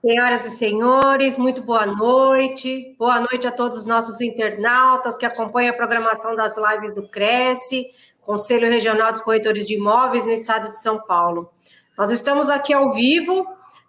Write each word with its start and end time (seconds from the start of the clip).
Senhoras 0.00 0.46
e 0.46 0.50
senhores, 0.50 1.36
muito 1.36 1.62
boa 1.62 1.84
noite. 1.84 2.94
Boa 2.98 3.20
noite 3.20 3.46
a 3.46 3.52
todos 3.52 3.78
os 3.78 3.86
nossos 3.86 4.20
internautas 4.20 5.18
que 5.18 5.26
acompanham 5.26 5.72
a 5.72 5.76
programação 5.76 6.34
das 6.34 6.56
lives 6.56 6.94
do 6.94 7.08
Cresce, 7.08 7.86
Conselho 8.20 8.68
Regional 8.68 9.12
dos 9.12 9.20
Corretores 9.20 9.66
de 9.66 9.74
Imóveis 9.74 10.24
no 10.24 10.32
estado 10.32 10.70
de 10.70 10.78
São 10.78 11.00
Paulo. 11.06 11.52
Nós 11.98 12.10
estamos 12.10 12.48
aqui 12.48 12.72
ao 12.72 12.92
vivo 12.92 13.46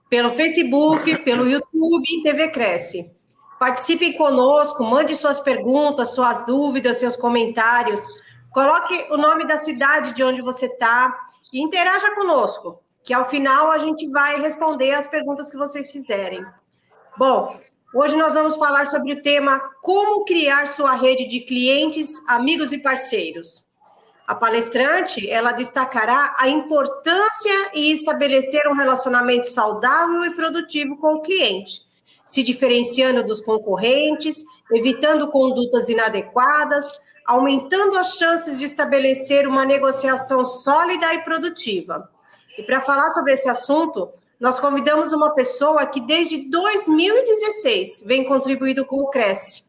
pelo 0.09 0.31
Facebook, 0.31 1.23
pelo 1.23 1.47
YouTube 1.47 2.03
e 2.09 2.23
TV 2.23 2.49
Cresce. 2.49 3.09
Participem 3.57 4.17
conosco, 4.17 4.83
mande 4.83 5.15
suas 5.15 5.39
perguntas, 5.39 6.13
suas 6.13 6.45
dúvidas, 6.45 6.99
seus 6.99 7.15
comentários 7.15 8.05
Coloque 8.51 9.07
o 9.09 9.17
nome 9.17 9.47
da 9.47 9.57
cidade 9.57 10.13
de 10.13 10.21
onde 10.23 10.41
você 10.41 10.65
está 10.65 11.17
e 11.53 11.61
interaja 11.61 12.13
conosco, 12.13 12.81
que 13.03 13.13
ao 13.13 13.27
final 13.27 13.71
a 13.71 13.77
gente 13.77 14.07
vai 14.09 14.39
responder 14.39 14.91
as 14.91 15.07
perguntas 15.07 15.49
que 15.49 15.57
vocês 15.57 15.91
fizerem. 15.91 16.45
Bom, 17.17 17.59
hoje 17.93 18.15
nós 18.15 18.33
vamos 18.33 18.55
falar 18.57 18.87
sobre 18.87 19.13
o 19.13 19.21
tema 19.21 19.59
Como 19.81 20.23
criar 20.25 20.67
sua 20.67 20.93
rede 20.93 21.25
de 21.27 21.41
clientes, 21.41 22.19
amigos 22.27 22.71
e 22.71 22.77
parceiros. 22.77 23.63
A 24.27 24.35
palestrante, 24.35 25.29
ela 25.29 25.51
destacará 25.51 26.33
a 26.37 26.47
importância 26.47 27.71
em 27.73 27.91
estabelecer 27.91 28.65
um 28.67 28.73
relacionamento 28.73 29.47
saudável 29.47 30.23
e 30.23 30.35
produtivo 30.35 30.97
com 30.97 31.15
o 31.15 31.21
cliente, 31.21 31.81
se 32.25 32.41
diferenciando 32.41 33.25
dos 33.25 33.41
concorrentes, 33.41 34.45
evitando 34.71 35.27
condutas 35.29 35.89
inadequadas, 35.89 36.85
aumentando 37.25 37.97
as 37.97 38.15
chances 38.15 38.57
de 38.57 38.65
estabelecer 38.65 39.47
uma 39.47 39.65
negociação 39.65 40.45
sólida 40.45 41.13
e 41.13 41.23
produtiva. 41.23 42.09
E 42.61 42.63
para 42.63 42.79
falar 42.79 43.09
sobre 43.09 43.33
esse 43.33 43.49
assunto, 43.49 44.11
nós 44.39 44.59
convidamos 44.59 45.11
uma 45.13 45.33
pessoa 45.33 45.83
que 45.87 45.99
desde 45.99 46.47
2016 46.47 48.03
vem 48.05 48.23
contribuindo 48.23 48.85
com 48.85 48.97
o 48.97 49.09
Cresce 49.09 49.63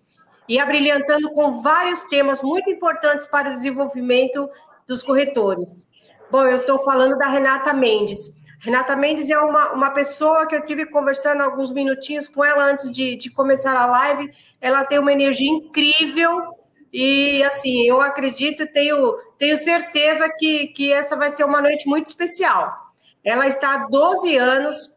e 0.46 0.60
abrilhantando 0.60 1.30
com 1.30 1.62
vários 1.62 2.04
temas 2.04 2.42
muito 2.42 2.68
importantes 2.68 3.24
para 3.24 3.48
o 3.48 3.52
desenvolvimento 3.52 4.46
dos 4.86 5.02
corretores. 5.02 5.88
Bom, 6.30 6.44
eu 6.44 6.54
estou 6.54 6.78
falando 6.80 7.16
da 7.16 7.28
Renata 7.28 7.72
Mendes. 7.72 8.30
Renata 8.60 8.94
Mendes 8.94 9.30
é 9.30 9.38
uma, 9.38 9.72
uma 9.72 9.90
pessoa 9.90 10.46
que 10.46 10.54
eu 10.54 10.62
tive 10.62 10.84
conversando 10.84 11.42
alguns 11.42 11.72
minutinhos 11.72 12.28
com 12.28 12.44
ela 12.44 12.66
antes 12.66 12.92
de, 12.92 13.16
de 13.16 13.30
começar 13.30 13.74
a 13.74 13.86
live. 13.86 14.30
Ela 14.60 14.84
tem 14.84 14.98
uma 14.98 15.12
energia 15.12 15.50
incrível, 15.50 16.54
e 16.92 17.42
assim, 17.44 17.86
eu 17.88 18.02
acredito, 18.02 18.66
tenho, 18.66 19.14
tenho 19.38 19.56
certeza 19.56 20.28
que, 20.38 20.68
que 20.68 20.92
essa 20.92 21.16
vai 21.16 21.30
ser 21.30 21.44
uma 21.44 21.62
noite 21.62 21.88
muito 21.88 22.04
especial. 22.04 22.81
Ela 23.24 23.46
está 23.46 23.74
há 23.74 23.86
12 23.88 24.36
anos 24.36 24.90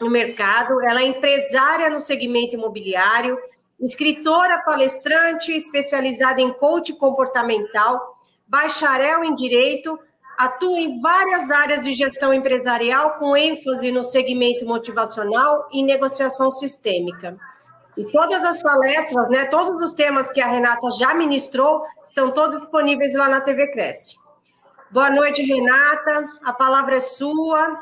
no 0.00 0.10
mercado, 0.10 0.82
ela 0.82 1.02
é 1.02 1.06
empresária 1.06 1.90
no 1.90 2.00
segmento 2.00 2.54
imobiliário, 2.54 3.38
escritora, 3.78 4.62
palestrante, 4.64 5.52
especializada 5.52 6.40
em 6.40 6.52
coaching 6.52 6.96
comportamental, 6.96 8.16
bacharel 8.46 9.22
em 9.22 9.34
direito, 9.34 9.98
atua 10.36 10.80
em 10.80 11.00
várias 11.00 11.50
áreas 11.50 11.82
de 11.82 11.92
gestão 11.92 12.32
empresarial, 12.32 13.18
com 13.18 13.36
ênfase 13.36 13.92
no 13.92 14.02
segmento 14.02 14.64
motivacional 14.64 15.68
e 15.70 15.82
negociação 15.82 16.50
sistêmica. 16.50 17.38
E 17.96 18.04
todas 18.10 18.42
as 18.44 18.60
palestras, 18.62 19.28
né, 19.28 19.44
todos 19.46 19.80
os 19.82 19.92
temas 19.92 20.30
que 20.30 20.40
a 20.40 20.46
Renata 20.46 20.90
já 20.92 21.12
ministrou, 21.14 21.82
estão 22.02 22.30
todos 22.30 22.60
disponíveis 22.60 23.14
lá 23.14 23.28
na 23.28 23.40
TV 23.40 23.70
Cresce. 23.70 24.19
Boa 24.92 25.08
noite, 25.08 25.40
Renata. 25.44 26.26
A 26.42 26.52
palavra 26.52 26.96
é 26.96 27.00
sua. 27.00 27.80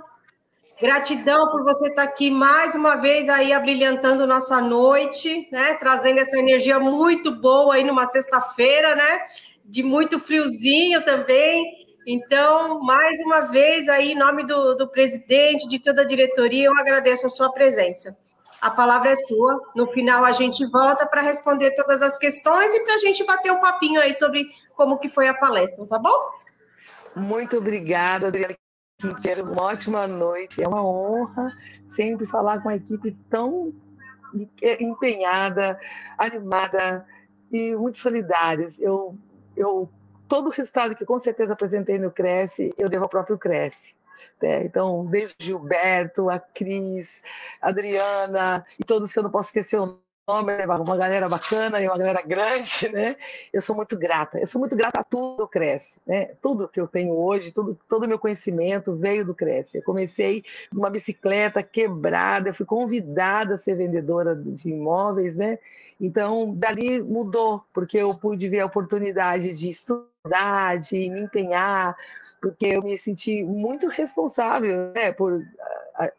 Gratidão 0.79 1.51
por 1.51 1.65
você 1.65 1.89
estar 1.89 2.03
aqui 2.03 2.31
mais 2.31 2.75
uma 2.75 2.97
vez 2.97 3.31
aí 3.31 3.51
abrilhantando 3.51 4.27
nossa 4.27 4.61
noite, 4.61 5.49
né? 5.51 5.73
Trazendo 5.75 6.21
essa 6.21 6.39
energia 6.39 6.79
muito 6.79 7.35
boa 7.35 7.77
aí 7.77 7.83
numa 7.83 8.07
sexta-feira, 8.09 8.95
né? 8.95 9.21
De 9.65 9.83
muito 9.83 10.21
friozinho 10.21 11.03
também. 11.03 11.65
Então, 12.07 12.79
mais 12.83 13.19
uma 13.21 13.41
vez 13.41 13.89
aí, 13.89 14.13
em 14.13 14.19
nome 14.19 14.45
do, 14.45 14.75
do 14.75 14.87
presidente, 14.87 15.67
de 15.67 15.79
toda 15.79 16.03
a 16.03 16.07
diretoria, 16.07 16.67
eu 16.67 16.79
agradeço 16.79 17.25
a 17.25 17.31
sua 17.31 17.51
presença. 17.51 18.15
A 18.61 18.71
palavra 18.71 19.13
é 19.13 19.17
sua. 19.17 19.59
No 19.75 19.87
final 19.87 20.27
a 20.27 20.33
gente 20.33 20.67
volta 20.67 21.07
para 21.07 21.23
responder 21.23 21.71
todas 21.71 22.03
as 22.03 22.19
questões 22.19 22.75
e 22.75 22.81
para 22.81 22.97
a 22.97 22.99
gente 22.99 23.25
bater 23.25 23.51
um 23.51 23.61
papinho 23.61 23.99
aí 23.99 24.13
sobre 24.13 24.47
como 24.77 24.99
que 24.99 25.09
foi 25.09 25.27
a 25.27 25.33
palestra, 25.33 25.87
tá 25.87 25.99
bom? 25.99 26.48
Muito 27.19 27.59
obrigada, 27.59 28.29
Adriana 28.29 28.55
Quinteiro. 29.01 29.51
Uma 29.51 29.65
ótima 29.65 30.07
noite. 30.07 30.63
É 30.63 30.69
uma 30.69 30.85
honra 30.85 31.53
sempre 31.91 32.27
falar 32.27 32.61
com 32.61 32.69
uma 32.69 32.77
equipe 32.77 33.17
tão 33.31 33.73
empenhada, 34.81 35.79
animada 36.17 37.07
e 37.51 37.75
muito 37.75 37.99
solidárias. 37.99 38.79
Eu, 38.79 39.17
eu 39.57 39.89
todo 40.29 40.49
o 40.49 40.51
resultado 40.51 40.95
que 40.95 41.05
com 41.05 41.21
certeza 41.21 41.55
apresentei 41.55 41.99
no 41.99 42.11
Cresce, 42.11 42.75
eu 42.77 42.89
devo 42.89 43.05
ao 43.05 43.09
próprio 43.09 43.39
Cresce. 43.39 43.95
Né? 44.41 44.65
Então, 44.65 45.07
desde 45.07 45.35
Gilberto, 45.41 46.31
a 46.31 46.39
Cris, 46.39 47.23
a 47.61 47.69
Adriana 47.69 48.65
e 48.79 48.85
todos 48.85 49.13
que 49.13 49.19
eu 49.19 49.23
não 49.23 49.31
posso 49.31 49.49
esquecer 49.49 49.81
o? 49.81 49.99
Uma 50.29 50.97
galera 50.97 51.29
bacana 51.29 51.81
e 51.81 51.87
uma 51.87 51.97
galera 51.97 52.23
grande, 52.23 52.89
né? 52.93 53.17
Eu 53.53 53.63
sou 53.63 53.75
muito 53.75 53.97
grata. 53.97 54.39
Eu 54.39 54.47
sou 54.47 54.59
muito 54.59 54.77
grata 54.77 55.01
a 55.01 55.05
tudo 55.05 55.49
que 55.49 55.59
Cresce, 55.59 55.95
né? 56.07 56.33
Tudo 56.43 56.69
que 56.69 56.81
eu 56.81 56.87
tenho 56.87 57.15
hoje, 57.15 57.51
tudo, 57.51 57.79
todo 57.89 58.05
o 58.05 58.09
meu 58.09 58.19
conhecimento 58.19 58.95
veio 58.95 59.25
do 59.25 59.35
Cresce. 59.35 59.79
Eu 59.79 59.83
comecei 59.83 60.45
numa 60.73 60.91
bicicleta 60.91 61.63
quebrada, 61.63 62.51
eu 62.51 62.55
fui 62.55 62.67
convidada 62.67 63.55
a 63.55 63.59
ser 63.59 63.75
vendedora 63.75 64.37
de 64.37 64.71
imóveis, 64.71 65.35
né? 65.35 65.59
Então, 66.01 66.55
dali 66.55 67.03
mudou, 67.03 67.65
porque 67.73 67.97
eu 67.99 68.15
pude 68.15 68.49
ver 68.49 68.61
a 68.61 68.67
oportunidade 68.67 69.57
de 69.57 69.71
estudar, 69.71 70.07
de 70.81 71.11
me 71.11 71.21
empenhar, 71.23 71.97
porque 72.41 72.67
eu 72.67 72.83
me 72.83 72.97
senti 72.99 73.45
muito 73.45 73.89
responsável 73.89 74.93
né, 74.95 75.13
por 75.13 75.43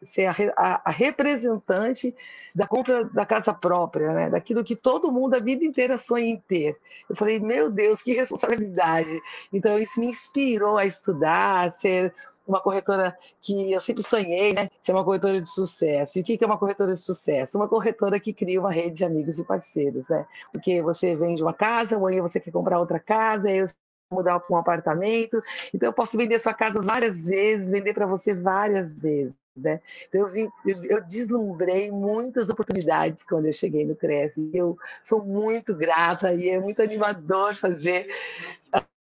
ser 0.02 0.26
a, 0.26 0.34
a, 0.56 0.82
a, 0.84 0.90
representante 0.90 2.14
da 2.54 2.66
compra 2.66 3.04
da 3.04 3.24
casa 3.24 3.54
própria, 3.54 4.12
né, 4.12 4.30
daquilo 4.30 4.64
que 4.64 4.76
todo 4.76 5.12
mundo 5.12 5.34
a 5.34 5.40
vida 5.40 5.64
inteira 5.64 5.96
sonha 5.96 6.26
em 6.26 6.36
ter. 6.36 6.76
Eu 7.08 7.16
falei, 7.16 7.40
meu 7.40 7.70
Deus, 7.70 8.02
que 8.02 8.12
responsabilidade! 8.14 9.20
Então, 9.52 9.78
isso 9.78 9.98
me 9.98 10.08
inspirou 10.08 10.76
a 10.76 10.84
estudar, 10.84 11.68
a 11.68 11.72
ser 11.80 12.14
uma 12.46 12.60
corretora 12.60 13.16
que 13.40 13.72
eu 13.72 13.80
sempre 13.80 14.02
sonhei, 14.02 14.52
né? 14.52 14.68
Ser 14.82 14.92
uma 14.92 15.04
corretora 15.04 15.40
de 15.40 15.48
sucesso. 15.48 16.18
E 16.18 16.20
o 16.20 16.24
que 16.24 16.42
é 16.42 16.46
uma 16.46 16.58
corretora 16.58 16.92
de 16.94 17.00
sucesso? 17.00 17.56
Uma 17.56 17.68
corretora 17.68 18.18
que 18.18 18.32
cria 18.32 18.60
uma 18.60 18.72
rede 18.72 18.96
de 18.96 19.04
amigos 19.04 19.38
e 19.38 19.44
parceiros, 19.44 20.06
né? 20.08 20.26
Porque 20.52 20.82
você 20.82 21.14
vende 21.14 21.42
uma 21.42 21.54
casa, 21.54 21.96
amanhã 21.96 22.20
você 22.20 22.40
quer 22.40 22.50
comprar 22.50 22.80
outra 22.80 22.98
casa, 22.98 23.48
aí 23.48 23.64
mudar 24.10 24.40
para 24.40 24.54
um 24.54 24.58
apartamento. 24.58 25.42
Então, 25.72 25.88
eu 25.88 25.92
posso 25.92 26.16
vender 26.16 26.38
sua 26.38 26.54
casa 26.54 26.80
várias 26.80 27.26
vezes, 27.26 27.68
vender 27.68 27.94
para 27.94 28.06
você 28.06 28.34
várias 28.34 29.00
vezes. 29.00 29.32
Né? 29.56 29.80
Então, 30.08 30.20
eu, 30.22 30.28
vi, 30.28 30.48
eu, 30.64 30.84
eu, 30.84 31.02
deslumbrei 31.02 31.90
muitas 31.90 32.48
oportunidades 32.48 33.24
quando 33.24 33.46
eu 33.46 33.52
cheguei 33.52 33.84
no 33.84 33.96
Cresce. 33.96 34.50
Eu 34.52 34.78
sou 35.02 35.24
muito 35.24 35.74
grata 35.74 36.32
e 36.32 36.48
é 36.48 36.58
muito 36.58 36.82
animador 36.82 37.56
fazer 37.56 38.08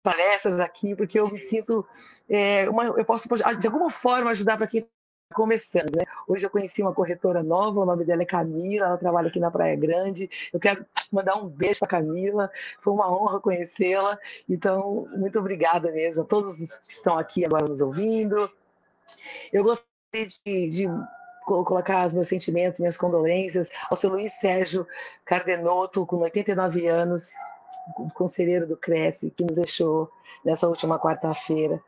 palestras 0.03 0.59
aqui, 0.59 0.95
porque 0.95 1.19
eu 1.19 1.29
me 1.29 1.39
sinto, 1.39 1.85
é, 2.29 2.69
uma, 2.69 2.85
eu 2.85 3.03
posso 3.03 3.27
de 3.59 3.67
alguma 3.67 3.89
forma 3.89 4.29
ajudar 4.29 4.55
para 4.55 4.67
quem 4.67 4.87
começando, 5.33 5.95
né? 5.95 6.05
Hoje 6.27 6.45
eu 6.45 6.49
conheci 6.49 6.81
uma 6.81 6.93
corretora 6.93 7.41
nova, 7.41 7.79
o 7.79 7.85
nome 7.85 8.05
dela 8.05 8.21
é 8.21 8.25
Camila, 8.25 8.87
ela 8.87 8.97
trabalha 8.97 9.27
aqui 9.27 9.39
na 9.39 9.49
Praia 9.49 9.75
Grande. 9.75 10.29
Eu 10.53 10.59
quero 10.59 10.85
mandar 11.11 11.35
um 11.35 11.47
beijo 11.47 11.79
para 11.79 11.87
Camila, 11.87 12.51
foi 12.81 12.93
uma 12.93 13.11
honra 13.11 13.39
conhecê-la. 13.39 14.17
Então, 14.47 15.07
muito 15.15 15.39
obrigada 15.39 15.91
mesmo 15.91 16.23
a 16.23 16.25
todos 16.25 16.77
que 16.77 16.91
estão 16.91 17.17
aqui 17.17 17.45
agora 17.45 17.67
nos 17.67 17.81
ouvindo. 17.81 18.49
Eu 19.51 19.63
gostaria 19.63 20.27
de, 20.45 20.69
de 20.69 20.87
colocar 21.45 22.07
os 22.07 22.13
meus 22.13 22.27
sentimentos, 22.27 22.79
minhas 22.79 22.97
condolências 22.97 23.69
ao 23.89 23.97
seu 23.97 24.09
Luiz 24.09 24.33
Sérgio 24.33 24.87
Cardenotto, 25.23 26.05
com 26.05 26.17
89 26.17 26.87
anos, 26.87 27.29
conselheiro 28.13 28.67
do 28.67 28.77
Cresce, 28.77 29.29
que 29.29 29.43
nos 29.43 29.55
deixou 29.55 30.09
nessa 30.43 30.67
última 30.67 30.99
quarta-feira 30.99 31.81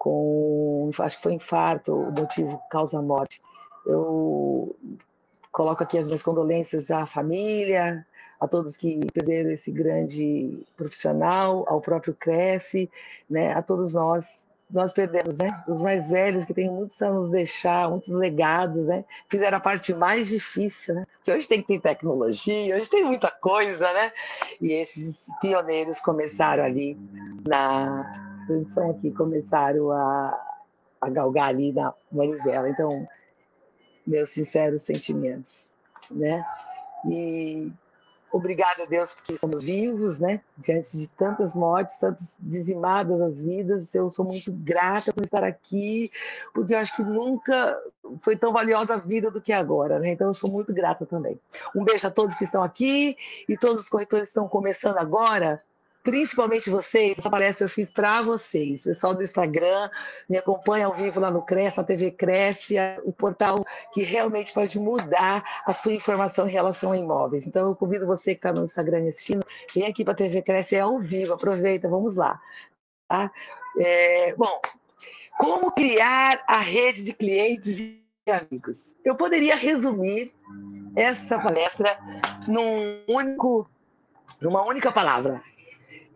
com, 0.00 0.90
acho 0.98 1.18
que 1.18 1.22
foi 1.22 1.34
infarto, 1.34 1.94
o 1.94 2.10
motivo 2.10 2.58
causa 2.70 3.02
morte. 3.02 3.38
Eu 3.84 4.74
coloco 5.52 5.82
aqui 5.82 5.98
as 5.98 6.06
minhas 6.06 6.22
condolências 6.22 6.90
à 6.90 7.04
família, 7.04 8.06
a 8.40 8.48
todos 8.48 8.78
que 8.78 8.98
perderam 9.12 9.50
esse 9.50 9.70
grande 9.70 10.66
profissional, 10.74 11.66
ao 11.68 11.82
próprio 11.82 12.14
Cresce, 12.14 12.90
né, 13.28 13.52
a 13.52 13.60
todos 13.60 13.92
nós. 13.92 14.42
Nós 14.70 14.92
perdemos, 14.92 15.36
né? 15.36 15.64
Os 15.66 15.82
mais 15.82 16.10
velhos 16.10 16.44
que 16.44 16.54
têm 16.54 16.70
muitos 16.70 17.02
a 17.02 17.10
deixar, 17.24 17.90
muitos 17.90 18.08
legados, 18.08 18.86
né? 18.86 19.04
Fizeram 19.28 19.58
a 19.58 19.60
parte 19.60 19.92
mais 19.92 20.28
difícil, 20.28 20.94
né? 20.94 21.06
Que 21.24 21.32
hoje 21.32 21.48
tem 21.48 21.60
que 21.60 21.66
ter 21.66 21.80
tecnologia, 21.80 22.76
hoje 22.76 22.88
tem 22.88 23.04
muita 23.04 23.32
coisa, 23.32 23.92
né? 23.92 24.12
E 24.60 24.72
esses 24.72 25.26
pioneiros 25.40 25.98
começaram 25.98 26.62
ali 26.62 26.96
na 27.44 28.29
produção 28.50 28.90
aqui, 28.90 29.10
começaram 29.12 29.92
a, 29.92 30.58
a 31.00 31.08
galgar 31.08 31.48
ali 31.48 31.72
na 31.72 31.94
manivela. 32.10 32.68
Então, 32.68 33.06
meus 34.06 34.30
sinceros 34.30 34.82
sentimentos, 34.82 35.70
né? 36.10 36.44
E 37.06 37.72
obrigada 38.32 38.84
a 38.84 38.86
Deus 38.86 39.12
porque 39.12 39.34
estamos 39.34 39.62
vivos, 39.62 40.18
né? 40.18 40.40
Diante 40.56 40.96
de 40.96 41.08
tantas 41.08 41.54
mortes, 41.54 41.98
tantas 41.98 42.34
dizimadas 42.38 43.20
as 43.20 43.42
vidas, 43.42 43.94
eu 43.94 44.10
sou 44.10 44.24
muito 44.24 44.52
grata 44.52 45.12
por 45.12 45.22
estar 45.22 45.44
aqui, 45.44 46.10
porque 46.52 46.74
eu 46.74 46.78
acho 46.78 46.96
que 46.96 47.02
nunca 47.02 47.78
foi 48.22 48.36
tão 48.36 48.52
valiosa 48.52 48.94
a 48.94 48.98
vida 48.98 49.30
do 49.30 49.40
que 49.40 49.52
agora, 49.52 49.98
né? 49.98 50.10
Então 50.10 50.28
eu 50.28 50.34
sou 50.34 50.50
muito 50.50 50.72
grata 50.72 51.06
também. 51.06 51.38
Um 51.74 51.84
beijo 51.84 52.06
a 52.06 52.10
todos 52.10 52.36
que 52.36 52.44
estão 52.44 52.62
aqui 52.62 53.16
e 53.48 53.56
todos 53.56 53.82
os 53.82 53.88
corretores 53.88 54.24
que 54.24 54.30
estão 54.30 54.48
começando 54.48 54.98
agora 54.98 55.62
principalmente 56.02 56.70
vocês, 56.70 57.18
essa 57.18 57.30
palestra 57.30 57.64
eu 57.64 57.68
fiz 57.68 57.92
para 57.92 58.22
vocês, 58.22 58.84
pessoal 58.84 59.14
do 59.14 59.22
Instagram, 59.22 59.90
me 60.28 60.38
acompanha 60.38 60.86
ao 60.86 60.94
vivo 60.94 61.20
lá 61.20 61.30
no 61.30 61.42
Cresce, 61.42 61.78
na 61.78 61.84
TV 61.84 62.10
Cresce, 62.10 62.76
o 63.04 63.12
portal 63.12 63.64
que 63.92 64.02
realmente 64.02 64.52
pode 64.52 64.78
mudar 64.78 65.62
a 65.66 65.74
sua 65.74 65.92
informação 65.92 66.48
em 66.48 66.52
relação 66.52 66.92
a 66.92 66.96
imóveis. 66.96 67.46
Então 67.46 67.68
eu 67.68 67.74
convido 67.74 68.06
você 68.06 68.34
que 68.34 68.38
está 68.38 68.52
no 68.52 68.64
Instagram 68.64 69.08
assistindo, 69.08 69.44
vem 69.74 69.86
aqui 69.86 70.04
para 70.04 70.14
a 70.14 70.16
TV 70.16 70.42
Cresce, 70.42 70.76
é 70.76 70.80
ao 70.80 70.98
vivo, 70.98 71.34
aproveita, 71.34 71.88
vamos 71.88 72.16
lá. 72.16 72.40
Tá? 73.08 73.30
É, 73.78 74.34
bom, 74.36 74.60
como 75.38 75.72
criar 75.72 76.42
a 76.46 76.58
rede 76.58 77.02
de 77.02 77.12
clientes 77.12 77.78
e 77.78 78.02
amigos? 78.30 78.94
Eu 79.04 79.16
poderia 79.16 79.56
resumir 79.56 80.32
essa 80.94 81.38
palestra 81.38 81.98
num 82.46 83.02
único, 83.08 83.68
numa 84.40 84.62
única 84.62 84.92
palavra, 84.92 85.42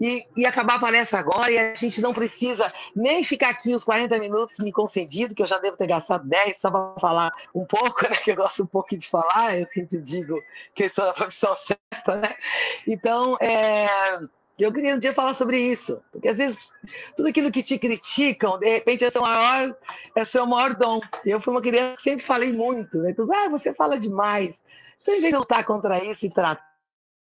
e, 0.04 0.26
e, 0.36 0.44
acabar 0.44 0.74
a 0.74 0.78
palestra 0.78 1.18
agora, 1.18 1.50
e 1.50 1.56
a 1.56 1.74
gente 1.74 2.02
não 2.02 2.12
precisa 2.12 2.70
nem 2.94 3.24
ficar 3.24 3.48
aqui 3.48 3.74
os 3.74 3.82
40 3.84 4.18
minutos 4.18 4.58
me 4.58 4.70
concedido, 4.70 5.34
que 5.34 5.40
eu 5.40 5.46
já 5.46 5.58
devo 5.58 5.78
ter 5.78 5.86
gastado 5.86 6.28
10 6.28 6.58
só 6.58 6.70
para 6.70 7.00
falar 7.00 7.32
um 7.54 7.64
pouco, 7.64 8.04
né, 8.10 8.14
que 8.16 8.32
eu 8.32 8.36
gosto 8.36 8.62
um 8.62 8.66
pouco 8.66 8.94
de 8.94 9.08
falar, 9.08 9.58
eu 9.58 9.66
sempre 9.72 9.98
digo 10.02 10.38
que 10.74 10.84
eu 10.84 10.90
sou 10.90 11.06
da 11.06 11.14
profissão 11.14 11.54
certa, 11.54 12.16
né? 12.16 12.36
Então, 12.86 13.38
é, 13.40 13.86
eu 14.58 14.70
queria 14.70 14.94
um 14.94 14.98
dia 14.98 15.14
falar 15.14 15.32
sobre 15.32 15.58
isso, 15.58 16.02
porque 16.12 16.28
às 16.28 16.36
vezes 16.36 16.68
tudo 17.16 17.30
aquilo 17.30 17.50
que 17.50 17.62
te 17.62 17.78
criticam, 17.78 18.58
de 18.58 18.68
repente 18.68 19.06
é 19.06 19.10
seu 19.10 19.22
maior, 19.22 19.74
é 20.14 20.24
seu 20.26 20.46
maior 20.46 20.74
dom. 20.74 21.00
Eu 21.24 21.40
fui 21.40 21.54
uma 21.54 21.62
criança 21.62 21.96
que 21.96 22.02
sempre 22.02 22.24
falei 22.26 22.52
muito, 22.52 22.98
né? 22.98 23.14
Tudo, 23.14 23.32
ah, 23.32 23.48
você 23.48 23.72
fala 23.72 23.98
demais. 23.98 24.60
Então, 25.00 25.14
em 25.14 25.20
vez 25.22 25.32
de 25.32 25.38
lutar 25.38 25.64
contra 25.64 26.04
isso 26.04 26.26
e 26.26 26.30
tratar 26.30 26.73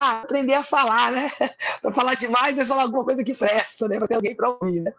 aprender 0.02 0.54
a 0.54 0.62
falar, 0.62 1.12
né? 1.12 1.30
para 1.80 1.92
falar 1.92 2.14
demais 2.14 2.58
é 2.58 2.64
falar 2.64 2.82
alguma 2.82 3.04
coisa 3.04 3.22
que 3.22 3.34
presta, 3.34 3.88
né? 3.88 3.98
Para 3.98 4.08
ter 4.08 4.16
alguém 4.16 4.34
para 4.34 4.50
ouvir, 4.50 4.80
né? 4.80 4.92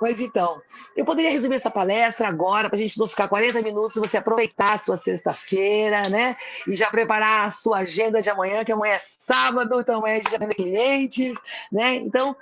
Mas 0.00 0.20
então, 0.20 0.60
eu 0.96 1.04
poderia 1.04 1.30
resumir 1.30 1.56
essa 1.56 1.70
palestra 1.70 2.28
agora, 2.28 2.68
para 2.68 2.76
a 2.76 2.80
gente 2.80 2.98
não 2.98 3.08
ficar 3.08 3.28
40 3.28 3.62
minutos, 3.62 3.96
você 3.96 4.16
aproveitar 4.16 4.74
a 4.74 4.78
sua 4.78 4.96
sexta-feira, 4.96 6.08
né? 6.08 6.36
E 6.66 6.74
já 6.74 6.90
preparar 6.90 7.48
a 7.48 7.50
sua 7.50 7.78
agenda 7.78 8.20
de 8.20 8.28
amanhã, 8.28 8.64
que 8.64 8.72
amanhã 8.72 8.94
é 8.94 8.98
sábado, 8.98 9.80
então 9.80 9.98
amanhã 9.98 10.14
a 10.14 10.18
gente 10.18 10.30
já 10.30 10.38
tem 10.38 10.48
clientes, 10.48 11.34
né? 11.70 11.94
Então, 11.94 12.36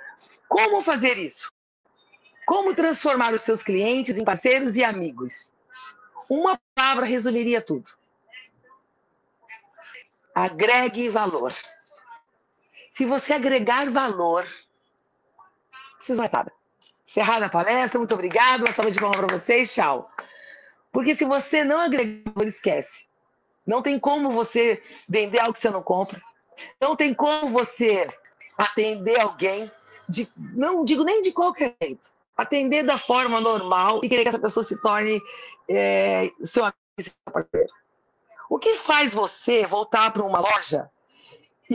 como 0.47 0.81
fazer 0.81 1.17
isso? 1.17 1.51
Como 2.45 2.75
transformar 2.75 3.33
os 3.33 3.41
seus 3.41 3.63
clientes 3.63 4.17
em 4.17 4.25
parceiros 4.25 4.75
e 4.75 4.83
amigos? 4.83 5.51
Uma 6.29 6.59
palavra 6.75 7.05
resumiria 7.05 7.61
tudo. 7.61 7.91
Agregue 10.35 11.09
valor. 11.09 11.53
Se 12.93 13.05
você 13.05 13.33
agregar 13.33 13.89
valor, 13.89 14.43
não 14.43 15.97
precisa 15.97 16.21
mais 16.21 16.31
nada. 16.31 16.53
Encerrada 17.07 17.47
a 17.47 17.49
palestra, 17.49 17.97
muito 17.97 18.13
obrigado. 18.13 18.61
Uma 18.61 18.71
salva 18.71 18.91
de 18.91 18.99
palmas 18.99 19.17
para 19.17 19.35
vocês, 19.35 19.73
tchau. 19.73 20.11
Porque 20.91 21.15
se 21.15 21.25
você 21.25 21.63
não 21.63 21.79
agregar 21.79 22.31
valor, 22.35 22.47
esquece. 22.47 23.07
Não 23.65 23.81
tem 23.81 23.97
como 23.97 24.31
você 24.31 24.79
vender 25.09 25.39
algo 25.39 25.53
que 25.53 25.59
você 25.59 25.71
não 25.71 25.81
compra. 25.81 26.21
Não 26.79 26.95
tem 26.95 27.15
como 27.15 27.49
você 27.49 28.07
atender 28.55 29.19
alguém, 29.19 29.71
de, 30.07 30.31
não 30.37 30.85
digo 30.85 31.03
nem 31.03 31.23
de 31.23 31.31
qualquer 31.31 31.75
jeito, 31.81 32.11
atender 32.37 32.83
da 32.83 32.99
forma 32.99 33.41
normal 33.41 34.01
e 34.03 34.09
querer 34.09 34.21
que 34.21 34.29
essa 34.29 34.37
pessoa 34.37 34.63
se 34.63 34.79
torne 34.79 35.19
é, 35.67 36.29
seu 36.43 36.63
amigo 36.63 36.77
seu 36.99 37.13
parceiro. 37.25 37.73
O 38.47 38.59
que 38.59 38.75
faz 38.75 39.15
você 39.15 39.65
voltar 39.65 40.11
para 40.11 40.21
uma 40.21 40.39
loja 40.39 40.91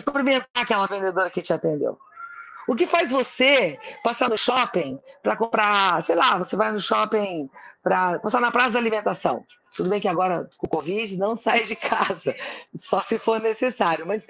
cumprimentar 0.03 0.49
aquela 0.55 0.87
vendedora 0.87 1.31
que 1.31 1.43
te 1.43 1.53
atendeu. 1.53 1.99
O 2.67 2.75
que 2.75 2.87
faz 2.87 3.11
você 3.11 3.79
passar 4.05 4.29
no 4.29 4.37
shopping 4.37 5.01
para 5.23 5.37
comprar, 5.37 6.05
sei 6.05 6.15
lá, 6.15 6.37
você 6.37 6.55
vai 6.55 6.71
no 6.71 6.81
shopping 6.81 7.49
para 7.83 8.19
passar 8.19 8.41
na 8.41 8.53
praça 8.53 8.73
da 8.73 8.79
alimentação. 8.79 9.45
Tudo 9.75 9.89
bem 9.89 10.01
que 10.01 10.09
agora 10.09 10.49
com 10.57 10.67
o 10.67 10.71
Covid 10.71 11.17
não 11.17 11.35
sai 11.37 11.65
de 11.65 11.77
casa, 11.77 12.35
só 12.77 13.01
se 13.01 13.19
for 13.19 13.41
necessário, 13.41 14.07
mas 14.07 14.27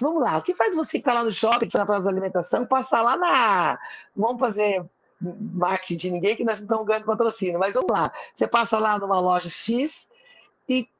vamos 0.00 0.22
lá, 0.22 0.38
o 0.38 0.42
que 0.42 0.54
faz 0.54 0.74
você 0.74 0.92
que 0.92 0.98
está 0.98 1.14
lá 1.14 1.24
no 1.24 1.32
shopping, 1.32 1.68
na 1.72 1.86
praça 1.86 2.04
da 2.04 2.10
alimentação, 2.10 2.66
passar 2.66 3.02
lá 3.02 3.16
na. 3.16 3.78
Vamos 4.16 4.40
fazer 4.40 4.84
marketing 5.20 5.96
de 5.96 6.10
ninguém 6.10 6.36
que 6.36 6.44
nós 6.44 6.56
não 6.56 6.64
estamos 6.64 6.86
ganhando 6.86 7.04
patrocínio, 7.04 7.58
mas 7.58 7.74
vamos 7.74 7.90
lá. 7.90 8.12
Você 8.34 8.46
passa 8.46 8.78
lá 8.78 8.98
numa 8.98 9.20
loja 9.20 9.50
X 9.50 10.07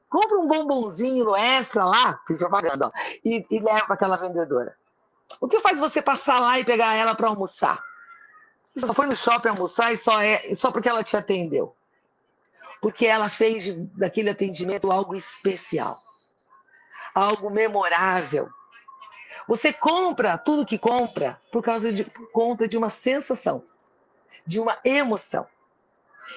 compra 0.09 0.39
um 0.39 0.47
bombonzinho 0.47 1.25
no 1.25 1.35
extra 1.35 1.85
lá, 1.85 2.19
fiz 2.27 2.39
propaganda, 2.39 2.87
ó, 2.87 2.91
e, 3.23 3.45
e 3.49 3.59
leva 3.59 3.85
para 3.85 3.95
aquela 3.95 4.17
vendedora. 4.17 4.75
O 5.39 5.47
que 5.47 5.59
faz 5.59 5.79
você 5.79 6.01
passar 6.01 6.39
lá 6.39 6.59
e 6.59 6.65
pegar 6.65 6.95
ela 6.95 7.13
para 7.13 7.27
almoçar? 7.27 7.81
Você 8.75 8.87
só 8.87 8.93
foi 8.93 9.05
no 9.05 9.15
shopping 9.15 9.49
almoçar 9.49 9.93
e 9.93 9.97
só, 9.97 10.21
é, 10.21 10.53
só 10.55 10.71
porque 10.71 10.89
ela 10.89 11.03
te 11.03 11.15
atendeu. 11.15 11.75
Porque 12.81 13.05
ela 13.05 13.29
fez 13.29 13.75
daquele 13.97 14.29
atendimento 14.29 14.91
algo 14.91 15.15
especial, 15.15 16.01
algo 17.13 17.49
memorável. 17.49 18.49
Você 19.47 19.71
compra 19.71 20.37
tudo 20.37 20.65
que 20.65 20.77
compra 20.77 21.39
por 21.51 21.61
causa 21.61 21.91
de 21.91 22.03
por 22.03 22.31
conta 22.31 22.67
de 22.67 22.77
uma 22.77 22.89
sensação, 22.89 23.63
de 24.45 24.59
uma 24.59 24.79
emoção. 24.83 25.45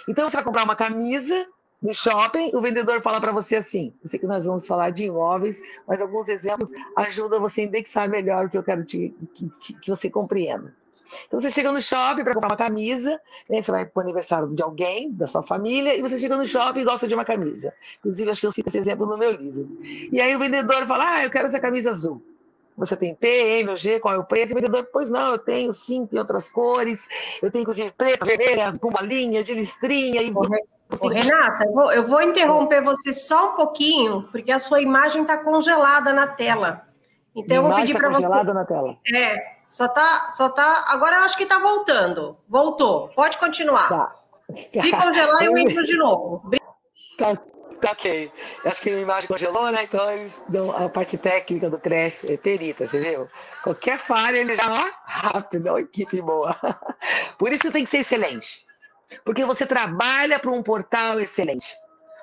Então 0.08 0.28
você 0.28 0.36
vai 0.36 0.44
comprar 0.44 0.64
uma 0.64 0.76
camisa 0.76 1.46
no 1.82 1.92
shopping, 1.92 2.52
o 2.54 2.60
vendedor 2.60 3.00
fala 3.02 3.20
para 3.20 3.32
você 3.32 3.56
assim: 3.56 3.92
eu 4.02 4.08
sei 4.08 4.20
que 4.20 4.26
nós 4.26 4.46
vamos 4.46 4.66
falar 4.66 4.90
de 4.90 5.04
imóveis, 5.04 5.60
mas 5.86 6.00
alguns 6.00 6.28
exemplos 6.28 6.70
ajudam 6.96 7.40
você 7.40 7.62
a 7.62 7.64
indexar 7.64 8.08
melhor 8.08 8.46
o 8.46 8.50
que 8.50 8.56
eu 8.56 8.62
quero 8.62 8.84
te, 8.84 9.14
que, 9.34 9.50
que 9.74 9.90
você 9.90 10.08
compreenda. 10.08 10.72
Então 11.26 11.38
você 11.38 11.50
chega 11.50 11.70
no 11.72 11.82
shopping 11.82 12.24
para 12.24 12.34
comprar 12.34 12.50
uma 12.50 12.56
camisa, 12.56 13.20
né? 13.48 13.60
você 13.60 13.70
vai 13.70 13.84
para 13.84 14.00
o 14.00 14.02
aniversário 14.02 14.48
de 14.54 14.62
alguém, 14.62 15.12
da 15.12 15.26
sua 15.26 15.42
família, 15.42 15.94
e 15.94 16.00
você 16.00 16.18
chega 16.18 16.36
no 16.36 16.46
shopping 16.46 16.80
e 16.80 16.84
gosta 16.84 17.06
de 17.06 17.14
uma 17.14 17.24
camisa. 17.24 17.74
Inclusive, 17.98 18.30
acho 18.30 18.40
que 18.40 18.46
eu 18.46 18.52
cito 18.52 18.68
esse 18.68 18.78
exemplo 18.78 19.04
no 19.04 19.18
meu 19.18 19.32
livro. 19.32 19.78
E 19.82 20.20
aí 20.20 20.34
o 20.34 20.38
vendedor 20.38 20.86
fala: 20.86 21.16
Ah, 21.16 21.24
eu 21.24 21.30
quero 21.30 21.48
essa 21.48 21.60
camisa 21.60 21.90
azul. 21.90 22.22
Você 22.76 22.96
tem 22.96 23.14
P, 23.14 23.28
M, 23.60 23.76
G, 23.76 24.00
qual 24.00 24.14
é 24.14 24.18
o 24.18 24.24
preço? 24.24 24.52
O 24.52 24.54
vendedor, 24.54 24.88
pois 24.90 25.10
não, 25.10 25.32
eu 25.32 25.38
tenho 25.38 25.74
sim, 25.74 26.06
tem 26.06 26.18
outras 26.18 26.48
cores, 26.48 27.06
eu 27.42 27.50
tenho 27.50 27.62
inclusive 27.62 27.90
preta, 27.90 28.24
vermelha, 28.24 28.72
com 28.78 28.88
uma 28.88 29.02
linha 29.02 29.42
de 29.42 29.52
listrinha. 29.52 30.22
E... 30.22 30.32
Ô, 31.00 31.08
Renata, 31.08 31.64
eu 31.64 31.72
vou, 31.72 31.92
eu 31.92 32.06
vou 32.06 32.22
interromper 32.22 32.82
você 32.82 33.12
só 33.12 33.50
um 33.50 33.56
pouquinho, 33.56 34.28
porque 34.30 34.52
a 34.52 34.58
sua 34.58 34.80
imagem 34.80 35.22
está 35.22 35.38
congelada 35.38 36.12
na 36.12 36.26
tela. 36.26 36.86
Então 37.34 37.56
eu 37.56 37.62
vou 37.62 37.74
pedir 37.74 37.94
tá 37.94 37.98
para 37.98 38.08
você. 38.10 38.22
Congelada 38.22 38.54
na 38.54 38.64
tela. 38.64 38.98
É, 39.14 39.56
só 39.66 39.88
tá, 39.88 40.28
só 40.30 40.48
tá. 40.48 40.84
Agora 40.88 41.16
eu 41.16 41.22
acho 41.22 41.36
que 41.36 41.44
está 41.44 41.58
voltando. 41.58 42.36
Voltou. 42.48 43.08
Pode 43.08 43.38
continuar. 43.38 43.88
Tá. 43.88 44.14
Se 44.68 44.90
congelar, 44.90 45.42
eu 45.42 45.56
entro 45.56 45.82
de 45.82 45.96
novo. 45.96 46.50
Tá, 47.16 47.34
tá 47.80 47.90
ok. 47.92 48.30
Acho 48.66 48.82
que 48.82 48.90
a 48.90 49.00
imagem 49.00 49.28
congelou, 49.28 49.70
né? 49.72 49.84
Então 49.84 50.70
a 50.76 50.88
parte 50.90 51.16
técnica 51.16 51.70
do 51.70 51.78
Cresce 51.78 52.30
é 52.30 52.36
perita, 52.36 52.86
você 52.86 53.00
viu? 53.00 53.26
Qualquer 53.64 53.98
falha, 53.98 54.36
ele 54.36 54.54
já, 54.54 54.70
ó, 54.70 54.90
rápido, 55.04 55.68
é 55.68 55.72
uma 55.72 55.80
equipe 55.80 56.20
boa. 56.20 56.54
Por 57.38 57.50
isso 57.50 57.72
tem 57.72 57.84
que 57.84 57.90
ser 57.90 57.98
excelente. 57.98 58.66
Porque 59.24 59.44
você 59.44 59.66
trabalha 59.66 60.38
para 60.38 60.50
um 60.50 60.62
portal 60.62 61.20
excelente, 61.20 61.74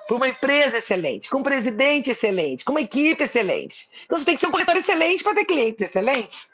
para 0.06 0.16
uma 0.16 0.28
empresa 0.28 0.78
excelente, 0.78 1.30
com 1.30 1.38
um 1.38 1.42
presidente 1.42 2.10
excelente, 2.10 2.64
com 2.64 2.72
uma 2.72 2.80
equipe 2.80 3.24
excelente. 3.24 3.88
Então 4.04 4.18
você 4.18 4.24
tem 4.24 4.34
que 4.34 4.40
ser 4.40 4.46
um 4.46 4.52
corretor 4.52 4.76
excelente 4.76 5.22
para 5.22 5.34
ter 5.34 5.44
clientes 5.44 5.82
excelentes. 5.82 6.50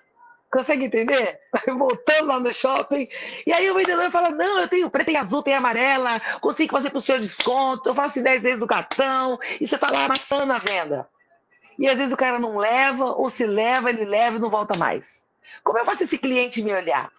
Consegue 0.51 0.87
entender? 0.87 1.39
Voltando 1.77 2.29
lá 2.29 2.41
no 2.41 2.53
shopping. 2.53 3.09
E 3.47 3.53
aí 3.53 3.71
o 3.71 3.75
vendedor 3.75 4.11
fala: 4.11 4.31
Não, 4.31 4.61
eu 4.61 4.69
tenho 4.69 4.89
preta 4.89 5.11
e 5.11 5.17
azul, 5.17 5.43
tem 5.43 5.55
amarela, 5.55 6.21
consigo 6.41 6.73
fazer 6.73 6.91
para 6.91 6.99
o 6.99 7.03
senhor 7.03 7.21
desconto, 7.21 7.89
eu 7.89 7.95
faço 7.95 8.19
em 8.21 8.23
10 8.23 8.43
vezes 8.43 8.61
do 8.61 8.67
cartão, 8.67 9.39
e 9.61 9.67
você 9.67 9.75
está 9.75 9.91
lá 9.91 10.05
amassando 10.05 10.53
a 10.53 10.59
venda. 10.59 11.09
e 11.79 11.89
às 11.89 11.99
vezes 11.99 12.13
o 12.13 12.17
cara 12.17 12.39
não 12.39 12.57
leva, 12.57 13.13
ou 13.13 13.29
se 13.29 13.45
leva, 13.45 13.91
ele 13.91 14.05
leva 14.05 14.37
e 14.37 14.41
não 14.41 14.49
volta 14.49 14.79
mais. 14.79 15.25
Como 15.63 15.79
eu 15.79 15.85
faço 15.85 16.05
esse 16.05 16.17
cliente 16.17 16.63
me 16.63 16.73
olhar? 16.73 17.11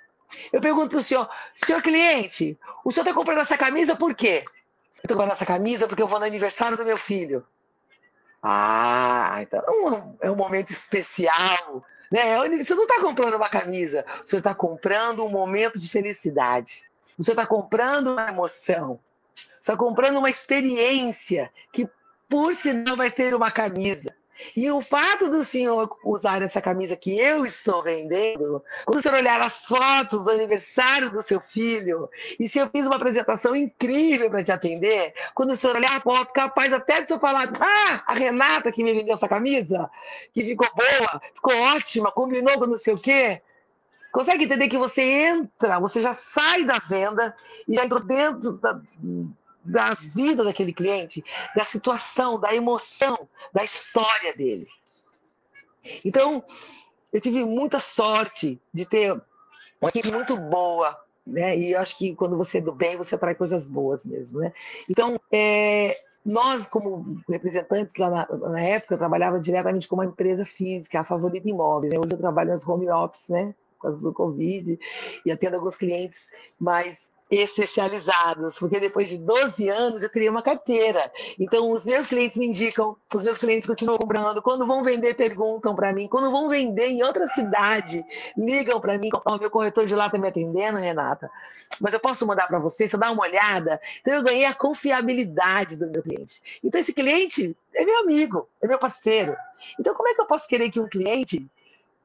Eu 0.51 0.61
pergunto 0.61 0.89
para 0.89 0.99
o 0.99 1.03
senhor, 1.03 1.29
senhor 1.55 1.81
cliente, 1.81 2.57
o 2.83 2.91
senhor 2.91 3.03
está 3.03 3.13
comprando 3.13 3.39
essa 3.39 3.57
camisa 3.57 3.95
por 3.95 4.13
quê? 4.13 4.43
Eu 4.45 5.01
estou 5.03 5.17
comprando 5.17 5.31
essa 5.31 5.45
camisa 5.45 5.87
porque 5.87 6.01
eu 6.01 6.07
vou 6.07 6.19
no 6.19 6.25
aniversário 6.25 6.77
do 6.77 6.85
meu 6.85 6.97
filho. 6.97 7.45
Ah, 8.41 9.39
então 9.41 9.61
é 10.21 10.29
um 10.29 10.33
é 10.33 10.35
momento 10.35 10.71
especial. 10.71 11.83
Né? 12.11 12.37
Você 12.63 12.75
não 12.75 12.83
está 12.83 13.01
comprando 13.01 13.35
uma 13.35 13.49
camisa, 13.49 14.05
o 14.25 14.29
senhor 14.29 14.39
está 14.39 14.55
comprando 14.55 15.25
um 15.25 15.29
momento 15.29 15.79
de 15.79 15.89
felicidade. 15.89 16.83
Você 17.17 17.31
está 17.31 17.45
comprando 17.45 18.13
uma 18.13 18.29
emoção. 18.29 18.99
Você 19.35 19.71
está 19.71 19.77
comprando 19.77 20.17
uma 20.17 20.29
experiência 20.29 21.51
que, 21.71 21.89
por 22.29 22.55
sinal, 22.55 22.95
vai 22.95 23.11
ter 23.11 23.33
uma 23.33 23.51
camisa. 23.51 24.15
E 24.55 24.69
o 24.71 24.81
fato 24.81 25.29
do 25.29 25.43
senhor 25.43 25.89
usar 26.03 26.41
essa 26.41 26.61
camisa 26.61 26.95
que 26.95 27.17
eu 27.19 27.45
estou 27.45 27.81
vendendo, 27.81 28.63
quando 28.85 28.99
o 28.99 29.01
senhor 29.01 29.17
olhar 29.17 29.41
as 29.41 29.65
fotos 29.65 30.23
do 30.23 30.29
aniversário 30.29 31.09
do 31.09 31.21
seu 31.21 31.39
filho, 31.39 32.09
e 32.39 32.47
se 32.47 32.59
eu 32.59 32.69
fiz 32.69 32.85
uma 32.85 32.95
apresentação 32.95 33.55
incrível 33.55 34.29
para 34.29 34.43
te 34.43 34.51
atender, 34.51 35.13
quando 35.33 35.51
o 35.51 35.55
senhor 35.55 35.75
olhar 35.75 35.95
a 35.95 35.99
foto, 35.99 36.33
capaz 36.33 36.71
até 36.73 37.01
de 37.01 37.07
senhor 37.07 37.19
falar: 37.19 37.51
Ah, 37.59 38.03
a 38.05 38.13
Renata 38.13 38.71
que 38.71 38.83
me 38.83 38.93
vendeu 38.93 39.15
essa 39.15 39.27
camisa, 39.27 39.89
que 40.33 40.43
ficou 40.43 40.67
boa, 40.75 41.21
ficou 41.33 41.55
ótima, 41.55 42.11
combinou 42.11 42.57
com 42.59 42.67
não 42.67 42.77
sei 42.77 42.93
o 42.93 42.99
quê. 42.99 43.41
Consegue 44.11 44.45
entender 44.45 44.67
que 44.67 44.77
você 44.77 45.01
entra, 45.01 45.79
você 45.79 46.01
já 46.01 46.13
sai 46.13 46.63
da 46.63 46.79
venda 46.79 47.35
e 47.67 47.75
já 47.75 47.85
entrou 47.85 48.01
dentro 48.01 48.53
da 48.53 48.79
da 49.67 49.93
vida 49.93 50.43
daquele 50.43 50.71
cliente, 50.71 51.23
da 51.55 51.63
situação, 51.63 52.39
da 52.39 52.55
emoção, 52.55 53.27
da 53.53 53.63
história 53.63 54.33
dele. 54.35 54.67
Então, 56.03 56.43
eu 57.11 57.19
tive 57.19 57.43
muita 57.43 57.79
sorte 57.79 58.61
de 58.73 58.85
ter 58.85 59.11
uma 59.81 59.89
equipe 59.89 60.11
muito 60.11 60.37
boa, 60.37 60.97
né? 61.25 61.57
E 61.57 61.73
eu 61.73 61.79
acho 61.79 61.97
que 61.97 62.15
quando 62.15 62.37
você 62.37 62.59
é 62.59 62.61
do 62.61 62.71
bem, 62.71 62.95
você 62.95 63.15
atrai 63.15 63.35
coisas 63.35 63.65
boas 63.65 64.05
mesmo, 64.05 64.39
né? 64.39 64.53
Então, 64.89 65.19
é, 65.31 65.99
nós, 66.25 66.65
como 66.65 67.21
representantes 67.29 67.93
lá 67.97 68.09
na, 68.09 68.49
na, 68.49 68.61
época, 68.61 68.93
eu 68.93 68.97
trabalhava 68.97 69.39
diretamente 69.39 69.87
com 69.87 69.95
uma 69.95 70.05
empresa 70.05 70.45
física, 70.45 70.99
a 70.99 71.03
Favorita 71.03 71.49
Imóveis. 71.49 71.93
Né? 71.93 71.99
Hoje 71.99 72.11
eu 72.11 72.17
trabalho 72.17 72.49
nas 72.49 72.67
home 72.67 72.89
office, 72.89 73.29
né? 73.29 73.53
Por 73.75 73.81
causa 73.83 73.97
do 73.97 74.11
Covid, 74.11 74.79
e 75.25 75.31
atendo 75.31 75.55
alguns 75.55 75.75
clientes 75.75 76.31
mais 76.59 77.11
especializados, 77.29 78.57
porque 78.57 78.79
depois 78.79 79.09
de 79.09 79.17
12 79.17 79.67
anos 79.69 80.01
eu 80.01 80.09
criei 80.09 80.29
uma 80.29 80.41
carteira. 80.41 81.11
Então, 81.37 81.71
os 81.71 81.85
meus 81.85 82.07
clientes 82.07 82.37
me 82.37 82.47
indicam, 82.47 82.95
os 83.13 83.23
meus 83.23 83.37
clientes 83.37 83.67
continuam 83.67 83.97
comprando. 83.97 84.41
Quando 84.41 84.65
vão 84.65 84.83
vender, 84.83 85.13
perguntam 85.13 85.75
para 85.75 85.91
mim. 85.91 86.07
Quando 86.07 86.31
vão 86.31 86.47
vender 86.47 86.87
em 86.87 87.03
outra 87.03 87.27
cidade, 87.27 88.03
ligam 88.37 88.79
para 88.79 88.97
mim. 88.97 89.09
O 89.25 89.37
meu 89.37 89.51
corretor 89.51 89.85
de 89.85 89.95
lá 89.95 90.05
está 90.05 90.17
me 90.17 90.27
atendendo, 90.27 90.77
Renata. 90.77 91.29
Mas 91.81 91.93
eu 91.93 91.99
posso 91.99 92.25
mandar 92.25 92.47
para 92.47 92.59
você, 92.59 92.87
você 92.87 92.97
dá 92.97 93.11
uma 93.11 93.23
olhada. 93.23 93.79
Então, 94.01 94.13
eu 94.13 94.23
ganhei 94.23 94.45
a 94.45 94.53
confiabilidade 94.53 95.75
do 95.75 95.87
meu 95.87 96.01
cliente. 96.01 96.41
Então, 96.63 96.79
esse 96.79 96.93
cliente 96.93 97.55
é 97.73 97.83
meu 97.83 97.99
amigo, 97.99 98.47
é 98.61 98.67
meu 98.67 98.79
parceiro. 98.79 99.35
Então, 99.79 99.93
como 99.93 100.07
é 100.07 100.13
que 100.13 100.21
eu 100.21 100.25
posso 100.25 100.47
querer 100.47 100.69
que 100.69 100.79
um 100.79 100.87
cliente 100.87 101.45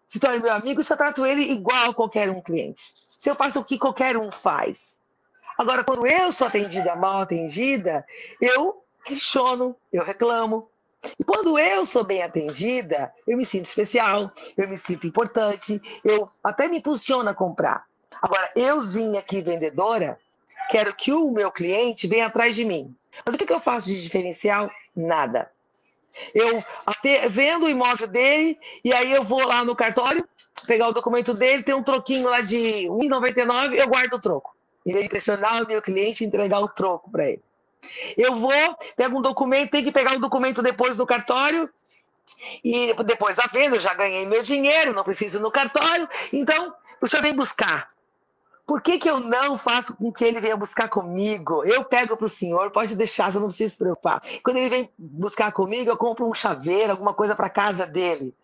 se 0.09 0.19
torne 0.19 0.41
meu 0.41 0.52
amigo 0.52 0.83
se 0.83 0.93
eu 0.93 0.97
trato 0.97 1.25
ele 1.25 1.43
igual 1.43 1.91
a 1.91 1.95
qualquer 1.95 2.29
um 2.29 2.41
cliente? 2.41 2.93
Se 3.19 3.31
eu 3.31 3.37
faço 3.37 3.61
o 3.61 3.64
que 3.64 3.79
qualquer 3.79 4.17
um 4.17 4.33
faz? 4.33 5.00
Agora, 5.62 5.85
quando 5.85 6.04
eu 6.04 6.33
sou 6.33 6.49
atendida 6.49 6.97
mal 6.97 7.21
atendida, 7.21 8.04
eu 8.40 8.83
questiono, 9.04 9.76
eu 9.92 10.02
reclamo. 10.02 10.69
E 11.16 11.23
quando 11.23 11.57
eu 11.57 11.87
sou 11.87 12.02
bem 12.02 12.21
atendida, 12.21 13.14
eu 13.28 13.37
me 13.37 13.47
sinto 13.47 13.66
especial, 13.66 14.33
eu 14.57 14.69
me 14.69 14.76
sinto 14.76 15.07
importante, 15.07 15.81
eu 16.02 16.28
até 16.42 16.66
me 16.66 16.78
impulsiono 16.78 17.31
a 17.31 17.35
comprar. 17.35 17.85
Agora, 18.21 18.50
euzinha 18.57 19.21
aqui, 19.21 19.40
vendedora, 19.40 20.19
quero 20.69 20.92
que 20.97 21.12
o 21.12 21.31
meu 21.31 21.52
cliente 21.52 22.09
venha 22.09 22.26
atrás 22.26 22.57
de 22.57 22.64
mim. 22.64 22.92
Mas 23.25 23.33
o 23.33 23.38
que, 23.38 23.52
eu 23.52 23.61
faço 23.61 23.87
de 23.87 24.02
diferencial? 24.02 24.69
Nada. 24.97 25.49
Eu 26.35 26.61
até, 26.85 27.28
vendo 27.28 27.66
o 27.66 27.71
imóvel 27.71 28.09
dele, 28.09 28.59
e 28.85 28.92
aí 28.92 29.12
eu 29.12 29.23
vou 29.23 29.47
lá 29.47 29.62
no 29.62 29.76
cartório, 29.76 30.28
pegar 30.66 30.88
o 30.88 30.92
documento 30.92 31.33
dele, 31.33 31.62
tem 31.62 31.73
um 31.73 31.85
troquinho 31.85 32.28
lá 32.28 32.40
de 32.40 32.57
R$1,99, 32.57 33.75
eu 33.75 33.87
guardo 33.87 34.14
o 34.14 34.21
troco 34.21 34.52
em 34.85 34.93
vez 34.93 35.05
de 35.05 35.11
pressionar 35.11 35.62
o 35.62 35.67
meu 35.67 35.81
cliente 35.81 36.23
e 36.23 36.27
entregar 36.27 36.61
o 36.61 36.69
troco 36.69 37.11
para 37.11 37.29
ele. 37.29 37.43
Eu 38.17 38.37
vou, 38.37 38.77
pego 38.97 39.19
um 39.19 39.23
documento, 39.23 39.71
tem 39.71 39.85
que 39.85 39.93
pegar 39.93 40.12
um 40.12 40.21
documento 40.21 40.62
depois 40.62 40.97
do 40.97 41.07
cartório, 41.07 41.69
e 42.65 42.95
depois 43.05 43.37
da 43.37 43.45
venda, 43.53 43.77
eu 43.77 43.81
já 43.81 43.95
ganhei 43.95 44.25
meu 44.27 44.43
dinheiro, 44.43 44.93
não 44.93 45.05
preciso 45.05 45.41
no 45.41 45.51
cartório, 45.51 46.09
então 46.33 46.75
o 47.01 47.09
senhor 47.09 47.23
vem 47.23 47.35
buscar. 47.35 47.91
Por 48.65 48.81
que, 48.81 48.97
que 48.97 49.11
eu 49.11 49.19
não 49.19 49.59
faço 49.59 49.95
com 49.95 50.12
que 50.12 50.25
ele 50.25 50.41
venha 50.41 50.57
buscar 50.57 50.89
comigo? 50.89 51.65
Eu 51.65 51.85
pego 51.85 52.17
para 52.17 52.27
o 52.27 52.29
senhor, 52.29 52.71
pode 52.71 52.95
deixar, 52.95 53.31
você 53.31 53.39
não 53.39 53.49
precisa 53.49 53.71
se 53.71 53.77
preocupar. 53.77 54.23
Quando 54.43 54.57
ele 54.57 54.69
vem 54.69 54.91
buscar 54.97 55.51
comigo, 55.53 55.91
eu 55.91 55.97
compro 55.97 56.29
um 56.29 56.35
chaveiro, 56.35 56.93
alguma 56.93 57.12
coisa 57.12 57.35
para 57.35 57.51
casa 57.51 57.87
dele. 57.87 58.35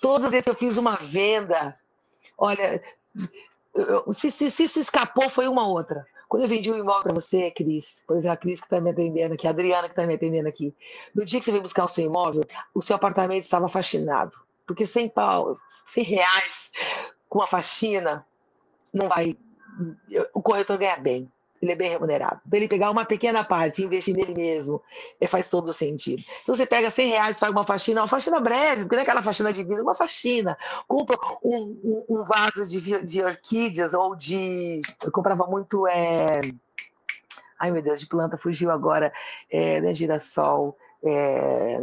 Todas 0.00 0.26
as 0.26 0.32
vezes 0.32 0.44
que 0.44 0.50
eu 0.50 0.54
fiz 0.54 0.76
uma 0.76 0.96
venda, 0.96 1.76
olha, 2.36 2.82
se, 4.12 4.30
se, 4.30 4.50
se, 4.50 4.64
isso 4.64 4.80
escapou, 4.80 5.28
foi 5.30 5.48
uma 5.48 5.66
outra. 5.66 6.06
Quando 6.28 6.42
eu 6.42 6.48
vendi 6.48 6.70
um 6.70 6.78
imóvel 6.78 7.02
para 7.02 7.14
você, 7.14 7.50
Cris, 7.50 8.02
por 8.06 8.16
exemplo, 8.16 8.34
a 8.34 8.36
Cris 8.36 8.60
que 8.60 8.66
está 8.66 8.80
me 8.80 8.90
atendendo 8.90 9.34
aqui, 9.34 9.46
a 9.46 9.50
Adriana 9.50 9.88
que 9.88 9.92
está 9.92 10.06
me 10.06 10.14
atendendo 10.14 10.48
aqui, 10.48 10.74
no 11.14 11.24
dia 11.24 11.38
que 11.38 11.44
você 11.44 11.50
veio 11.50 11.62
buscar 11.62 11.84
o 11.84 11.88
seu 11.88 12.04
imóvel, 12.04 12.42
o 12.74 12.82
seu 12.82 12.96
apartamento 12.96 13.42
estava 13.42 13.68
faxinado. 13.68 14.38
Porque 14.66 14.86
100 14.86 15.08
pau, 15.10 15.52
100 15.86 16.04
reais 16.04 16.70
com 17.28 17.42
a 17.42 17.46
faxina, 17.46 18.26
não 18.92 19.08
vai. 19.08 19.36
O 20.34 20.42
corretor 20.42 20.78
ganha 20.78 20.96
bem 20.96 21.30
ele 21.62 21.72
é 21.72 21.76
bem 21.76 21.90
remunerado. 21.90 22.40
Para 22.48 22.58
ele 22.58 22.66
pegar 22.66 22.90
uma 22.90 23.04
pequena 23.04 23.44
parte 23.44 23.80
e 23.80 23.84
investir 23.84 24.14
nele 24.16 24.34
mesmo, 24.34 24.82
é, 25.20 25.28
faz 25.28 25.48
todo 25.48 25.72
sentido. 25.72 26.22
Então 26.42 26.54
você 26.56 26.66
pega 26.66 26.90
100 26.90 27.10
reais, 27.10 27.38
paga 27.38 27.52
uma 27.52 27.64
faxina, 27.64 28.00
uma 28.00 28.08
faxina 28.08 28.40
breve, 28.40 28.82
porque 28.82 28.96
não 28.96 29.00
é 29.00 29.04
aquela 29.04 29.22
faxina 29.22 29.52
de 29.52 29.62
vidro, 29.62 29.84
uma 29.84 29.94
faxina. 29.94 30.58
Compra 30.88 31.16
um, 31.42 31.78
um, 31.84 32.04
um 32.08 32.24
vaso 32.24 32.66
de, 32.66 33.04
de 33.04 33.22
orquídeas 33.22 33.94
ou 33.94 34.16
de. 34.16 34.82
Eu 35.04 35.12
comprava 35.12 35.46
muito. 35.46 35.86
É... 35.86 36.40
Ai 37.60 37.70
meu 37.70 37.80
Deus, 37.80 38.00
de 38.00 38.06
planta 38.08 38.36
fugiu 38.36 38.70
agora. 38.72 39.12
É, 39.48 39.80
né, 39.80 39.94
girassol. 39.94 40.76
É... 41.04 41.78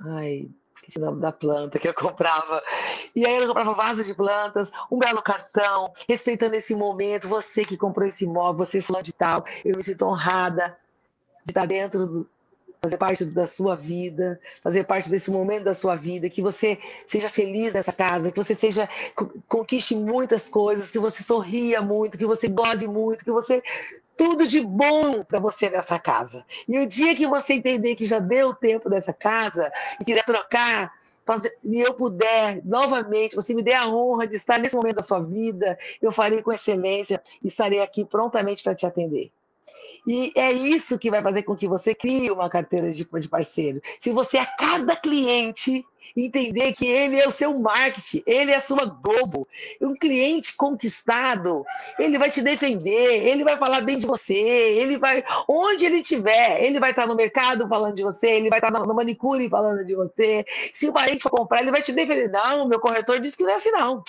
Ai, 0.00 0.48
esqueci 0.88 0.98
o 0.98 1.04
nome 1.04 1.20
da 1.20 1.30
planta 1.30 1.78
que 1.78 1.86
eu 1.86 1.94
comprava. 1.94 2.62
E 3.14 3.24
aí 3.24 3.36
eu 3.36 3.46
comprava 3.46 3.74
vaso 3.74 4.02
de 4.02 4.14
plantas, 4.14 4.72
um 4.90 4.98
belo 4.98 5.22
cartão, 5.22 5.92
respeitando 6.08 6.56
esse 6.56 6.74
momento, 6.74 7.28
você 7.28 7.64
que 7.64 7.76
comprou 7.76 8.08
esse 8.08 8.24
imóvel, 8.24 8.64
você 8.64 8.80
falando 8.80 9.04
de 9.04 9.12
tal, 9.12 9.44
eu 9.64 9.76
me 9.76 9.84
sinto 9.84 10.06
honrada 10.06 10.76
de 11.44 11.50
estar 11.50 11.66
dentro 11.66 12.06
do, 12.06 12.26
fazer 12.80 12.96
parte 12.96 13.24
da 13.24 13.46
sua 13.46 13.74
vida, 13.74 14.40
fazer 14.62 14.84
parte 14.84 15.10
desse 15.10 15.30
momento 15.30 15.64
da 15.64 15.74
sua 15.74 15.94
vida, 15.94 16.30
que 16.30 16.40
você 16.40 16.78
seja 17.06 17.28
feliz 17.28 17.74
nessa 17.74 17.92
casa, 17.92 18.30
que 18.30 18.36
você 18.36 18.54
seja 18.54 18.88
conquiste 19.46 19.94
muitas 19.94 20.48
coisas, 20.48 20.90
que 20.90 20.98
você 20.98 21.22
sorria 21.22 21.82
muito, 21.82 22.16
que 22.16 22.26
você 22.26 22.48
goze 22.48 22.86
muito, 22.86 23.24
que 23.24 23.32
você 23.32 23.62
tudo 24.18 24.48
de 24.48 24.60
bom 24.60 25.22
para 25.22 25.38
você 25.38 25.70
nessa 25.70 25.98
casa. 25.98 26.44
E 26.66 26.76
o 26.80 26.86
dia 26.86 27.14
que 27.14 27.26
você 27.26 27.54
entender 27.54 27.94
que 27.94 28.04
já 28.04 28.18
deu 28.18 28.48
o 28.48 28.54
tempo 28.54 28.90
dessa 28.90 29.12
casa 29.12 29.72
e 30.00 30.04
quiser 30.04 30.24
trocar, 30.24 30.92
fazer, 31.24 31.56
e 31.62 31.80
eu 31.80 31.94
puder 31.94 32.60
novamente, 32.64 33.36
você 33.36 33.54
me 33.54 33.62
dê 33.62 33.72
a 33.72 33.86
honra 33.86 34.26
de 34.26 34.34
estar 34.34 34.58
nesse 34.58 34.74
momento 34.74 34.96
da 34.96 35.02
sua 35.04 35.20
vida, 35.20 35.78
eu 36.02 36.10
farei 36.10 36.42
com 36.42 36.52
excelência 36.52 37.22
e 37.42 37.46
estarei 37.46 37.80
aqui 37.80 38.04
prontamente 38.04 38.64
para 38.64 38.74
te 38.74 38.84
atender. 38.84 39.30
E 40.08 40.32
é 40.34 40.50
isso 40.50 40.98
que 40.98 41.10
vai 41.10 41.20
fazer 41.20 41.42
com 41.42 41.54
que 41.54 41.68
você 41.68 41.94
crie 41.94 42.30
uma 42.30 42.48
carteira 42.48 42.90
de, 42.90 43.04
de 43.04 43.28
parceiro. 43.28 43.82
Se 44.00 44.10
você 44.10 44.38
a 44.38 44.46
cada 44.46 44.96
cliente 44.96 45.84
entender 46.16 46.72
que 46.72 46.86
ele 46.86 47.20
é 47.20 47.28
o 47.28 47.30
seu 47.30 47.58
marketing, 47.58 48.22
ele 48.26 48.50
é 48.50 48.56
a 48.56 48.60
sua 48.62 48.86
Globo. 48.86 49.46
Um 49.82 49.94
cliente 49.94 50.56
conquistado, 50.56 51.62
ele 51.98 52.18
vai 52.18 52.30
te 52.30 52.40
defender, 52.40 53.26
ele 53.26 53.44
vai 53.44 53.58
falar 53.58 53.82
bem 53.82 53.98
de 53.98 54.06
você, 54.06 54.32
ele 54.32 54.96
vai, 54.96 55.22
onde 55.46 55.84
ele 55.84 55.98
estiver, 55.98 56.64
ele 56.64 56.80
vai 56.80 56.90
estar 56.90 57.06
no 57.06 57.14
mercado 57.14 57.68
falando 57.68 57.94
de 57.94 58.02
você, 58.02 58.28
ele 58.28 58.48
vai 58.48 58.60
estar 58.60 58.70
no 58.70 58.94
manicure 58.94 59.46
falando 59.50 59.84
de 59.84 59.94
você. 59.94 60.42
Se 60.72 60.88
o 60.88 60.92
parente 60.92 61.22
for 61.22 61.30
comprar, 61.30 61.60
ele 61.60 61.70
vai 61.70 61.82
te 61.82 61.92
defender. 61.92 62.30
Não, 62.30 62.66
meu 62.66 62.80
corretor 62.80 63.20
disse 63.20 63.36
que 63.36 63.42
não 63.42 63.50
é 63.50 63.56
assim, 63.56 63.70
não. 63.72 64.02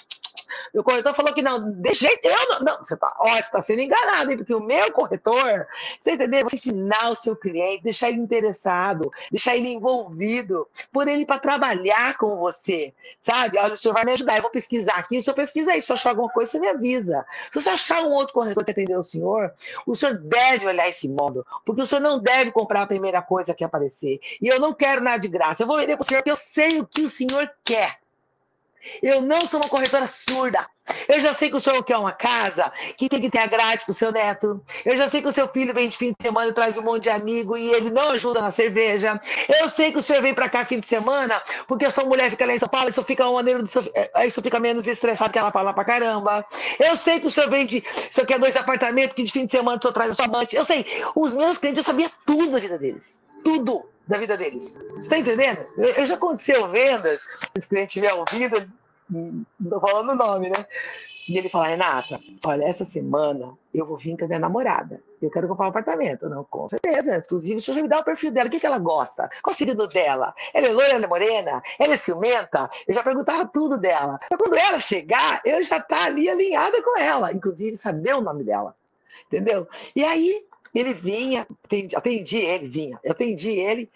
O 0.74 0.84
corretor 0.84 1.14
falou 1.14 1.34
que 1.34 1.42
não, 1.42 1.72
de 1.72 1.94
jeito 1.94 2.26
eu 2.26 2.50
não. 2.50 2.60
Não, 2.60 2.78
você 2.78 2.94
está 2.94 3.10
tá 3.52 3.62
sendo 3.62 3.82
enganado, 3.82 4.32
hein? 4.32 4.38
Porque 4.38 4.54
o 4.54 4.60
meu 4.60 4.92
corretor, 4.92 5.68
você 6.04 6.14
entendeu? 6.14 6.48
Você 6.48 6.56
ensinar 6.56 7.10
o 7.10 7.16
seu 7.16 7.36
cliente, 7.36 7.84
deixar 7.84 8.10
ele 8.10 8.20
interessado, 8.20 9.12
deixar 9.32 9.56
ele 9.56 9.70
envolvido, 9.70 10.68
por 10.92 11.08
ele 11.08 11.26
para 11.26 11.40
trabalhar 11.40 12.18
com 12.18 12.38
você, 12.38 12.94
sabe? 13.22 13.58
Olha, 13.58 13.74
o 13.74 13.78
senhor 13.78 13.94
vai 13.94 14.06
me 14.06 14.12
ajudar, 14.14 14.38
eu 14.38 14.42
vou 14.42 14.52
pesquisar 14.52 14.96
aqui, 14.96 15.18
o 15.18 15.24
senhor 15.24 15.36
pesquisa 15.36 15.72
aí, 15.72 15.82
se 15.82 15.92
eu 15.92 15.96
achar 15.96 16.10
alguma 16.10 16.30
coisa, 16.30 16.52
você 16.52 16.60
me 16.60 16.68
avisa. 16.68 17.26
Se 17.52 17.62
você 17.62 17.70
achar 17.70 18.04
um 18.04 18.12
outro 18.12 18.34
corretor 18.34 18.64
que 18.64 18.72
atendeu 18.72 19.00
o 19.00 19.04
senhor, 19.04 19.54
o 19.86 19.96
senhor 19.96 20.18
deve 20.18 20.68
olhar 20.68 20.90
esse 20.90 21.08
imóvel, 21.08 21.46
porque 21.66 21.82
o 21.82 21.86
senhor 21.86 22.02
não 22.02 22.20
deve 22.20 22.52
comprar 22.52 22.84
a 22.84 22.88
primeira 22.88 23.22
coisa 23.22 23.54
que 23.54 23.64
aparecer. 23.64 24.20
E 24.42 24.48
eu 24.48 24.60
não 24.60 24.74
quero 24.74 25.02
nada 25.02 25.20
de 25.20 25.28
graça. 25.28 25.64
Eu 25.64 25.68
vou 25.68 25.78
vender 25.78 25.96
para 25.96 26.04
o 26.04 26.08
senhor 26.08 26.22
porque 26.22 26.32
eu 26.32 26.36
sei 26.36 26.80
o 26.80 26.86
que 26.86 27.02
o 27.02 27.10
senhor 27.10 27.50
quer. 27.64 28.00
Eu 29.02 29.22
não 29.22 29.46
sou 29.46 29.60
uma 29.60 29.70
corretora 29.70 30.08
surda. 30.08 30.66
Eu 31.08 31.20
já 31.22 31.34
sei 31.34 31.50
que 31.50 31.56
o 31.56 31.62
senhor 31.62 31.84
quer 31.84 31.98
uma 31.98 32.12
casa 32.12 32.72
que 32.98 33.08
tem 33.08 33.22
que 33.22 33.30
ter 33.30 33.40
a 33.40 33.48
grade 33.48 33.84
para 33.84 33.92
o 33.92 33.94
seu 33.94 34.12
neto. 34.12 34.64
Eu 34.84 34.98
já 34.98 35.10
sei 35.10 35.22
que 35.22 35.28
o 35.28 35.32
seu 35.32 35.48
filho 35.48 35.74
vem 35.74 35.88
de 35.88 35.98
fim 35.98 36.10
de 36.10 36.18
semana 36.22 36.50
e 36.50 36.54
traz 36.54 36.78
um 36.78 36.82
monte 36.82 37.04
de 37.04 37.10
amigo 37.10 37.56
e 37.58 37.70
ele 37.70 37.90
não 37.92 38.12
ajuda 38.12 38.42
na 38.42 38.52
cerveja. 38.52 39.20
Eu 39.48 39.70
sei 39.70 39.92
que 39.92 40.00
o 40.00 40.02
senhor 40.02 40.22
vem 40.22 40.34
para 40.34 40.50
cá 40.50 40.66
fim 40.66 40.80
de 40.80 40.88
semana 40.88 41.42
porque 41.68 41.86
a 41.86 41.90
sua 41.90 42.06
mulher 42.06 42.30
fica 42.30 42.46
lá 42.46 42.54
em 42.54 42.60
São 42.60 42.68
Paulo 42.68 42.88
e 42.88 42.92
isso 42.92 43.04
fica, 43.04 43.30
maneiro 43.30 43.66
seu, 43.68 43.84
é, 43.94 44.28
isso 44.28 44.42
fica 44.42 44.60
menos 44.60 44.88
estressado 44.88 45.32
que 45.32 45.40
ela 45.40 45.52
fala 45.52 45.74
para 45.74 45.86
caramba. 45.86 46.46
Eu 46.80 46.98
sei 46.98 47.20
que 47.20 47.28
o 47.28 47.32
senhor 47.32 47.50
vem 47.50 47.66
de. 47.66 47.80
O 47.80 48.14
senhor 48.14 48.26
quer 48.26 48.40
dois 48.40 48.56
apartamentos 48.56 49.16
que 49.16 49.24
de 49.24 49.32
fim 49.32 49.46
de 49.46 49.52
semana 49.52 49.78
o 49.78 49.82
senhor 49.82 49.94
traz 49.94 50.12
a 50.12 50.16
sua 50.16 50.26
amante. 50.26 50.56
Eu 50.56 50.66
sei. 50.66 50.86
Os 51.16 51.34
meus 51.34 51.58
clientes, 51.58 51.86
eu 51.86 51.92
sabia 51.92 52.10
tudo 52.26 52.52
da 52.52 52.60
vida 52.60 52.78
deles. 52.78 53.18
Tudo 53.44 53.88
da 54.10 54.18
vida 54.18 54.36
deles. 54.36 54.74
Você 54.74 55.02
está 55.02 55.18
entendendo? 55.20 55.66
Eu, 55.78 56.06
já 56.06 56.16
aconteceu 56.16 56.68
vendas, 56.68 57.22
se 57.58 57.66
o 57.66 57.70
cliente 57.70 57.92
tiver 57.92 58.12
ouvido, 58.12 58.70
estou 59.64 59.80
falando 59.80 60.10
o 60.10 60.16
nome, 60.16 60.50
né? 60.50 60.66
E 61.28 61.38
ele 61.38 61.48
fala, 61.48 61.68
Renata, 61.68 62.20
olha, 62.44 62.64
essa 62.64 62.84
semana 62.84 63.56
eu 63.72 63.86
vou 63.86 63.98
vir 63.98 64.18
com 64.18 64.26
a 64.26 64.28
minha 64.28 64.40
namorada. 64.40 65.00
Eu 65.22 65.30
quero 65.30 65.48
comprar 65.48 65.68
um 65.68 65.70
apartamento. 65.70 66.28
Não, 66.28 66.44
com 66.44 66.68
certeza. 66.68 67.18
Inclusive, 67.18 67.62
senhor 67.62 67.76
já 67.76 67.84
me 67.84 67.88
dá 67.88 68.00
o 68.00 68.04
perfil 68.04 68.32
dela. 68.32 68.48
O 68.48 68.52
que, 68.52 68.60
que 68.60 68.66
ela 68.66 68.80
gosta? 68.80 69.30
Qual 69.44 69.54
o 69.54 69.56
signo 69.56 69.88
dela? 69.88 70.34
Ela 70.56 70.68
é 70.68 70.72
loira, 70.72 70.94
ela 70.94 71.06
é 71.06 71.08
morena? 71.08 71.62
Ela 71.78 71.94
é 71.94 71.98
ciumenta? 71.98 72.68
Eu 72.88 72.96
já 72.96 73.04
perguntava 73.04 73.46
tudo 73.46 73.78
dela. 73.78 74.20
Mas 74.28 74.40
quando 74.40 74.56
ela 74.56 74.80
chegar, 74.80 75.40
eu 75.46 75.62
já 75.62 75.80
tá 75.80 76.06
ali 76.06 76.28
alinhada 76.28 76.82
com 76.82 77.00
ela. 77.00 77.32
Inclusive, 77.32 77.76
saber 77.78 78.16
o 78.16 78.22
nome 78.22 78.44
dela. 78.44 78.76
Entendeu? 79.28 79.68
E 79.96 80.04
aí, 80.04 80.49
ele 80.74 80.94
vinha, 80.94 81.48
atendi, 81.64 81.96
atendi 81.96 82.38
ele, 82.38 82.68
vinha. 82.68 83.00
Eu 83.04 83.12
atendi 83.12 83.50
ele, 83.50 83.90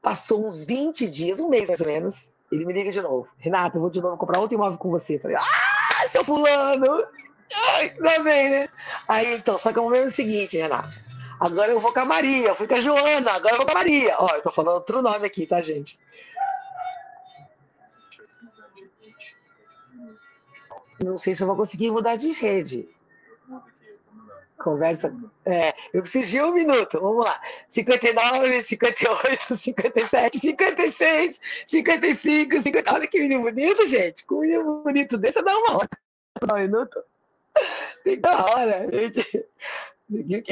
passou 0.00 0.46
uns 0.46 0.64
20 0.64 1.08
dias, 1.08 1.40
um 1.40 1.48
mês 1.48 1.68
mais 1.68 1.80
ou 1.80 1.86
menos. 1.86 2.28
Ele 2.50 2.64
me 2.64 2.72
liga 2.72 2.92
de 2.92 3.02
novo. 3.02 3.28
Renato, 3.38 3.76
eu 3.76 3.80
vou 3.80 3.90
de 3.90 4.00
novo 4.00 4.16
comprar 4.16 4.38
outro 4.38 4.54
imóvel 4.54 4.78
com 4.78 4.90
você. 4.90 5.16
Eu 5.16 5.20
falei, 5.20 5.36
ah, 5.36 6.08
seu 6.08 6.24
fulano! 6.24 7.04
Ai, 7.54 7.90
tá 7.90 8.22
bem, 8.22 8.50
né? 8.50 8.68
Aí, 9.08 9.34
então, 9.34 9.58
só 9.58 9.72
que 9.72 9.78
o 9.78 9.82
momento 9.82 10.04
é 10.04 10.06
o 10.06 10.10
seguinte, 10.10 10.56
Renato. 10.56 10.96
Agora 11.40 11.70
eu 11.70 11.80
vou 11.80 11.92
com 11.92 12.00
a 12.00 12.04
Maria, 12.04 12.48
eu 12.48 12.54
fui 12.54 12.66
com 12.66 12.74
a 12.74 12.80
Joana, 12.80 13.32
agora 13.32 13.54
eu 13.54 13.58
vou 13.58 13.66
com 13.66 13.72
a 13.72 13.74
Maria. 13.74 14.16
Ó, 14.18 14.28
eu 14.34 14.42
tô 14.42 14.50
falando 14.50 14.76
outro 14.76 15.02
nome 15.02 15.26
aqui, 15.26 15.46
tá, 15.46 15.60
gente? 15.60 15.98
Não 21.02 21.18
sei 21.18 21.34
se 21.34 21.42
eu 21.42 21.46
vou 21.46 21.56
conseguir 21.56 21.90
mudar 21.90 22.16
de 22.16 22.32
rede. 22.32 22.88
Conversa. 24.66 25.14
É, 25.44 25.72
eu 25.94 26.02
preciso 26.02 26.28
de 26.28 26.42
um 26.42 26.52
minuto. 26.52 27.00
Vamos 27.00 27.24
lá. 27.24 27.40
59, 27.70 28.64
58, 28.64 29.56
57, 29.56 30.40
56, 30.40 31.40
55, 31.68 32.62
50. 32.62 32.92
Olha 32.92 33.06
que 33.06 33.20
menino 33.20 33.42
bonito, 33.42 33.86
gente. 33.86 34.26
Com 34.26 34.38
um 34.38 34.40
menino 34.40 34.82
bonito 34.82 35.16
desse, 35.16 35.40
dá 35.40 35.56
uma 35.56 35.76
hora. 35.76 35.88
Um 36.42 36.54
minuto. 36.56 37.00
Tem 38.02 38.18
da 38.18 38.44
hora, 38.44 38.88
gente. 38.92 39.46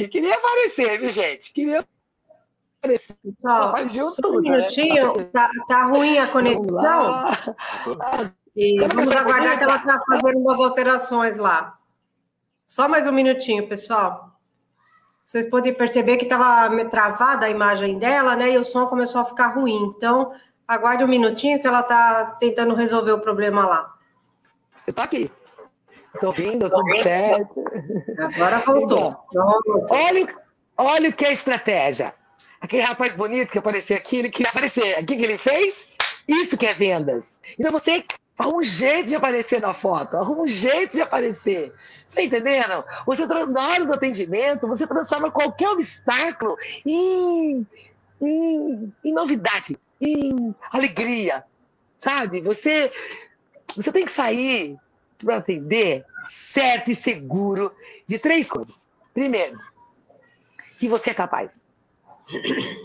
Queria 0.09 0.37
aparecer, 0.37 1.01
viu, 1.01 1.11
gente? 1.11 1.53
Queria 1.53 1.85
aparecer. 2.81 3.17
Pessoal, 3.21 3.75
só 3.89 4.23
tudo, 4.23 4.39
um 4.39 4.43
né? 4.43 4.51
minutinho. 4.59 5.17
Né? 5.17 5.25
Tá, 5.33 5.51
tá 5.67 5.87
ruim 5.87 6.19
a 6.19 6.29
conexão. 6.29 7.25
E 8.55 8.79
vamos 8.79 9.11
aguardar 9.11 9.59
que 9.59 9.65
ela 9.65 9.75
está 9.75 10.01
fazendo 10.07 10.39
umas 10.39 10.61
alterações 10.61 11.37
lá. 11.37 11.77
Só 12.67 12.89
mais 12.89 13.07
um 13.07 13.13
minutinho, 13.13 13.69
pessoal. 13.69 14.33
Vocês 15.25 15.49
podem 15.49 15.73
perceber 15.73 16.17
que 16.17 16.25
estava 16.25 16.85
travada 16.87 17.47
a 17.47 17.51
imagem 17.51 17.99
dela, 17.99 18.35
né? 18.37 18.53
E 18.53 18.59
o 18.59 18.65
som 18.65 18.87
começou 18.87 19.21
a 19.21 19.25
ficar 19.25 19.49
ruim. 19.49 19.93
Então, 19.97 20.33
aguarde 20.67 21.05
um 21.05 21.09
minutinho 21.09 21.61
que 21.61 21.67
ela 21.67 21.81
está 21.81 22.37
tentando 22.41 22.75
resolver 22.75 23.13
o 23.13 23.21
problema 23.21 23.67
lá. 23.67 23.95
Eu 24.87 24.93
tô 24.93 25.03
aqui. 25.03 25.31
Estou 26.15 26.33
vindo, 26.33 26.71
tudo 26.71 26.97
certo. 26.99 27.65
Agora 28.19 28.59
voltou. 28.61 29.17
Então, 29.29 29.61
olha, 29.91 30.35
olha 30.79 31.11
o 31.11 31.13
que 31.13 31.25
é 31.25 31.33
estratégia. 31.33 32.15
Aquele 32.61 32.83
rapaz 32.83 33.15
bonito 33.15 33.51
que 33.51 33.59
apareceu 33.59 33.97
aqui, 33.97 34.19
ele 34.19 34.31
queria 34.31 34.51
aparecer. 34.51 34.99
O 35.03 35.07
que, 35.07 35.17
que 35.17 35.25
ele 35.25 35.37
fez? 35.37 35.87
Isso 36.27 36.57
que 36.57 36.67
é 36.67 36.73
vendas. 36.73 37.41
Então 37.59 37.71
você 37.71 38.05
Arruma 38.37 38.59
um 38.59 38.65
jeito 38.65 39.09
de 39.09 39.15
aparecer 39.15 39.61
na 39.61 39.73
foto, 39.73 40.17
arruma 40.17 40.43
um 40.43 40.47
jeito 40.47 40.93
de 40.93 41.03
aparecer. 41.03 41.73
Você 42.09 42.17
tá 42.17 42.23
entendendo? 42.23 42.85
Você, 43.07 43.27
na 43.27 43.69
hora 43.69 43.85
do 43.85 43.93
atendimento, 43.93 44.67
você 44.67 44.87
transforma 44.87 45.31
qualquer 45.31 45.69
obstáculo 45.69 46.57
em, 46.85 47.65
em, 48.21 48.93
em 49.05 49.13
novidade, 49.13 49.79
em 50.01 50.55
alegria, 50.73 51.45
sabe? 51.97 52.41
Você, 52.41 52.91
você 53.77 53.93
tem 53.93 54.05
que 54.05 54.13
sair 54.13 54.77
para 55.19 55.37
atender 55.37 56.05
certo 56.25 56.91
e 56.91 56.95
seguro 56.95 57.73
de 58.07 58.19
três 58.19 58.51
coisas. 58.51 58.89
Primeiro, 59.13 59.59
que 60.77 60.89
você 60.89 61.11
é 61.11 61.15
capaz. 61.15 61.65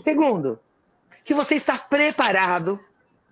Segundo, 0.00 0.60
que 1.24 1.34
você 1.34 1.56
está 1.56 1.76
preparado 1.76 2.78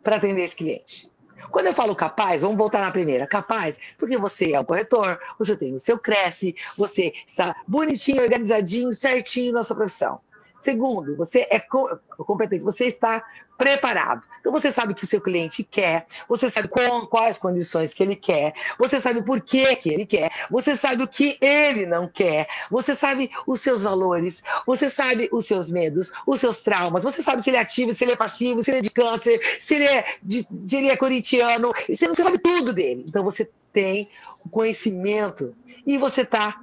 para 0.02 0.16
atender 0.16 0.42
esse 0.42 0.57
cliente. 0.57 1.09
Quando 1.51 1.66
eu 1.66 1.72
falo 1.72 1.94
capaz, 1.94 2.42
vamos 2.42 2.57
voltar 2.57 2.81
na 2.81 2.90
primeira. 2.90 3.27
Capaz, 3.27 3.79
porque 3.96 4.16
você 4.16 4.53
é 4.53 4.61
o 4.61 4.64
corretor, 4.64 5.18
você 5.38 5.57
tem 5.57 5.74
o 5.74 5.79
seu 5.79 5.98
Cresce, 5.98 6.55
você 6.77 7.12
está 7.27 7.57
bonitinho, 7.66 8.22
organizadinho, 8.22 8.92
certinho 8.92 9.53
na 9.53 9.62
sua 9.62 9.77
profissão. 9.77 10.20
Segundo, 10.61 11.16
você 11.16 11.47
é 11.51 11.61
competente, 11.61 12.64
você 12.64 12.87
está 12.87 13.25
preparado. 13.57 14.27
Então 14.40 14.53
você 14.53 14.71
sabe 14.73 14.92
o 14.92 14.94
que 14.94 15.05
o 15.05 15.07
seu 15.07 15.21
cliente 15.21 15.62
quer, 15.64 16.07
você 16.29 16.49
sabe 16.51 16.68
qual, 16.68 17.07
quais 17.07 17.38
condições 17.38 17.92
que 17.94 18.03
ele 18.03 18.16
quer, 18.16 18.53
você 18.79 19.01
sabe 19.01 19.23
por 19.23 19.40
que, 19.40 19.75
que 19.77 19.90
ele 19.90 20.07
quer, 20.07 20.31
você 20.51 20.77
sabe 20.77 21.03
o 21.03 21.09
que 21.09 21.37
ele 21.40 21.87
não 21.87 22.09
quer, 22.09 22.47
você 22.71 22.94
sabe 22.94 23.31
os 23.47 23.61
seus 23.61 23.83
valores, 23.83 24.42
você 24.66 24.88
sabe 24.88 25.29
os 25.33 25.47
seus 25.47 25.71
medos, 25.71 26.12
os 26.27 26.40
seus 26.40 26.59
traumas, 26.59 27.03
você 27.03 27.23
sabe 27.23 27.42
se 27.42 27.51
ele 27.51 27.57
é 27.57 27.61
ativo, 27.61 27.92
se 27.92 28.05
ele 28.05 28.12
é 28.12 28.16
passivo, 28.16 28.62
se 28.62 28.71
ele 28.71 28.79
é 28.79 28.83
de 28.83 28.90
câncer, 28.90 29.40
se 29.61 29.75
ele 29.75 29.85
é, 29.85 30.05
de, 30.23 30.47
se 30.66 30.77
ele 30.77 30.88
é 30.88 30.97
corintiano, 30.97 31.73
você, 31.88 32.09
você 32.09 32.23
sabe 32.23 32.38
tudo 32.38 32.73
dele. 32.73 33.05
Então 33.07 33.25
você 33.25 33.49
tem 33.73 34.09
o 34.44 34.49
conhecimento 34.49 35.55
e 35.87 35.99
você 35.99 36.23
está 36.23 36.62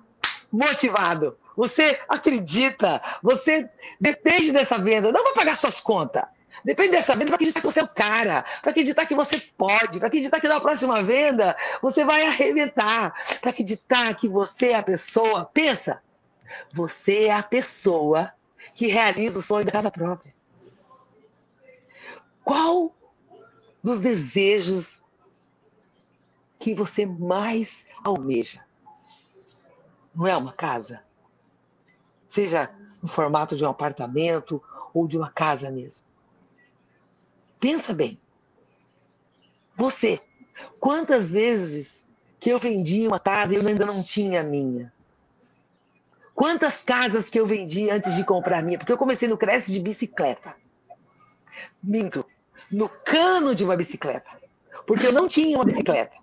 motivado 0.51 1.37
você 1.55 1.99
acredita, 2.07 3.01
você 3.21 3.69
depende 3.99 4.51
dessa 4.51 4.77
venda, 4.77 5.11
não 5.11 5.23
vai 5.23 5.33
pagar 5.33 5.55
suas 5.57 5.79
contas. 5.79 6.23
Depende 6.63 6.91
dessa 6.91 7.13
venda 7.13 7.27
para 7.27 7.35
acreditar 7.35 7.61
que 7.61 7.67
você 7.67 7.79
é 7.79 7.83
o 7.83 7.87
cara, 7.87 8.43
para 8.61 8.71
acreditar 8.71 9.05
que 9.05 9.13
você 9.13 9.39
pode, 9.57 9.99
para 9.99 10.07
acreditar 10.07 10.39
que 10.39 10.47
na 10.47 10.59
próxima 10.59 11.03
venda 11.03 11.55
você 11.81 12.03
vai 12.03 12.25
arrebentar, 12.25 13.13
para 13.39 13.51
acreditar 13.51 14.15
que 14.15 14.27
você 14.27 14.69
é 14.69 14.75
a 14.75 14.83
pessoa. 14.83 15.45
Pensa, 15.45 16.01
você 16.73 17.25
é 17.25 17.33
a 17.33 17.43
pessoa 17.43 18.33
que 18.73 18.87
realiza 18.87 19.39
o 19.39 19.41
sonho 19.41 19.65
da 19.65 19.71
casa 19.71 19.91
própria. 19.91 20.33
Qual 22.43 22.95
dos 23.83 23.99
desejos 23.99 25.03
que 26.57 26.73
você 26.73 27.05
mais 27.05 27.85
almeja? 28.03 28.63
Não 30.15 30.25
é 30.25 30.35
uma 30.35 30.53
casa? 30.53 31.03
Seja 32.35 32.69
no 33.01 33.07
formato 33.07 33.55
de 33.55 33.63
um 33.63 33.69
apartamento 33.69 34.61
ou 34.93 35.07
de 35.07 35.17
uma 35.17 35.29
casa 35.29 35.71
mesmo. 35.71 36.03
Pensa 37.59 37.93
bem. 37.93 38.19
Você, 39.77 40.19
quantas 40.79 41.31
vezes 41.31 42.03
que 42.39 42.49
eu 42.49 42.59
vendi 42.59 43.07
uma 43.07 43.19
casa 43.19 43.53
e 43.53 43.57
eu 43.57 43.65
ainda 43.65 43.85
não 43.85 44.03
tinha 44.03 44.41
a 44.41 44.43
minha? 44.43 44.93
Quantas 46.33 46.83
casas 46.83 47.29
que 47.29 47.39
eu 47.39 47.47
vendi 47.47 47.89
antes 47.89 48.13
de 48.15 48.25
comprar 48.25 48.59
a 48.59 48.61
minha? 48.61 48.77
Porque 48.77 48.91
eu 48.91 48.97
comecei 48.97 49.27
no 49.27 49.37
Cresce 49.37 49.71
de 49.71 49.79
bicicleta. 49.79 50.55
Minto, 51.81 52.25
no 52.69 52.89
cano 52.89 53.55
de 53.55 53.63
uma 53.63 53.77
bicicleta. 53.77 54.29
Porque 54.85 55.07
eu 55.07 55.13
não 55.13 55.29
tinha 55.29 55.57
uma 55.57 55.63
bicicleta. 55.63 56.17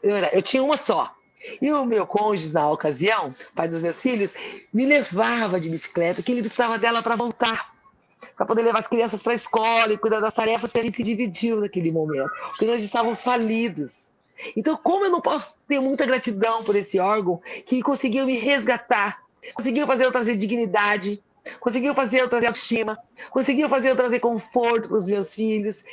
Eu, 0.00 0.16
era, 0.16 0.32
eu 0.32 0.40
tinha 0.40 0.62
uma 0.62 0.76
só. 0.76 1.12
E 1.60 1.72
o 1.72 1.84
meu 1.84 2.06
cônjuge, 2.06 2.52
na 2.52 2.68
ocasião, 2.68 3.34
pai 3.54 3.68
dos 3.68 3.82
meus 3.82 4.00
filhos, 4.00 4.34
me 4.72 4.86
levava 4.86 5.60
de 5.60 5.68
bicicleta, 5.68 6.22
que 6.22 6.30
ele 6.30 6.42
precisava 6.42 6.78
dela 6.78 7.02
para 7.02 7.16
voltar, 7.16 7.72
para 8.36 8.46
poder 8.46 8.62
levar 8.62 8.78
as 8.78 8.86
crianças 8.86 9.22
para 9.22 9.32
a 9.32 9.36
escola 9.36 9.92
e 9.92 9.98
cuidar 9.98 10.20
das 10.20 10.34
tarefas 10.34 10.70
que 10.70 10.78
a 10.78 10.82
gente 10.82 10.96
se 10.96 11.02
dividiu 11.02 11.60
naquele 11.60 11.90
momento, 11.90 12.30
porque 12.48 12.66
nós 12.66 12.82
estávamos 12.82 13.22
falidos. 13.22 14.10
Então, 14.56 14.76
como 14.76 15.04
eu 15.04 15.10
não 15.10 15.20
posso 15.20 15.54
ter 15.68 15.80
muita 15.80 16.06
gratidão 16.06 16.64
por 16.64 16.74
esse 16.74 16.98
órgão 16.98 17.40
que 17.66 17.82
conseguiu 17.82 18.26
me 18.26 18.38
resgatar, 18.38 19.22
conseguiu 19.54 19.86
fazer 19.86 20.04
eu 20.04 20.12
trazer 20.12 20.36
dignidade, 20.36 21.22
conseguiu 21.60 21.94
fazer 21.94 22.20
eu 22.20 22.28
trazer 22.28 22.46
autoestima, 22.46 22.98
conseguiu 23.30 23.68
fazer 23.68 23.90
eu 23.90 23.96
trazer 23.96 24.20
conforto 24.20 24.88
para 24.88 24.98
os 24.98 25.06
meus 25.06 25.34
filhos, 25.34 25.84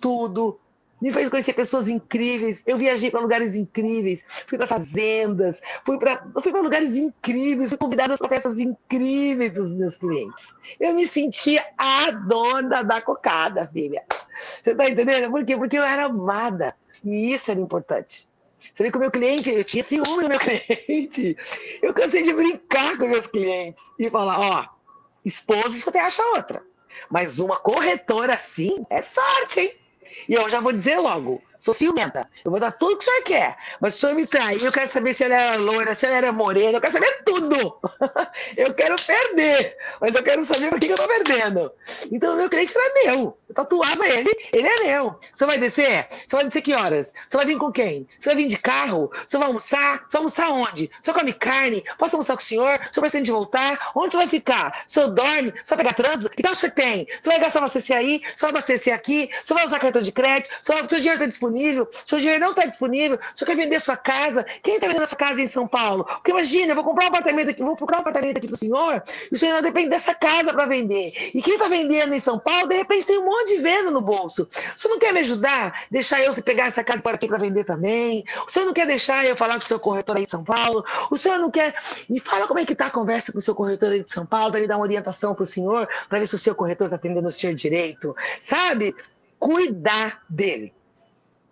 tudo, 0.00 0.58
me 1.02 1.10
fez 1.10 1.28
conhecer 1.28 1.52
pessoas 1.52 1.88
incríveis. 1.88 2.62
Eu 2.64 2.78
viajei 2.78 3.10
para 3.10 3.20
lugares 3.20 3.56
incríveis, 3.56 4.24
fui 4.46 4.56
para 4.56 4.68
fazendas, 4.68 5.60
fui 5.84 5.98
para 5.98 6.24
fui 6.40 6.52
lugares 6.52 6.94
incríveis, 6.94 7.70
fui 7.70 7.76
convidada 7.76 8.16
para 8.16 8.28
peças 8.28 8.60
incríveis 8.60 9.52
dos 9.52 9.72
meus 9.74 9.96
clientes. 9.96 10.54
Eu 10.78 10.94
me 10.94 11.08
sentia 11.08 11.66
a 11.76 12.12
dona 12.12 12.84
da 12.84 13.02
cocada, 13.02 13.68
filha. 13.72 14.04
Você 14.62 14.70
está 14.70 14.88
entendendo? 14.88 15.28
Por 15.28 15.44
quê? 15.44 15.56
Porque 15.56 15.76
eu 15.76 15.82
era 15.82 16.04
amada. 16.04 16.76
E 17.04 17.34
isso 17.34 17.50
era 17.50 17.58
importante. 17.58 18.28
Você 18.72 18.84
vê 18.84 18.90
que 18.92 18.96
o 18.96 19.00
meu 19.00 19.10
cliente, 19.10 19.50
eu 19.50 19.64
tinha 19.64 19.82
ciúme 19.82 20.22
do 20.22 20.28
meu 20.28 20.38
cliente. 20.86 21.36
Eu 21.82 21.92
cansei 21.92 22.22
de 22.22 22.32
brincar 22.32 22.96
com 22.96 23.08
meus 23.08 23.26
clientes 23.26 23.82
e 23.98 24.08
falar: 24.08 24.38
ó, 24.38 24.66
esposo 25.24 25.76
só 25.80 25.90
te 25.90 25.98
acha 25.98 26.22
outra. 26.36 26.62
Mas 27.10 27.40
uma 27.40 27.56
corretora 27.56 28.34
assim 28.34 28.86
é 28.88 29.02
sorte, 29.02 29.60
hein? 29.60 29.81
E 30.28 30.34
eu 30.34 30.48
já 30.48 30.60
vou 30.60 30.72
dizer 30.72 30.98
logo: 30.98 31.42
sou 31.62 31.72
ciumenta. 31.72 32.28
Eu 32.44 32.50
vou 32.50 32.58
dar 32.58 32.72
tudo 32.72 32.98
que 32.98 33.04
o 33.04 33.08
senhor 33.08 33.22
quer. 33.22 33.56
Mas 33.80 33.94
se 33.94 33.98
o 33.98 34.00
senhor 34.00 34.16
me 34.16 34.26
trair, 34.26 34.64
eu 34.64 34.72
quero 34.72 34.88
saber 34.88 35.14
se 35.14 35.22
ela 35.22 35.34
era 35.36 35.56
loira, 35.56 35.94
se 35.94 36.06
ela 36.06 36.16
era 36.16 36.32
morena, 36.32 36.78
eu 36.78 36.80
quero 36.80 36.92
saber 36.92 37.22
tudo. 37.24 37.78
eu 38.56 38.74
quero 38.74 38.96
perder, 38.96 39.76
mas 40.00 40.12
eu 40.12 40.22
quero 40.24 40.44
saber 40.44 40.70
por 40.70 40.80
que 40.80 40.88
eu 40.88 40.96
tô 40.96 41.06
perdendo. 41.06 41.70
Então, 42.10 42.36
meu 42.36 42.50
cliente 42.50 42.76
era 42.76 43.04
meu. 43.04 43.38
Eu 43.48 43.54
tatuava 43.54 44.08
ele, 44.08 44.30
ele 44.52 44.66
é 44.66 44.82
meu. 44.86 45.16
Você 45.32 45.46
vai 45.46 45.58
descer? 45.58 46.08
Você 46.26 46.34
vai 46.34 46.44
descer 46.44 46.62
que 46.62 46.74
horas? 46.74 47.12
Você 47.28 47.36
vai 47.36 47.46
vir 47.46 47.56
com 47.56 47.70
quem? 47.70 48.08
Você 48.18 48.30
vai 48.30 48.36
vir 48.36 48.48
de 48.48 48.58
carro? 48.58 49.12
Você 49.28 49.38
vai 49.38 49.46
almoçar? 49.46 49.98
Você 49.98 50.12
vai 50.12 50.18
almoçar 50.18 50.50
onde? 50.50 50.90
Você 51.00 51.12
come 51.12 51.32
carne? 51.32 51.84
Posso 51.96 52.16
almoçar 52.16 52.34
com 52.34 52.42
o 52.42 52.44
senhor? 52.44 52.74
O 52.90 52.94
senhor 52.94 53.02
pretende 53.02 53.30
voltar? 53.30 53.92
Onde 53.94 54.10
você 54.10 54.16
vai 54.16 54.26
ficar? 54.28 54.84
O 54.88 54.92
senhor 54.92 55.10
dorme? 55.10 55.52
Você 55.62 55.76
vai 55.76 55.84
pegar 55.84 55.94
trânsito? 55.94 56.30
Que 56.30 56.48
o 56.48 56.54
senhor 56.56 56.72
tem? 56.72 57.06
Você 57.20 57.28
vai 57.28 57.38
gastar 57.38 57.60
abastecer 57.60 57.96
aí? 57.96 58.20
Você 58.24 58.40
vai 58.40 58.50
abastecer 58.50 58.94
aqui? 58.94 59.30
Você 59.44 59.54
vai 59.54 59.64
usar 59.64 59.78
cartão 59.78 60.02
de 60.02 60.10
crédito? 60.10 60.50
O 60.60 60.64
seu 60.64 60.98
dinheiro 60.98 61.14
está 61.14 61.26
disponível? 61.26 61.51
Disponível, 61.52 61.88
seu 62.06 62.18
dinheiro 62.18 62.40
não 62.40 62.50
está 62.50 62.64
disponível, 62.64 63.18
você 63.34 63.44
quer 63.44 63.56
vender 63.56 63.80
sua 63.80 63.96
casa, 63.96 64.44
quem 64.62 64.76
está 64.76 64.86
vendendo 64.86 65.06
sua 65.06 65.16
casa 65.16 65.40
em 65.40 65.46
São 65.46 65.66
Paulo? 65.66 66.04
Porque 66.04 66.30
imagina, 66.30 66.72
eu 66.72 66.74
vou 66.74 66.84
comprar 66.84 67.04
um 67.04 67.08
apartamento 67.08 67.50
aqui, 67.50 67.62
vou 67.62 67.76
procurar 67.76 67.98
um 67.98 68.00
apartamento 68.00 68.38
aqui 68.38 68.46
para 68.46 68.54
o 68.54 68.58
senhor, 68.58 69.02
e 69.30 69.34
o 69.34 69.38
senhor 69.38 69.54
não 69.54 69.62
depende 69.62 69.90
dessa 69.90 70.14
casa 70.14 70.52
para 70.52 70.64
vender. 70.66 71.12
E 71.34 71.42
quem 71.42 71.54
está 71.54 71.68
vendendo 71.68 72.14
em 72.14 72.20
São 72.20 72.38
Paulo, 72.38 72.68
de 72.68 72.76
repente 72.76 73.06
tem 73.06 73.18
um 73.18 73.24
monte 73.24 73.56
de 73.56 73.62
venda 73.62 73.90
no 73.90 74.00
bolso. 74.00 74.48
O 74.76 74.80
senhor 74.80 74.94
não 74.94 74.98
quer 74.98 75.12
me 75.12 75.20
ajudar? 75.20 75.86
Deixar 75.90 76.22
eu 76.22 76.32
pegar 76.42 76.66
essa 76.66 76.82
casa 76.82 77.02
para 77.02 77.14
aqui 77.14 77.28
para 77.28 77.38
vender 77.38 77.64
também? 77.64 78.24
O 78.46 78.50
senhor 78.50 78.66
não 78.66 78.72
quer 78.72 78.86
deixar 78.86 79.24
eu 79.24 79.36
falar 79.36 79.54
com 79.54 79.64
o 79.64 79.66
seu 79.66 79.78
corretor 79.78 80.16
aí 80.16 80.24
de 80.24 80.30
São 80.30 80.42
Paulo? 80.42 80.84
O 81.10 81.16
senhor 81.16 81.38
não 81.38 81.50
quer. 81.50 81.74
Me 82.08 82.18
fala 82.20 82.46
como 82.46 82.58
é 82.58 82.64
que 82.64 82.72
está 82.72 82.86
a 82.86 82.90
conversa 82.90 83.32
com 83.32 83.38
o 83.38 83.42
seu 83.42 83.54
corretor 83.54 83.92
aí 83.92 84.02
de 84.02 84.10
São 84.10 84.26
Paulo, 84.26 84.50
para 84.50 84.60
ele 84.60 84.68
dar 84.68 84.76
uma 84.76 84.84
orientação 84.84 85.34
para 85.34 85.42
o 85.42 85.46
senhor, 85.46 85.88
para 86.08 86.18
ver 86.18 86.26
se 86.26 86.34
o 86.34 86.38
seu 86.38 86.54
corretor 86.54 86.86
está 86.86 86.96
atendendo 86.96 87.28
o 87.28 87.30
senhor 87.30 87.54
direito. 87.54 88.14
Sabe? 88.40 88.94
Cuidar 89.38 90.22
dele. 90.28 90.72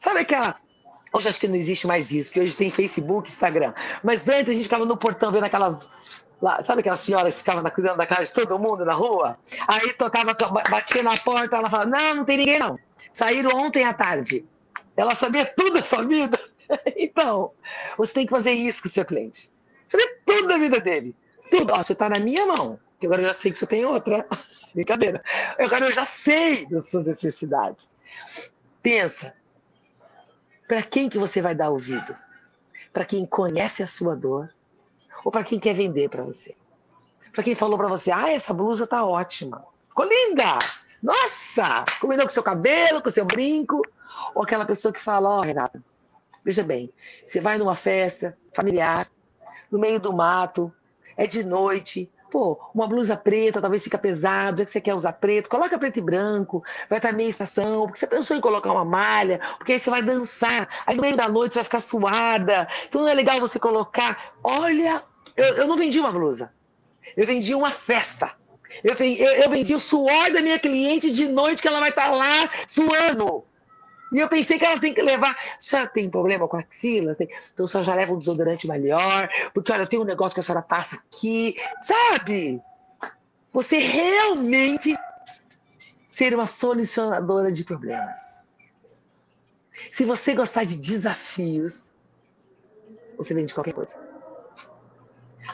Sabe 0.00 0.20
aquela. 0.20 0.56
Hoje 1.12 1.28
acho 1.28 1.40
que 1.40 1.48
não 1.48 1.56
existe 1.56 1.86
mais 1.86 2.10
isso, 2.10 2.30
porque 2.30 2.40
hoje 2.40 2.56
tem 2.56 2.70
Facebook, 2.70 3.28
Instagram. 3.28 3.74
Mas 4.02 4.28
antes 4.28 4.48
a 4.48 4.52
gente 4.52 4.62
ficava 4.64 4.84
no 4.84 4.96
portão 4.96 5.30
vendo 5.30 5.44
aquela. 5.44 5.78
Lá, 6.40 6.64
sabe 6.64 6.80
aquela 6.80 6.96
senhora 6.96 7.30
que 7.30 7.36
ficava 7.36 7.70
cuidando 7.70 7.98
da 7.98 8.06
casa 8.06 8.24
de 8.24 8.32
todo 8.32 8.58
mundo 8.58 8.82
na 8.84 8.94
rua? 8.94 9.38
Aí 9.68 9.92
tocava, 9.92 10.34
batia 10.70 11.02
na 11.02 11.16
porta, 11.18 11.56
ela 11.56 11.68
falava: 11.68 11.90
Não, 11.90 12.16
não 12.16 12.24
tem 12.24 12.38
ninguém 12.38 12.58
não. 12.58 12.78
Saíram 13.12 13.50
ontem 13.54 13.84
à 13.84 13.92
tarde. 13.92 14.44
Ela 14.96 15.14
sabia 15.14 15.44
tudo 15.44 15.74
da 15.74 15.82
sua 15.82 16.04
vida. 16.04 16.38
então, 16.96 17.52
você 17.98 18.14
tem 18.14 18.26
que 18.26 18.30
fazer 18.30 18.52
isso 18.52 18.82
com 18.82 18.88
o 18.88 18.90
seu 18.90 19.04
cliente. 19.04 19.50
Saber 19.86 20.22
tudo 20.24 20.48
da 20.48 20.56
vida 20.56 20.80
dele. 20.80 21.14
Tudo. 21.50 21.72
Ó, 21.74 21.82
você 21.82 21.92
está 21.92 22.08
na 22.08 22.18
minha 22.18 22.46
mão. 22.46 22.78
Que 22.98 23.06
agora 23.06 23.22
eu 23.22 23.26
já 23.26 23.34
sei 23.34 23.50
que 23.50 23.58
você 23.58 23.66
tem 23.66 23.84
outra. 23.84 24.26
Brincadeira. 24.74 25.22
Agora 25.58 25.86
eu 25.86 25.92
já 25.92 26.06
sei 26.06 26.64
das 26.66 26.88
suas 26.88 27.06
necessidades. 27.06 27.90
Pensa, 28.82 29.34
para 30.70 30.82
quem 30.84 31.08
que 31.08 31.18
você 31.18 31.42
vai 31.42 31.52
dar 31.52 31.70
ouvido? 31.70 32.16
Para 32.92 33.04
quem 33.04 33.26
conhece 33.26 33.82
a 33.82 33.88
sua 33.88 34.14
dor 34.14 34.54
ou 35.24 35.32
para 35.32 35.42
quem 35.42 35.58
quer 35.58 35.74
vender 35.74 36.08
para 36.08 36.22
você? 36.22 36.54
Para 37.32 37.42
quem 37.42 37.56
falou 37.56 37.76
para 37.76 37.88
você: 37.88 38.12
"Ah, 38.12 38.30
essa 38.30 38.54
blusa 38.54 38.86
tá 38.86 39.04
ótima. 39.04 39.66
Ficou 39.88 40.06
linda. 40.06 40.60
Nossa, 41.02 41.84
combinou 42.00 42.24
com 42.24 42.30
seu 42.30 42.44
cabelo, 42.44 43.02
com 43.02 43.10
seu 43.10 43.24
brinco". 43.24 43.82
Ou 44.32 44.44
aquela 44.44 44.64
pessoa 44.64 44.92
que 44.92 45.00
fala: 45.00 45.28
"Ó, 45.28 45.38
oh, 45.38 45.40
Renata, 45.40 45.82
veja 46.44 46.62
bem, 46.62 46.92
você 47.26 47.40
vai 47.40 47.58
numa 47.58 47.74
festa 47.74 48.38
familiar, 48.54 49.10
no 49.72 49.78
meio 49.80 49.98
do 49.98 50.12
mato, 50.12 50.72
é 51.16 51.26
de 51.26 51.42
noite, 51.42 52.08
Pô, 52.30 52.60
uma 52.72 52.86
blusa 52.86 53.16
preta 53.16 53.60
talvez 53.60 53.82
fica 53.82 53.98
pesado, 53.98 54.58
já 54.58 54.64
que 54.64 54.70
você 54.70 54.80
quer 54.80 54.94
usar 54.94 55.14
preto, 55.14 55.48
coloca 55.48 55.76
preto 55.78 55.98
e 55.98 56.02
branco, 56.02 56.62
vai 56.88 56.98
estar 56.98 57.12
meia 57.12 57.28
estação, 57.28 57.82
porque 57.82 57.98
você 57.98 58.06
pensou 58.06 58.36
em 58.36 58.40
colocar 58.40 58.70
uma 58.70 58.84
malha, 58.84 59.40
porque 59.58 59.72
aí 59.72 59.80
você 59.80 59.90
vai 59.90 60.02
dançar, 60.02 60.68
aí 60.86 60.94
no 60.94 61.02
meio 61.02 61.16
da 61.16 61.28
noite 61.28 61.54
você 61.54 61.58
vai 61.58 61.64
ficar 61.64 61.80
suada, 61.80 62.68
então 62.88 63.02
não 63.02 63.08
é 63.08 63.14
legal 63.14 63.40
você 63.40 63.58
colocar. 63.58 64.32
Olha, 64.44 65.02
eu, 65.36 65.56
eu 65.56 65.66
não 65.66 65.76
vendi 65.76 65.98
uma 65.98 66.12
blusa, 66.12 66.52
eu 67.16 67.26
vendi 67.26 67.54
uma 67.54 67.70
festa. 67.70 68.38
Eu, 68.84 68.94
eu, 68.94 69.32
eu 69.42 69.50
vendi 69.50 69.74
o 69.74 69.80
suor 69.80 70.32
da 70.32 70.40
minha 70.40 70.58
cliente 70.58 71.10
de 71.10 71.26
noite 71.26 71.60
que 71.60 71.66
ela 71.66 71.80
vai 71.80 71.90
estar 71.90 72.12
lá 72.12 72.48
suando. 72.68 73.44
E 74.12 74.18
eu 74.18 74.28
pensei 74.28 74.58
que 74.58 74.64
ela 74.64 74.80
tem 74.80 74.92
que 74.92 75.02
levar. 75.02 75.30
A 75.32 75.60
senhora 75.60 75.88
tem 75.88 76.10
problema 76.10 76.48
com 76.48 76.56
axilas? 76.56 77.16
Tem... 77.16 77.28
Então 77.52 77.66
a 77.66 77.68
senhora 77.68 77.84
já 77.84 77.94
leva 77.94 78.12
um 78.12 78.18
desodorante 78.18 78.66
melhor, 78.66 79.28
porque 79.54 79.70
olha, 79.72 79.86
tem 79.86 79.98
um 79.98 80.04
negócio 80.04 80.34
que 80.34 80.40
a 80.40 80.42
senhora 80.42 80.62
passa 80.62 80.96
aqui, 80.96 81.56
sabe? 81.80 82.60
Você 83.52 83.78
realmente 83.78 84.96
ser 86.08 86.34
uma 86.34 86.46
solucionadora 86.46 87.52
de 87.52 87.64
problemas. 87.64 88.40
Se 89.92 90.04
você 90.04 90.34
gostar 90.34 90.64
de 90.64 90.78
desafios, 90.78 91.92
você 93.16 93.32
vende 93.32 93.54
qualquer 93.54 93.72
coisa. 93.72 93.96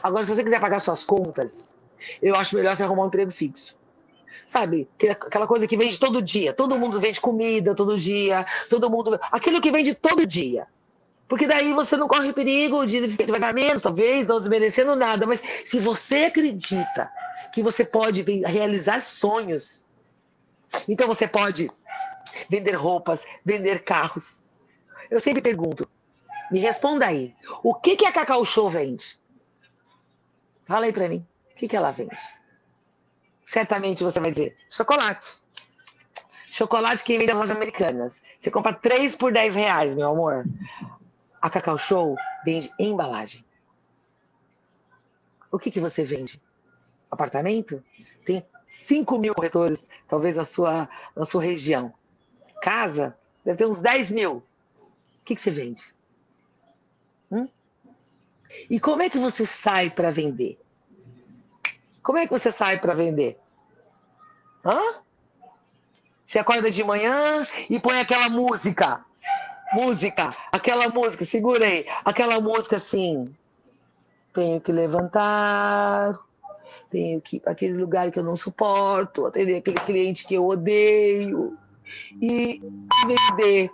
Agora, 0.03 0.25
se 0.25 0.35
você 0.35 0.43
quiser 0.43 0.59
pagar 0.59 0.79
suas 0.79 1.05
contas, 1.05 1.75
eu 2.21 2.35
acho 2.35 2.55
melhor 2.55 2.75
você 2.75 2.83
arrumar 2.83 3.03
um 3.03 3.07
emprego 3.07 3.31
fixo 3.31 3.77
sabe? 4.45 4.87
Aquela 5.09 5.47
coisa 5.47 5.67
que 5.67 5.77
vende 5.77 5.99
todo 5.99 6.21
dia. 6.21 6.53
Todo 6.53 6.77
mundo 6.77 6.99
vende 6.99 7.19
comida 7.19 7.75
todo 7.75 7.97
dia, 7.97 8.45
todo 8.69 8.89
mundo. 8.89 9.19
Aquilo 9.31 9.61
que 9.61 9.71
vende 9.71 9.93
todo 9.93 10.25
dia. 10.25 10.67
Porque 11.27 11.45
daí 11.45 11.73
você 11.73 11.97
não 11.97 12.07
corre 12.07 12.31
perigo 12.31 12.85
de 12.85 13.09
pagar 13.25 13.53
menos, 13.53 13.81
talvez, 13.81 14.27
não 14.27 14.39
desmerecendo 14.39 14.95
nada. 14.95 15.27
Mas 15.27 15.41
se 15.65 15.79
você 15.79 16.25
acredita 16.25 17.11
que 17.51 17.61
você 17.61 17.83
pode 17.83 18.21
realizar 18.45 19.01
sonhos, 19.01 19.83
então 20.87 21.07
você 21.07 21.27
pode 21.27 21.69
vender 22.49 22.75
roupas, 22.75 23.25
vender 23.43 23.83
carros. 23.83 24.39
Eu 25.09 25.19
sempre 25.19 25.41
pergunto, 25.41 25.89
me 26.51 26.59
responda 26.59 27.05
aí, 27.05 27.35
o 27.63 27.73
que, 27.73 27.95
que 27.95 28.05
a 28.05 28.11
Cacau 28.11 28.43
Show 28.45 28.69
vende? 28.69 29.19
Fala 30.65 30.85
aí 30.85 30.93
para 30.93 31.07
mim, 31.07 31.25
o 31.51 31.55
que, 31.55 31.67
que 31.67 31.75
ela 31.75 31.91
vende? 31.91 32.17
Certamente 33.47 34.03
você 34.03 34.19
vai 34.19 34.31
dizer 34.31 34.55
chocolate. 34.69 35.37
Chocolate 36.51 37.03
que 37.03 37.17
vem 37.17 37.25
das 37.25 37.35
lojas 37.35 37.55
americanas. 37.55 38.21
Você 38.39 38.51
compra 38.51 38.73
três 38.73 39.15
por 39.15 39.31
10 39.31 39.55
reais, 39.55 39.95
meu 39.95 40.09
amor. 40.09 40.45
A 41.41 41.49
Cacau 41.49 41.77
Show 41.77 42.15
vende 42.43 42.71
embalagem. 42.77 43.45
O 45.51 45.57
que, 45.57 45.71
que 45.71 45.79
você 45.79 46.03
vende? 46.03 46.41
Apartamento? 47.09 47.83
Tem 48.25 48.45
5 48.65 49.17
mil 49.17 49.33
corretores, 49.33 49.89
talvez 50.07 50.35
na 50.35 50.45
sua, 50.45 50.89
na 51.15 51.25
sua 51.25 51.41
região. 51.41 51.93
Casa? 52.61 53.17
Deve 53.45 53.57
ter 53.57 53.65
uns 53.65 53.79
10 53.79 54.11
mil. 54.11 54.43
O 54.77 55.23
que, 55.23 55.35
que 55.35 55.41
você 55.41 55.51
vende? 55.51 55.93
Hum? 57.31 57.47
E 58.69 58.79
como 58.79 59.03
é 59.03 59.09
que 59.09 59.17
você 59.17 59.45
sai 59.45 59.89
para 59.89 60.11
vender? 60.11 60.59
Como 62.07 62.19
é 62.19 62.25
que 62.25 62.31
você 62.31 62.53
sai 62.53 62.79
para 62.79 62.93
vender? 62.93 63.37
Hã? 64.63 64.79
Você 66.25 66.39
acorda 66.39 66.71
de 66.71 66.81
manhã 66.81 67.45
e 67.69 67.81
põe 67.81 67.99
aquela 67.99 68.29
música. 68.29 69.03
Música, 69.73 70.29
aquela 70.49 70.87
música, 70.87 71.25
segurei. 71.25 71.85
Aquela 72.05 72.39
música 72.39 72.77
assim. 72.77 73.35
Tenho 74.33 74.61
que 74.61 74.71
levantar, 74.71 76.17
tenho 76.89 77.19
que 77.19 77.35
ir 77.35 77.39
para 77.41 77.51
aquele 77.51 77.73
lugar 77.73 78.09
que 78.09 78.19
eu 78.19 78.23
não 78.23 78.37
suporto, 78.37 79.25
atender 79.25 79.57
aquele 79.57 79.79
cliente 79.81 80.25
que 80.25 80.35
eu 80.35 80.47
odeio. 80.47 81.57
E 82.21 82.61
vender. 83.05 83.69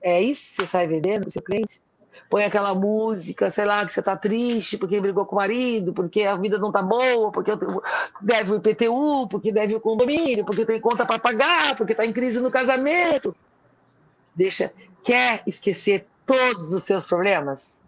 É 0.00 0.22
isso 0.22 0.50
que 0.50 0.56
você 0.58 0.66
sai 0.68 0.86
vendendo 0.86 1.28
seu 1.28 1.42
cliente? 1.42 1.82
Põe 2.28 2.44
aquela 2.44 2.74
música, 2.74 3.50
sei 3.50 3.64
lá, 3.64 3.84
que 3.86 3.92
você 3.92 4.02
tá 4.02 4.16
triste 4.16 4.76
porque 4.76 5.00
brigou 5.00 5.26
com 5.26 5.36
o 5.36 5.38
marido, 5.38 5.92
porque 5.92 6.22
a 6.24 6.34
vida 6.36 6.58
não 6.58 6.72
tá 6.72 6.82
boa, 6.82 7.30
porque 7.30 7.52
deve 8.20 8.52
o 8.52 8.56
IPTU, 8.56 9.28
porque 9.28 9.52
deve 9.52 9.74
o 9.74 9.80
condomínio, 9.80 10.44
porque 10.44 10.64
tem 10.64 10.80
conta 10.80 11.06
para 11.06 11.18
pagar, 11.18 11.76
porque 11.76 11.94
tá 11.94 12.04
em 12.04 12.12
crise 12.12 12.40
no 12.40 12.50
casamento. 12.50 13.34
Deixa, 14.34 14.72
quer 15.02 15.42
esquecer 15.46 16.06
todos 16.26 16.72
os 16.72 16.84
seus 16.84 17.06
problemas? 17.06 17.78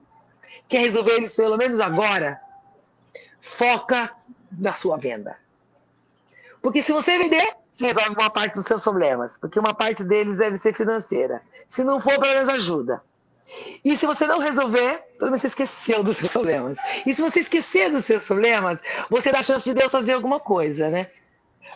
Quer 0.69 0.81
resolver 0.81 1.13
eles 1.13 1.35
pelo 1.35 1.57
menos 1.57 1.81
agora? 1.81 2.41
Foca 3.41 4.13
na 4.51 4.73
sua 4.73 4.97
venda. 4.97 5.37
Porque 6.61 6.83
se 6.83 6.93
você 6.93 7.19
vender, 7.19 7.55
você 7.73 7.87
resolve 7.87 8.11
uma 8.11 8.31
parte 8.31 8.55
dos 8.55 8.65
seus 8.65 8.83
problemas. 8.83 9.39
Porque 9.39 9.59
uma 9.59 9.75
parte 9.75 10.03
deles 10.03 10.39
deve 10.39 10.57
ser 10.57 10.75
financeira. 10.75 11.43
Se 11.69 11.85
não 11.85 12.01
for, 12.01 12.19
pelo 12.19 12.35
menos 12.35 12.49
ajuda. 12.49 13.03
E 13.85 13.97
se 13.97 14.07
você 14.07 14.27
não 14.27 14.39
resolver, 14.39 15.03
pelo 15.19 15.31
menos 15.31 15.41
você 15.41 15.47
esqueceu 15.47 16.03
dos 16.03 16.17
seus 16.17 16.33
problemas. 16.33 16.79
E 17.05 17.15
se 17.15 17.23
você 17.23 17.41
esquecer 17.41 17.91
dos 17.91 18.05
seus 18.05 18.27
problemas, 18.27 18.83
você 19.09 19.31
dá 19.31 19.39
a 19.39 19.43
chance 19.43 19.65
de 19.65 19.75
Deus 19.75 19.93
fazer 19.93 20.13
alguma 20.13 20.41
coisa, 20.41 20.91
né? 20.91 21.11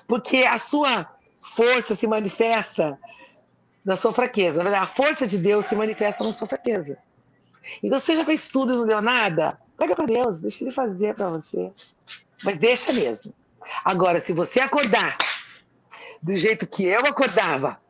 Porque 0.07 0.39
a 0.39 0.59
sua 0.59 1.09
força 1.41 1.95
se 1.95 2.07
manifesta 2.07 2.99
na 3.85 3.97
sua 3.97 4.13
fraqueza. 4.13 4.59
Na 4.59 4.65
verdade, 4.65 4.85
a 4.85 4.89
força 4.89 5.27
de 5.27 5.39
Deus 5.39 5.67
se 5.67 5.77
manifesta 5.77 6.25
na 6.25 6.33
sua 6.33 6.49
fraqueza. 6.49 6.99
Então, 7.83 8.01
você 8.01 8.17
já 8.17 8.25
fez 8.25 8.49
tudo 8.49 8.73
e 8.73 8.77
não 8.77 8.87
deu 8.87 9.01
nada? 9.01 9.59
Pega 9.77 9.95
para 9.95 10.07
Deus, 10.07 10.41
deixa 10.41 10.65
Ele 10.65 10.73
fazer 10.73 11.15
para 11.15 11.29
você. 11.29 11.71
Mas 12.43 12.57
deixa 12.57 12.93
mesmo. 12.93 13.33
Agora, 13.85 14.21
se 14.21 14.33
você 14.33 14.61
acordar 14.61 15.17
do 16.23 16.37
jeito 16.37 16.67
que 16.67 16.85
eu 16.85 17.07
acordava, 17.07 17.81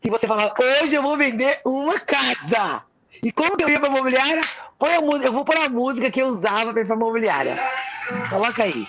que 0.00 0.10
você 0.10 0.26
falar, 0.26 0.52
hoje 0.58 0.94
eu 0.94 1.02
vou 1.02 1.16
vender 1.16 1.60
uma 1.64 2.00
casa. 2.00 2.82
E 3.22 3.32
como 3.32 3.56
que 3.56 3.64
eu 3.64 3.68
ia 3.68 3.80
para 3.80 3.88
a 3.88 3.92
imobiliária? 3.92 4.42
Põe 4.78 4.94
a 4.94 5.00
música, 5.00 5.26
eu 5.26 5.32
vou 5.32 5.44
pôr 5.44 5.56
a 5.56 5.68
música 5.68 6.10
que 6.10 6.22
eu 6.22 6.28
usava 6.28 6.72
para 6.72 6.82
ir 6.82 6.84
para 6.86 6.94
a 6.94 6.96
imobiliária. 6.96 7.56
Coloca 8.30 8.62
aí. 8.62 8.86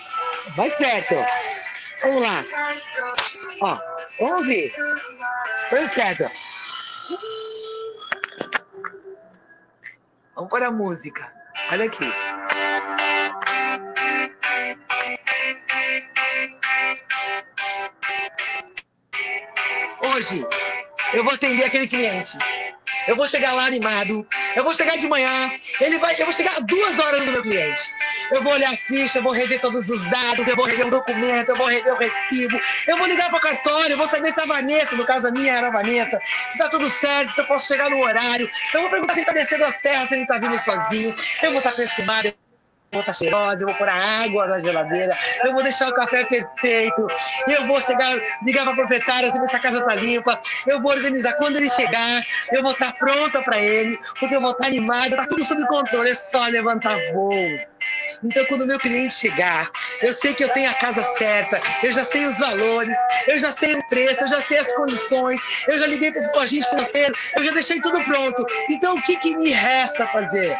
Mais 0.56 0.74
perto. 0.74 1.14
Vamos 2.02 2.22
lá. 2.22 2.44
Ó, 3.60 3.78
vamos 4.20 4.46
ver. 4.46 4.70
Põe 5.68 5.88
perto. 5.88 6.24
Vamos 10.34 10.50
pôr 10.50 10.62
a 10.62 10.70
música. 10.70 11.32
Olha 11.72 11.84
aqui. 11.86 12.12
Hoje 20.14 20.46
eu 21.12 21.24
vou 21.24 21.34
atender 21.34 21.64
aquele 21.64 21.88
cliente. 21.88 22.38
Eu 23.10 23.16
vou 23.16 23.26
chegar 23.26 23.54
lá 23.54 23.66
animado. 23.66 24.24
Eu 24.54 24.62
vou 24.62 24.72
chegar 24.72 24.96
de 24.96 25.08
manhã. 25.08 25.50
Ele 25.80 25.98
vai, 25.98 26.14
eu 26.16 26.24
vou 26.26 26.32
chegar 26.32 26.60
duas 26.60 26.96
horas 26.96 27.26
no 27.26 27.32
meu 27.32 27.42
cliente. 27.42 27.82
Eu 28.30 28.40
vou 28.40 28.52
olhar 28.52 28.72
a 28.72 28.76
ficha, 28.76 29.18
eu 29.18 29.22
vou 29.24 29.32
rever 29.32 29.60
todos 29.60 29.88
os 29.88 30.08
dados, 30.08 30.46
eu 30.46 30.54
vou 30.54 30.64
rever 30.64 30.86
o 30.86 30.90
documento, 30.90 31.48
eu 31.48 31.56
vou 31.56 31.66
rever 31.66 31.92
o 31.92 31.96
recibo, 31.96 32.56
eu 32.86 32.96
vou 32.96 33.08
ligar 33.08 33.28
para 33.28 33.38
o 33.38 33.40
cartório, 33.40 33.94
eu 33.94 33.96
vou 33.96 34.06
saber 34.06 34.30
se 34.30 34.40
a 34.40 34.44
Vanessa, 34.44 34.94
no 34.94 35.04
caso 35.04 35.26
a 35.26 35.32
minha 35.32 35.52
era 35.52 35.66
a 35.66 35.70
Vanessa, 35.72 36.20
se 36.24 36.52
está 36.52 36.68
tudo 36.68 36.88
certo, 36.88 37.32
se 37.32 37.40
eu 37.40 37.46
posso 37.46 37.66
chegar 37.66 37.90
no 37.90 37.98
horário. 37.98 38.48
Eu 38.72 38.82
vou 38.82 38.90
perguntar 38.90 39.14
se 39.14 39.20
ele 39.20 39.28
está 39.28 39.40
descendo 39.40 39.64
a 39.64 39.72
serra, 39.72 40.06
se 40.06 40.14
ele 40.14 40.22
está 40.22 40.38
vindo 40.38 40.56
sozinho. 40.60 41.12
Eu 41.42 41.50
vou 41.50 41.58
estar 41.58 41.70
tá 41.70 41.76
perfumado 41.78 42.32
estar 42.98 43.12
cheirosa, 43.12 43.62
eu 43.62 43.68
vou 43.68 43.76
pôr 43.76 43.88
a 43.88 44.22
água 44.24 44.46
na 44.48 44.58
geladeira, 44.58 45.16
eu 45.44 45.52
vou 45.52 45.62
deixar 45.62 45.88
o 45.88 45.94
café 45.94 46.24
perfeito, 46.24 47.06
eu 47.48 47.64
vou 47.66 47.80
chegar, 47.80 48.12
ligar 48.44 48.64
para 48.64 48.72
a 48.72 48.76
proprietária, 48.76 49.30
ver 49.30 49.46
se 49.46 49.56
a 49.56 49.60
casa 49.60 49.78
está 49.78 49.94
limpa, 49.94 50.40
eu 50.66 50.82
vou 50.82 50.90
organizar. 50.90 51.34
Quando 51.34 51.56
ele 51.56 51.68
chegar, 51.68 52.22
eu 52.52 52.62
vou 52.62 52.72
estar 52.72 52.92
pronta 52.94 53.40
para 53.42 53.60
ele, 53.60 53.96
porque 54.18 54.34
eu 54.34 54.40
vou 54.40 54.50
estar 54.50 54.66
animada, 54.66 55.08
está 55.08 55.26
tudo 55.26 55.44
sob 55.44 55.64
controle, 55.68 56.10
é 56.10 56.14
só 56.14 56.46
levantar 56.46 56.96
voo. 57.12 57.30
Então, 58.22 58.44
quando 58.46 58.62
o 58.62 58.66
meu 58.66 58.78
cliente 58.78 59.14
chegar, 59.14 59.70
eu 60.02 60.12
sei 60.12 60.34
que 60.34 60.44
eu 60.44 60.48
tenho 60.50 60.68
a 60.68 60.74
casa 60.74 61.02
certa, 61.16 61.60
eu 61.82 61.92
já 61.92 62.04
sei 62.04 62.26
os 62.26 62.38
valores, 62.38 62.96
eu 63.28 63.38
já 63.38 63.52
sei 63.52 63.74
o 63.74 63.88
preço, 63.88 64.22
eu 64.22 64.28
já 64.28 64.42
sei 64.42 64.58
as 64.58 64.72
condições, 64.72 65.40
eu 65.68 65.78
já 65.78 65.86
liguei 65.86 66.12
para 66.12 66.36
o 66.36 66.40
agente 66.40 66.68
financeiro, 66.68 67.14
eu 67.36 67.44
já 67.44 67.52
deixei 67.52 67.80
tudo 67.80 68.02
pronto. 68.04 68.44
Então, 68.68 68.96
o 68.96 69.02
que, 69.02 69.16
que 69.16 69.36
me 69.36 69.50
resta 69.50 70.06
fazer? 70.08 70.58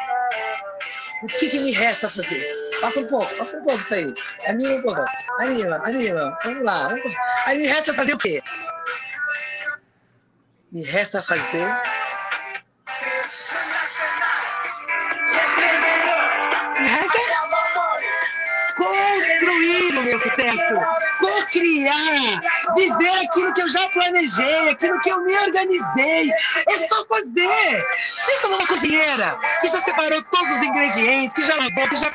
O 1.23 1.27
que, 1.27 1.51
que 1.51 1.59
me 1.59 1.73
resta 1.73 2.09
fazer? 2.09 2.45
Passa 2.81 3.01
um 3.01 3.07
pouco, 3.07 3.37
passa 3.37 3.57
um 3.57 3.65
pouco 3.65 3.79
isso 3.79 3.95
aí. 3.95 4.15
Anima 4.49 4.75
um 4.75 4.83
pouco. 4.83 5.05
Anima, 5.39 5.77
anima. 5.85 6.39
Vamos 6.43 6.65
lá. 6.65 6.89
Vamos... 6.89 7.15
Aí 7.47 7.59
me 7.59 7.67
resta 7.67 7.95
fazer 7.95 8.15
o 8.15 8.19
quê? 8.19 8.43
Me 10.73 10.83
resta 10.83 11.23
fazer 11.23 11.67
construir 18.77 19.99
o 19.99 20.03
meu 20.03 20.19
sucesso, 20.19 20.75
co-criar, 21.21 22.41
viver 22.77 23.25
aquilo 23.25 23.53
que 23.53 23.63
eu 23.63 23.69
já 23.69 23.89
planejei, 23.91 24.71
aquilo 24.71 25.01
que 25.01 25.11
eu 25.11 25.21
me 25.23 25.37
organizei. 25.37 26.31
É 26.69 26.77
só 26.89 27.05
fazer. 27.07 27.87
Pensa 28.27 28.49
numa 28.49 28.67
cozinheira 28.67 29.39
que 29.61 29.69
já 29.69 29.81
separou 29.81 30.23
todos 30.25 30.57
os 30.57 30.67
ingredientes, 30.67 31.35
que 31.35 31.45
já 31.45 31.55
lavou, 31.57 31.89
que 31.89 31.97
já 31.97 32.11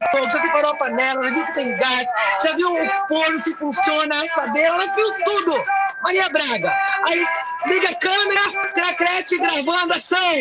já 0.00 0.40
separou 0.40 0.72
a 0.72 0.76
panela, 0.76 1.24
já 1.24 1.30
viu 1.30 1.46
que 1.46 1.54
tem 1.54 1.76
gás, 1.76 2.06
já 2.42 2.52
viu 2.54 2.70
o 2.70 3.08
forno 3.08 3.40
se 3.40 3.54
funciona, 3.54 4.14
a 4.14 4.18
assadeira, 4.18 4.68
ela 4.68 4.92
viu 4.92 5.14
tudo. 5.24 5.64
Maria 6.02 6.28
Braga. 6.28 6.72
Aí 7.04 7.26
liga 7.66 7.88
a 7.88 7.94
câmera, 7.96 8.40
cracrete 8.72 9.38
gravando 9.38 9.92
ação. 9.92 10.32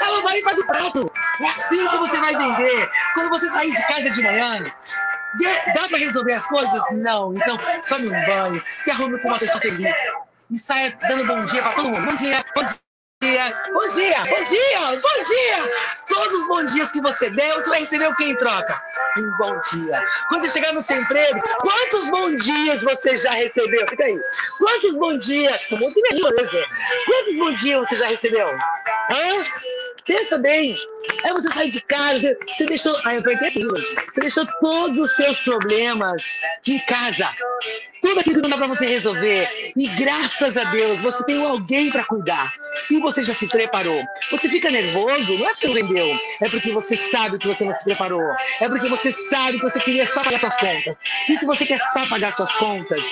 Ela 0.00 0.22
vai 0.22 0.38
e 0.38 0.42
faz 0.42 0.58
o 0.58 0.66
prato. 0.66 1.10
É 1.40 1.46
assim 1.46 1.88
que 1.88 1.96
você 1.96 2.18
vai 2.18 2.36
vender. 2.36 2.90
Quando 3.14 3.30
você 3.30 3.48
sair 3.48 3.72
de 3.72 3.86
casa 3.86 4.10
de 4.10 4.22
manhã, 4.22 4.64
dá 5.74 5.88
para 5.88 5.98
resolver 5.98 6.34
as 6.34 6.46
coisas? 6.46 6.82
Não. 6.92 7.32
Então, 7.32 7.58
tome 7.88 8.08
um 8.08 8.26
banho, 8.26 8.62
se 8.78 8.90
arrume 8.90 9.18
com 9.20 9.28
uma 9.28 9.38
pessoa 9.38 9.60
feliz. 9.60 9.96
E 10.50 10.58
saia 10.58 10.96
dando 11.08 11.26
bom 11.26 11.44
dia 11.46 11.62
para 11.62 11.72
todo 11.72 11.88
mundo. 11.88 12.06
Bom 12.06 12.14
dia, 12.14 12.44
bom 12.54 12.62
dia 12.62 12.85
dia, 13.22 13.52
bom 13.72 13.88
dia, 13.88 14.18
bom 14.24 14.44
dia, 14.44 15.00
bom 15.00 15.24
dia. 15.24 15.56
Todos 16.06 16.34
os 16.34 16.48
bons 16.48 16.72
dias 16.72 16.92
que 16.92 17.00
você 17.00 17.30
der, 17.30 17.54
você 17.54 17.68
vai 17.70 17.80
receber 17.80 18.08
o 18.08 18.14
que 18.16 18.24
em 18.24 18.36
troca? 18.36 18.82
Um 19.18 19.30
bom 19.38 19.60
dia. 19.72 20.02
Quando 20.28 20.42
você 20.42 20.50
chegar 20.50 20.72
no 20.72 20.82
seu 20.82 21.00
emprego, 21.00 21.40
quantos 21.60 22.10
bons 22.10 22.36
dias 22.44 22.82
você 22.82 23.16
já 23.16 23.32
recebeu? 23.32 23.86
Fica 23.88 24.04
aí. 24.04 24.20
Quantos 24.58 24.92
bons 24.94 25.26
dias? 25.26 25.60
Quantos 25.66 27.36
bons 27.38 27.60
dias 27.60 27.88
você 27.88 27.98
já 27.98 28.08
recebeu? 28.08 28.48
Hã? 29.10 29.42
Pensa 30.04 30.38
bem. 30.38 30.76
Aí 31.24 31.32
você 31.32 31.50
sai 31.52 31.70
de 31.70 31.80
casa, 31.80 32.36
você 32.46 32.66
deixou. 32.66 32.94
Ai, 33.04 33.18
eu 33.18 33.22
perdi 33.22 33.64
Você 33.64 34.20
deixou 34.20 34.46
todos 34.60 34.98
os 34.98 35.16
seus 35.16 35.40
problemas 35.40 36.22
em 36.66 36.78
casa. 36.86 37.28
Tudo 38.00 38.20
aquilo 38.20 38.36
que 38.36 38.42
não 38.42 38.50
dá 38.50 38.56
para 38.56 38.68
você 38.68 38.86
resolver. 38.86 39.72
E 39.76 39.88
graças 39.88 40.56
a 40.56 40.64
Deus, 40.64 40.98
você 40.98 41.24
tem 41.24 41.44
alguém 41.44 41.90
para 41.90 42.04
cuidar. 42.04 42.52
E 42.90 43.00
você 43.00 43.24
já 43.24 43.34
se 43.34 43.48
preparou. 43.48 44.00
Você 44.30 44.48
fica 44.48 44.70
nervoso, 44.70 45.38
não 45.38 45.48
é 45.48 45.52
porque 45.54 45.66
você 45.66 45.82
vendeu. 45.82 46.20
É 46.40 46.48
porque 46.48 46.72
você 46.72 46.96
sabe 46.96 47.38
que 47.38 47.48
você 47.48 47.64
não 47.64 47.76
se 47.76 47.84
preparou. 47.84 48.22
É 48.60 48.68
porque 48.68 48.88
você 48.88 49.10
sabe 49.10 49.58
que 49.58 49.64
você 49.64 49.80
queria 49.80 50.06
só 50.06 50.22
pagar 50.22 50.40
suas 50.40 50.56
contas. 50.56 50.96
E 51.28 51.36
se 51.36 51.46
você 51.46 51.66
quer 51.66 51.80
só 51.92 52.06
pagar 52.06 52.32
suas 52.34 52.52
contas, 52.54 53.02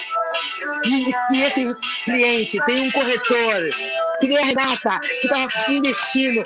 e, 0.84 1.36
e 1.36 1.42
esse 1.42 1.74
cliente 2.04 2.58
tem 2.66 2.88
um 2.88 2.90
corretor, 2.90 3.68
que 4.20 4.26
nem 4.28 4.38
a 4.38 4.44
Renata, 4.44 5.00
que 5.00 5.26
estava 5.26 5.48
investindo, 5.72 6.42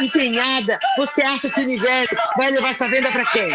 empenhada, 0.00 0.75
você 0.96 1.22
acha 1.22 1.50
que 1.50 1.60
o 1.60 1.64
universo 1.64 2.14
vai 2.36 2.50
levar 2.50 2.70
essa 2.70 2.88
venda 2.88 3.10
para 3.10 3.24
quem? 3.26 3.48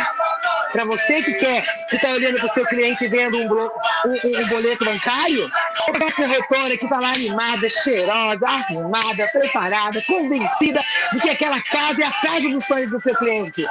Para 0.72 0.86
você 0.86 1.22
que 1.22 1.34
quer, 1.34 1.64
que 1.90 1.98
está 1.98 2.12
olhando 2.12 2.38
para 2.38 2.46
o 2.46 2.54
seu 2.54 2.66
cliente 2.66 3.08
vendo 3.08 3.38
um, 3.38 3.54
um, 3.54 4.42
um, 4.42 4.48
boleto 4.48 4.86
bancário? 4.86 5.52
Ou 5.88 5.94
para 5.94 6.08
a 6.08 6.12
corretora 6.14 6.78
que 6.78 6.86
está 6.86 7.00
lá 7.00 7.12
animada, 7.12 7.70
cheirosa, 7.70 8.48
arrumada, 8.48 9.28
preparada, 9.34 10.02
convencida 10.04 10.82
de 11.14 11.20
que 11.20 11.30
aquela 11.30 11.62
casa 11.62 12.02
é 12.02 12.06
a 12.06 12.12
casa 12.12 12.50
dos 12.50 12.66
sonhos 12.66 12.90
do 12.90 13.02
seu 13.02 13.14
cliente? 13.16 13.66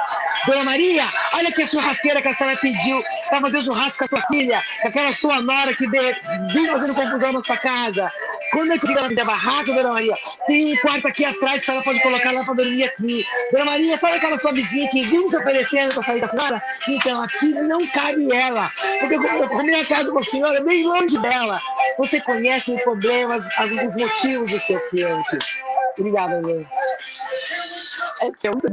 Dona 0.45 0.63
Maria, 0.63 1.05
olha 1.33 1.51
que 1.51 1.63
a 1.63 1.67
churrasqueira 1.67 2.21
que 2.21 2.27
a 2.27 2.35
senhora 2.35 2.57
pediu 2.57 3.03
para 3.29 3.41
fazer 3.41 3.61
churrasco 3.63 3.97
com 3.97 4.05
a 4.05 4.07
sua 4.07 4.27
filha, 4.27 4.63
aquela 4.83 5.15
sua 5.15 5.41
nora 5.41 5.75
que 5.75 5.87
vem 5.87 6.13
fazendo 6.67 6.95
confusão 6.95 7.33
na 7.33 7.43
sua 7.43 7.57
casa. 7.57 8.11
Quando 8.51 8.73
é 8.73 8.77
que 8.77 8.91
ela 8.91 9.07
me 9.07 9.15
der 9.15 9.25
barraco, 9.25 9.73
Dona 9.73 9.93
Maria? 9.93 10.13
Tem 10.45 10.73
um 10.73 10.77
quarto 10.81 11.07
aqui 11.07 11.23
atrás 11.23 11.63
que 11.63 11.71
ela 11.71 11.81
pode 11.83 12.01
colocar 12.01 12.31
lá 12.31 12.43
para 12.43 12.53
dormir 12.53 12.83
aqui. 12.83 13.25
Dona 13.51 13.65
Maria, 13.65 13.97
sabe 13.97 14.17
aquela 14.17 14.37
sua 14.37 14.51
vizinha 14.51 14.89
que 14.89 15.03
viu 15.03 15.27
se 15.29 15.37
oferecendo 15.37 15.93
para 15.93 16.03
sair 16.03 16.19
da 16.19 16.29
senhora? 16.29 16.63
Então, 16.87 17.21
aqui 17.23 17.53
não 17.53 17.85
cabe 17.87 18.33
ela. 18.33 18.69
Porque 18.99 19.15
a 19.15 19.63
minha 19.63 19.85
casa 19.85 20.11
com 20.11 20.19
a 20.19 20.23
senhora 20.23 20.57
é 20.57 20.63
bem 20.63 20.85
longe 20.85 21.17
dela. 21.19 21.61
Você 21.97 22.19
conhece 22.19 22.73
os 22.73 22.81
problemas, 22.83 23.45
os 23.45 23.95
motivos 23.95 24.51
do 24.51 24.59
seu 24.59 24.79
cliente. 24.89 25.37
Obrigada, 25.97 26.41
meu. 26.41 26.65
É 28.21 28.31
que 28.31 28.47
é 28.47 28.51
muito 28.51 28.67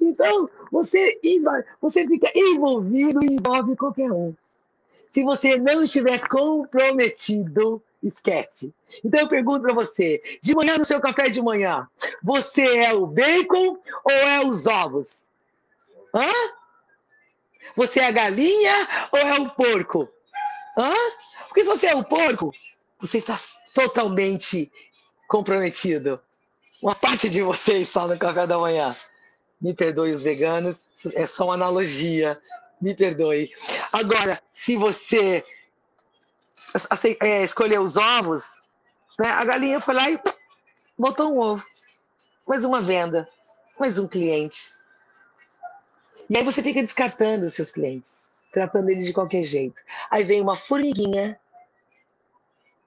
Então, 0.00 0.48
você, 0.70 1.18
você 1.80 2.06
fica 2.06 2.30
envolvido 2.34 3.22
e 3.24 3.34
envolve 3.34 3.76
qualquer 3.76 4.10
um. 4.10 4.34
Se 5.12 5.24
você 5.24 5.58
não 5.58 5.82
estiver 5.82 6.20
comprometido, 6.28 7.82
esquece. 8.02 8.72
Então 9.04 9.20
eu 9.20 9.28
pergunto 9.28 9.62
para 9.62 9.74
você: 9.74 10.22
de 10.42 10.54
manhã 10.54 10.78
no 10.78 10.84
seu 10.84 11.00
café 11.00 11.28
de 11.28 11.40
manhã, 11.42 11.88
você 12.22 12.78
é 12.78 12.94
o 12.94 13.06
bacon 13.06 13.78
ou 14.04 14.12
é 14.12 14.44
os 14.44 14.66
ovos? 14.66 15.24
Hã? 16.14 16.32
Você 17.76 18.00
é 18.00 18.06
a 18.06 18.10
galinha 18.10 18.88
ou 19.12 19.18
é 19.18 19.38
o 19.38 19.50
porco? 19.50 20.08
Hã? 20.76 20.92
Porque 21.48 21.62
se 21.62 21.70
você 21.70 21.88
é 21.88 21.94
o 21.94 22.04
porco, 22.04 22.52
você 23.00 23.18
está 23.18 23.38
totalmente 23.74 24.70
comprometido. 25.28 26.20
Uma 26.82 26.94
parte 26.94 27.28
de 27.28 27.42
vocês 27.42 27.88
está 27.88 28.06
no 28.06 28.18
café 28.18 28.46
da 28.46 28.58
manhã. 28.58 28.96
Me 29.60 29.74
perdoe 29.74 30.12
os 30.12 30.22
veganos, 30.22 30.86
é 31.14 31.26
só 31.26 31.44
uma 31.44 31.54
analogia. 31.54 32.40
Me 32.80 32.94
perdoe. 32.94 33.52
Agora, 33.92 34.42
se 34.54 34.74
você 34.76 35.44
é, 37.20 37.44
escolher 37.44 37.80
os 37.80 37.96
ovos, 37.96 38.44
né, 39.18 39.28
a 39.28 39.44
galinha 39.44 39.80
foi 39.80 39.94
lá 39.94 40.10
e 40.10 40.20
botou 40.98 41.32
um 41.32 41.38
ovo. 41.38 41.64
Mais 42.46 42.64
uma 42.64 42.80
venda, 42.80 43.28
mais 43.78 43.98
um 43.98 44.08
cliente. 44.08 44.72
E 46.28 46.36
aí 46.36 46.44
você 46.44 46.62
fica 46.62 46.82
descartando 46.82 47.46
os 47.46 47.54
seus 47.54 47.70
clientes, 47.70 48.28
tratando 48.52 48.88
eles 48.88 49.04
de 49.04 49.12
qualquer 49.12 49.42
jeito. 49.42 49.82
Aí 50.10 50.24
vem 50.24 50.40
uma 50.40 50.56
formiguinha 50.56 51.38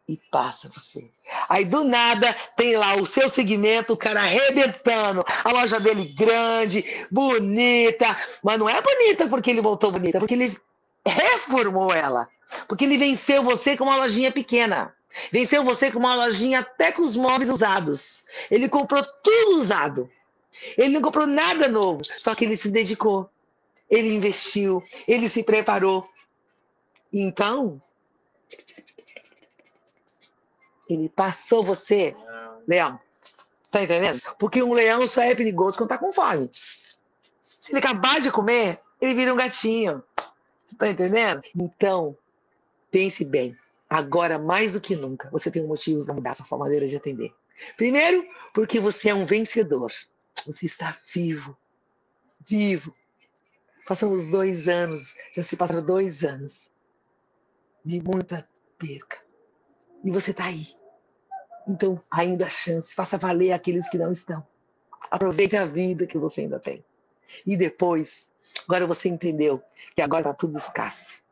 e 0.08 0.18
passa 0.32 0.70
você. 0.70 1.10
Aí 1.48 1.66
do 1.66 1.84
nada 1.84 2.34
tem 2.56 2.76
lá 2.76 2.96
o 2.96 3.06
seu 3.06 3.30
segmento, 3.30 3.94
o 3.94 3.98
cara 3.98 4.22
arrebentando, 4.22 5.24
a 5.44 5.52
loja 5.52 5.80
dele 5.80 6.06
grande, 6.06 6.86
bonita, 7.10 8.18
mas 8.44 8.60
não 8.60 8.68
é 8.68 8.82
bonita 8.82 9.28
porque 9.28 9.52
ele 9.52 9.62
voltou 9.62 9.92
bonita, 9.92 10.20
porque 10.20 10.34
ele 10.34 10.58
reformou 11.06 11.94
ela, 11.94 12.30
porque 12.68 12.86
ele 12.86 12.98
venceu 12.98 13.44
você 13.44 13.76
com 13.78 13.86
uma 13.86 13.98
lojinha 13.98 14.32
pequena. 14.32 14.94
Venceu 15.32 15.64
você 15.64 15.92
com 15.92 16.00
uma 16.00 16.16
lojinha 16.16 16.60
até 16.60 16.92
com 16.92 17.02
os 17.02 17.16
móveis 17.16 17.50
usados. 17.50 18.26
Ele 18.50 18.68
comprou 18.68 19.04
tudo 19.24 19.60
usado. 19.60 20.10
Ele 20.78 20.90
não 20.90 21.02
comprou 21.02 21.26
nada 21.26 21.68
novo, 21.68 22.02
só 22.20 22.36
que 22.36 22.46
ele 22.46 22.58
se 22.58 22.70
dedicou. 22.70 23.30
Ele 23.90 24.14
investiu, 24.16 24.84
ele 25.08 25.30
se 25.30 25.44
preparou. 25.44 26.08
Então, 27.12 27.82
ele 30.90 31.10
passou 31.10 31.64
você, 31.64 32.16
leão. 32.68 33.00
Tá 33.70 33.84
entendendo? 33.84 34.22
Porque 34.38 34.62
um 34.62 34.74
leão 34.74 35.08
só 35.08 35.22
é 35.22 35.34
perigoso 35.34 35.78
quando 35.78 35.90
tá 35.90 35.98
com 35.98 36.14
fome. 36.14 36.50
Se 37.62 37.72
ele 37.72 37.80
acabar 37.80 38.20
de 38.22 38.32
comer, 38.32 38.80
ele 39.02 39.14
vira 39.16 39.34
um 39.34 39.38
gatinho. 39.38 40.04
Tá 40.78 40.90
entendendo? 40.90 41.42
Então, 41.56 42.18
pense 42.94 43.26
bem. 43.26 43.58
Agora, 43.90 44.38
mais 44.38 44.74
do 44.74 44.80
que 44.80 44.96
nunca, 44.96 45.30
você 45.32 45.50
tem 45.50 45.64
um 45.64 45.68
motivo 45.68 46.06
para 46.06 46.14
mudar 46.14 46.36
sua 46.36 46.58
maneira 46.58 46.88
de 46.88 46.96
atender. 46.96 47.34
Primeiro, 47.76 48.24
porque 48.54 48.80
você 48.80 49.10
é 49.10 49.16
um 49.16 49.26
vencedor. 49.26 49.92
Você 50.46 50.68
está 50.68 50.96
vivo. 51.14 51.58
Vivo. 52.40 52.96
Passamos 53.88 54.28
dois 54.28 54.70
anos, 54.70 55.14
já 55.36 55.44
se 55.44 55.58
passaram 55.58 55.84
dois 55.84 56.24
anos 56.24 56.72
de 57.84 58.02
muita 58.02 58.48
perca. 58.78 59.18
E 60.04 60.12
você 60.12 60.32
está 60.32 60.46
aí. 60.46 60.68
Então, 61.68 62.02
ainda 62.10 62.46
há 62.46 62.50
chance. 62.50 62.94
Faça 62.94 63.18
valer 63.18 63.52
aqueles 63.52 63.90
que 63.90 63.98
não 63.98 64.12
estão. 64.12 64.46
Aproveite 65.12 65.58
a 65.58 65.66
vida 65.66 66.08
que 66.08 66.18
você 66.18 66.42
ainda 66.42 66.60
tem. 66.60 66.84
E 67.46 67.58
depois, 67.58 68.32
agora 68.68 68.86
você 68.86 69.10
entendeu 69.10 69.62
que 69.96 70.02
agora 70.02 70.22
está 70.22 70.34
tudo 70.34 70.58
escasso. 70.58 71.23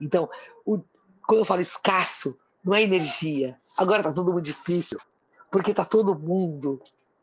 Então, 0.00 0.28
o, 0.64 0.78
quando 1.26 1.40
eu 1.40 1.44
falo 1.44 1.60
escasso, 1.60 2.38
não 2.64 2.74
é 2.74 2.82
energia. 2.82 3.58
Agora 3.76 4.00
está 4.00 4.12
tudo 4.12 4.32
muito 4.32 4.46
difícil. 4.46 4.98
Porque 5.50 5.72
está 5.72 5.84
todo 5.84 6.18
mundo, 6.18 6.80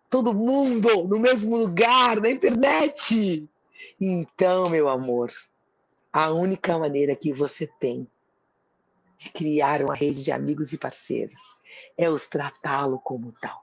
todo 0.09 0.33
mundo 0.33 1.03
no 1.05 1.19
mesmo 1.19 1.57
lugar, 1.57 2.19
na 2.19 2.29
internet. 2.29 3.49
Então, 3.99 4.69
meu 4.69 4.89
amor, 4.89 5.31
a 6.11 6.31
única 6.31 6.77
maneira 6.77 7.15
que 7.15 7.31
você 7.31 7.67
tem 7.79 8.07
de 9.17 9.29
criar 9.29 9.81
uma 9.81 9.95
rede 9.95 10.23
de 10.23 10.31
amigos 10.31 10.73
e 10.73 10.77
parceiros 10.77 11.41
é 11.97 12.09
os 12.09 12.27
tratá-lo 12.27 12.99
como 12.99 13.33
tal. 13.41 13.61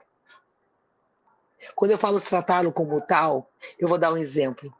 Quando 1.73 1.91
eu 1.91 1.97
falo 1.97 2.19
tratá-lo 2.19 2.71
como 2.71 2.99
tal, 3.01 3.49
eu 3.79 3.87
vou 3.87 3.97
dar 3.97 4.13
um 4.13 4.17
exemplo. 4.17 4.73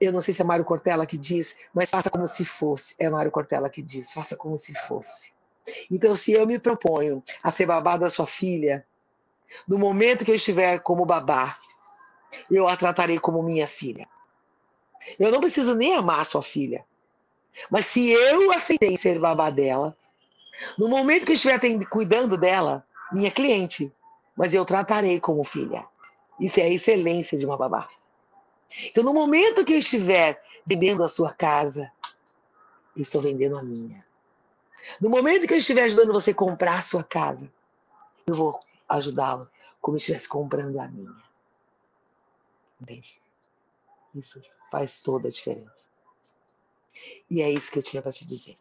Eu 0.00 0.12
não 0.12 0.20
sei 0.20 0.34
se 0.34 0.42
é 0.42 0.44
Mário 0.44 0.64
Cortella 0.64 1.06
que 1.06 1.16
diz, 1.16 1.56
mas 1.72 1.90
faça 1.90 2.10
como 2.10 2.26
se 2.28 2.44
fosse. 2.44 2.94
É 2.98 3.08
Mário 3.08 3.30
Cortella 3.30 3.70
que 3.70 3.82
diz, 3.82 4.12
faça 4.12 4.36
como 4.36 4.58
se 4.58 4.74
fosse. 4.86 5.32
Então, 5.90 6.14
se 6.14 6.32
eu 6.32 6.46
me 6.46 6.58
proponho 6.58 7.22
a 7.42 7.50
ser 7.50 7.66
babá 7.66 7.96
da 7.96 8.10
sua 8.10 8.26
filha, 8.26 8.86
no 9.66 9.78
momento 9.78 10.24
que 10.24 10.30
eu 10.30 10.34
estiver 10.34 10.80
como 10.80 11.06
babá, 11.06 11.58
eu 12.50 12.68
a 12.68 12.76
tratarei 12.76 13.18
como 13.18 13.42
minha 13.42 13.66
filha. 13.66 14.08
Eu 15.18 15.30
não 15.30 15.40
preciso 15.40 15.74
nem 15.74 15.94
amar 15.94 16.26
sua 16.26 16.42
filha. 16.42 16.84
Mas 17.70 17.86
se 17.86 18.10
eu 18.10 18.52
aceitei 18.52 18.96
ser 18.96 19.18
babá 19.18 19.50
dela, 19.50 19.96
no 20.78 20.88
momento 20.88 21.24
que 21.24 21.32
eu 21.32 21.36
estiver 21.36 21.58
cuidando 21.86 22.36
dela, 22.36 22.84
minha 23.12 23.30
cliente, 23.30 23.92
mas 24.36 24.52
eu 24.52 24.64
tratarei 24.64 25.20
como 25.20 25.44
filha. 25.44 25.84
Isso 26.38 26.60
é 26.60 26.64
a 26.64 26.68
excelência 26.68 27.38
de 27.38 27.46
uma 27.46 27.56
babá. 27.56 27.88
Então, 28.86 29.02
no 29.02 29.14
momento 29.14 29.64
que 29.64 29.72
eu 29.72 29.78
estiver 29.78 30.42
vendendo 30.66 31.02
a 31.02 31.08
sua 31.08 31.32
casa, 31.32 31.90
eu 32.94 33.02
estou 33.02 33.20
vendendo 33.20 33.56
a 33.56 33.62
minha. 33.62 34.04
No 35.00 35.10
momento 35.10 35.46
que 35.46 35.54
eu 35.54 35.58
estiver 35.58 35.84
ajudando 35.84 36.12
você 36.12 36.30
a 36.30 36.34
comprar 36.34 36.80
a 36.80 36.82
sua 36.82 37.02
casa, 37.02 37.50
eu 38.26 38.34
vou 38.34 38.60
ajudá-lo 38.88 39.48
como 39.80 39.98
se 39.98 40.04
estivesse 40.04 40.28
comprando 40.28 40.78
a 40.80 40.88
minha. 40.88 41.14
Entende? 42.80 43.20
Isso 44.14 44.40
faz 44.70 45.00
toda 45.00 45.28
a 45.28 45.30
diferença. 45.30 45.86
E 47.30 47.42
é 47.42 47.50
isso 47.50 47.70
que 47.70 47.78
eu 47.78 47.82
tinha 47.82 48.02
para 48.02 48.12
te 48.12 48.26
dizer. 48.26 48.56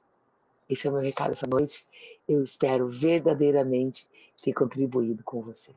Esse 0.69 0.87
é 0.87 0.89
o 0.89 0.93
meu 0.93 1.01
recado 1.01 1.33
essa 1.33 1.47
noite. 1.47 1.85
Eu 2.27 2.43
espero 2.43 2.89
verdadeiramente 2.89 4.07
ter 4.41 4.53
contribuído 4.53 5.23
com 5.23 5.41
você. 5.41 5.71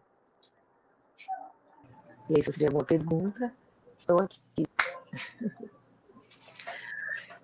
E 2.28 2.36
aí, 2.36 2.42
se 2.42 2.44
você 2.44 2.52
tiver 2.52 2.66
alguma 2.66 2.84
pergunta, 2.84 3.54
estou 3.98 4.20
aqui. 4.22 4.66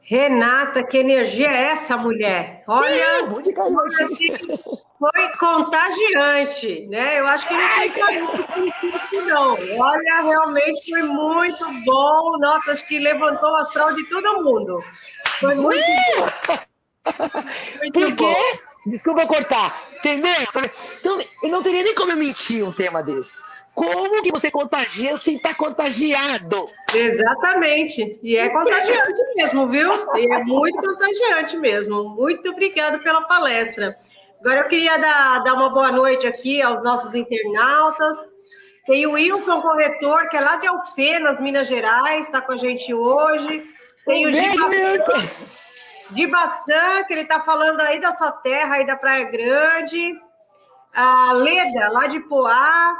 Renata, 0.07 0.83
que 0.83 0.99
energia 0.99 1.49
é 1.49 1.73
essa, 1.73 1.97
mulher? 1.97 2.63
Olha, 2.67 3.25
assim, 4.05 4.35
foi 4.99 5.29
contagiante, 5.39 6.87
né? 6.91 7.21
Eu 7.21 7.27
acho 7.27 7.49
que 7.49 7.55
não 7.55 7.75
tem 7.75 7.89
saído 7.89 9.27
não. 9.27 9.57
Olha, 9.79 10.21
realmente 10.23 10.91
foi 10.91 11.03
muito 11.03 11.65
bom. 11.87 12.39
Notas 12.39 12.83
que 12.83 12.99
levantou 12.99 13.51
o 13.51 13.57
astral 13.57 13.95
de 13.95 14.07
todo 14.09 14.45
mundo. 14.45 14.79
Foi 15.41 15.55
muito 15.55 15.81
bom. 16.17 16.59
Por 17.93 18.15
quê? 18.15 18.35
Desculpa 18.87 19.27
cortar, 19.27 19.83
entendeu? 19.97 20.35
Então, 21.01 21.19
eu 21.43 21.51
não 21.51 21.63
teria 21.63 21.83
nem 21.83 21.95
como 21.95 22.13
eu 22.13 22.17
mentir 22.19 22.63
um 22.63 22.73
tema 22.73 23.03
desse. 23.03 23.43
Como 23.75 24.23
que 24.23 24.31
você 24.31 24.51
contagia 24.51 25.17
sem 25.19 25.37
estar 25.37 25.55
contagiado? 25.57 26.71
Exatamente. 26.95 28.19
E 28.23 28.37
é 28.37 28.49
contagiante 28.49 29.35
mesmo, 29.35 29.67
viu? 29.67 29.91
E 30.15 30.33
é 30.33 30.45
muito 30.45 30.81
contagiante 30.81 31.57
mesmo. 31.57 32.11
Muito 32.11 32.51
obrigada 32.51 32.99
pela 33.01 33.23
palestra. 33.23 33.97
Agora 34.41 34.61
eu 34.61 34.69
queria 34.69 34.97
dar, 34.97 35.41
dar 35.41 35.55
uma 35.55 35.71
boa 35.71 35.91
noite 35.91 36.27
aqui 36.27 36.63
aos 36.63 36.85
nossos 36.85 37.15
internautas. 37.15 38.33
Tem 38.87 39.07
o 39.07 39.13
Wilson 39.13 39.61
Corretor, 39.61 40.29
que 40.29 40.37
é 40.37 40.41
lá 40.41 40.57
de 40.57 40.67
Alfenas, 40.67 41.41
Minas 41.41 41.67
Gerais, 41.67 42.27
está 42.27 42.41
com 42.41 42.53
a 42.53 42.57
gente 42.57 42.93
hoje. 42.93 43.65
Tem 44.07 44.27
um 44.27 44.31
o 44.31 44.33
de 46.11 46.27
Baçã, 46.27 47.03
que 47.05 47.15
ele 47.15 47.23
está 47.23 47.41
falando 47.41 47.81
aí 47.81 47.99
da 47.99 48.13
sua 48.13 48.31
terra, 48.31 48.77
aí 48.77 48.87
da 48.87 48.97
Praia 48.97 49.25
Grande. 49.25 50.13
A 50.95 51.33
Leda, 51.33 51.89
lá 51.91 52.07
de 52.07 52.21
Poá. 52.21 52.95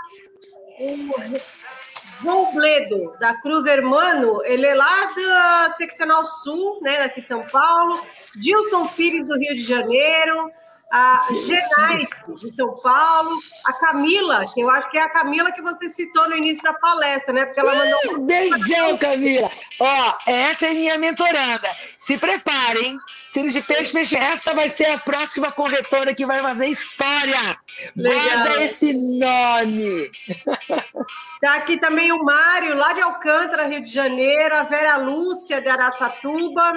O 0.79 2.23
João 2.23 2.53
Bledo, 2.53 3.17
da 3.19 3.41
Cruz 3.41 3.67
Hermano, 3.67 4.43
ele 4.45 4.67
é 4.67 4.75
lá 4.75 5.07
da 5.15 5.73
Seccional 5.75 6.25
Sul, 6.25 6.81
né, 6.83 6.99
daqui 6.99 7.21
de 7.21 7.27
São 7.27 7.47
Paulo. 7.49 8.03
Dilson 8.37 8.87
Pires, 8.89 9.27
do 9.27 9.39
Rio 9.39 9.55
de 9.55 9.63
Janeiro 9.63 10.51
a 10.97 11.27
Genai, 11.35 12.07
de 12.29 12.55
São 12.55 12.73
Paulo, 12.81 13.37
a 13.67 13.73
Camila, 13.73 14.45
que 14.55 14.61
eu 14.61 14.71
acho 14.71 14.89
que 14.93 14.97
é 14.97 15.03
a 15.03 15.11
Camila 15.11 15.51
que 15.51 15.61
você 15.61 15.89
citou 15.89 16.29
no 16.29 16.37
início 16.37 16.63
da 16.63 16.73
palestra, 16.73 17.33
né? 17.33 17.47
Porque 17.47 17.59
ela 17.59 17.75
mandou. 17.75 18.21
Um 18.21 18.25
beijão, 18.25 18.97
Camila! 18.97 19.51
Ó, 19.81 20.15
essa 20.25 20.67
é 20.67 20.73
minha 20.73 20.97
mentoranda. 20.97 21.69
Se 21.99 22.17
preparem, 22.17 22.97
filhos 23.33 23.53
de 23.53 23.61
peixe, 23.61 23.93
peixe, 23.93 24.15
essa 24.15 24.55
vai 24.55 24.69
ser 24.69 24.85
a 24.85 24.99
próxima 24.99 25.51
corretora 25.51 26.15
que 26.15 26.25
vai 26.25 26.41
fazer 26.41 26.69
história. 26.69 27.59
Guarda 27.97 28.63
esse 28.63 28.93
nome. 29.19 30.11
Tá 31.41 31.57
aqui 31.57 31.79
também 31.79 32.11
o 32.11 32.25
Mário, 32.25 32.75
lá 32.75 32.95
de 32.95 33.03
Alcântara, 33.03 33.67
Rio 33.67 33.83
de 33.83 33.93
Janeiro, 33.93 34.57
a 34.57 34.63
Vera 34.63 34.97
Lúcia, 34.97 35.61
de 35.61 35.69
Araçatuba, 35.69 36.73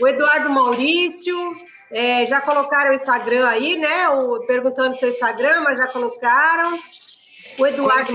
o 0.00 0.08
Eduardo 0.08 0.50
Maurício, 0.50 1.36
é, 1.92 2.24
já 2.26 2.40
colocaram 2.40 2.90
o 2.90 2.94
Instagram 2.94 3.46
aí, 3.46 3.76
né? 3.76 4.08
O, 4.08 4.38
perguntando 4.46 4.94
seu 4.94 5.08
Instagram, 5.08 5.60
mas 5.60 5.78
já 5.78 5.88
colocaram. 5.88 6.78
O 7.58 7.66
Eduardo. 7.66 8.12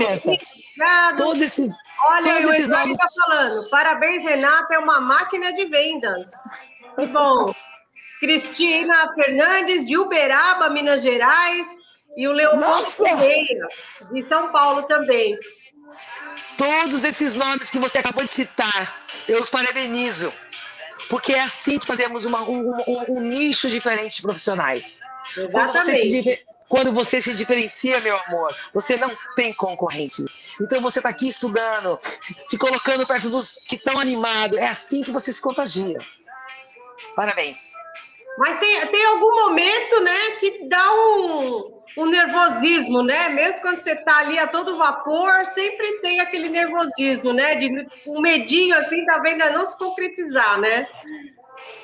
Todos 1.16 1.42
esses. 1.42 1.72
Olha, 2.08 2.34
todos 2.34 2.50
o 2.50 2.54
Eduardo 2.54 2.92
está 2.92 3.06
falando. 3.24 3.70
Parabéns, 3.70 4.24
Renata, 4.24 4.74
é 4.74 4.78
uma 4.78 5.00
máquina 5.00 5.52
de 5.52 5.64
vendas. 5.66 6.28
Que 6.96 7.06
bom. 7.06 7.54
Cristina 8.18 9.12
Fernandes, 9.14 9.86
de 9.86 9.96
Uberaba, 9.96 10.68
Minas 10.70 11.02
Gerais. 11.02 11.68
e 12.16 12.26
o 12.26 12.32
Leopoldo 12.32 12.90
Ferreira, 12.90 13.68
de 14.10 14.22
São 14.22 14.50
Paulo 14.50 14.82
também. 14.84 15.38
Todos 16.56 17.04
esses 17.04 17.34
nomes 17.34 17.70
que 17.70 17.78
você 17.78 17.98
acabou 17.98 18.24
de 18.24 18.30
citar, 18.30 19.02
eu 19.28 19.40
os 19.40 19.48
parabenizo. 19.48 20.32
Porque 21.08 21.32
é 21.32 21.40
assim 21.40 21.78
que 21.78 21.86
fazemos 21.86 22.24
uma, 22.24 22.42
um, 22.42 22.70
um, 22.86 23.16
um, 23.16 23.20
nicho 23.20 23.70
diferente 23.70 24.16
de 24.16 24.22
profissionais. 24.22 25.00
Exatamente. 25.36 26.46
Quando 26.68 26.92
você 26.92 27.20
se 27.22 27.32
diferencia, 27.32 27.98
meu 28.00 28.16
amor, 28.24 28.54
você 28.74 28.96
não 28.98 29.10
tem 29.34 29.54
concorrente. 29.54 30.22
Então 30.60 30.82
você 30.82 30.98
está 30.98 31.08
aqui 31.08 31.28
estudando, 31.28 31.98
se 32.48 32.58
colocando 32.58 33.06
perto 33.06 33.30
dos 33.30 33.54
que 33.66 33.76
estão 33.76 33.98
animados. 33.98 34.58
É 34.58 34.68
assim 34.68 35.02
que 35.02 35.10
você 35.10 35.32
se 35.32 35.40
contagia. 35.40 35.98
Parabéns. 37.16 37.67
Mas 38.38 38.58
tem, 38.60 38.86
tem 38.86 39.06
algum 39.06 39.34
momento, 39.44 40.00
né, 40.00 40.30
que 40.38 40.68
dá 40.68 40.94
um, 40.94 41.82
um 41.96 42.06
nervosismo, 42.06 43.02
né? 43.02 43.28
Mesmo 43.30 43.62
quando 43.62 43.80
você 43.80 43.92
está 43.92 44.18
ali 44.18 44.38
a 44.38 44.46
todo 44.46 44.78
vapor, 44.78 45.44
sempre 45.46 46.00
tem 46.00 46.20
aquele 46.20 46.48
nervosismo, 46.48 47.32
né? 47.32 47.56
De 47.56 47.86
um 48.06 48.20
medinho 48.20 48.76
assim, 48.76 49.04
tá 49.04 49.18
vendo 49.18 49.38
não 49.50 49.64
se 49.64 49.76
concretizar, 49.76 50.60
né? 50.60 50.86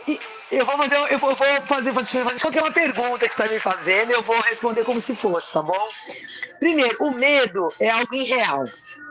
E 0.07 0.21
eu 0.53 0.65
vou 0.65 0.77
fazer, 0.77 0.97
eu 1.11 1.19
vou, 1.19 1.35
fazer, 1.35 1.93
fazer 1.93 2.41
qualquer 2.41 2.63
uma 2.63 2.71
pergunta 2.71 3.29
que 3.29 3.35
você 3.35 3.43
está 3.43 3.53
me 3.53 3.59
fazendo, 3.59 4.13
eu 4.13 4.23
vou 4.23 4.39
responder 4.43 4.85
como 4.85 5.01
se 5.01 5.17
fosse, 5.17 5.53
tá 5.53 5.61
bom? 5.61 5.89
Primeiro, 6.61 6.97
o 7.01 7.11
medo 7.11 7.69
é 7.81 7.91
algo 7.91 8.15
irreal. 8.15 8.65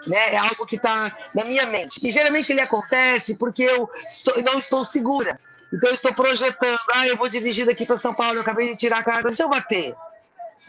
Né? 0.08 0.34
É 0.34 0.38
algo 0.38 0.66
que 0.66 0.76
está 0.78 1.16
na 1.36 1.44
minha 1.44 1.66
mente. 1.66 2.00
E 2.02 2.12
geralmente 2.12 2.52
ele 2.52 2.62
acontece 2.62 3.36
porque 3.36 3.64
eu 3.64 3.90
estou, 4.08 4.42
não 4.44 4.60
estou 4.60 4.86
segura. 4.86 5.38
Então 5.74 5.90
eu 5.90 5.96
estou 5.96 6.14
projetando, 6.14 6.80
ah, 6.94 7.08
eu 7.08 7.18
vou 7.18 7.28
dirigir 7.28 7.66
daqui 7.66 7.86
para 7.86 7.98
São 7.98 8.14
Paulo, 8.14 8.36
eu 8.36 8.42
acabei 8.42 8.70
de 8.70 8.78
tirar 8.78 9.00
a 9.00 9.04
carta, 9.04 9.34
se 9.34 9.42
eu 9.42 9.50
bater, 9.50 9.96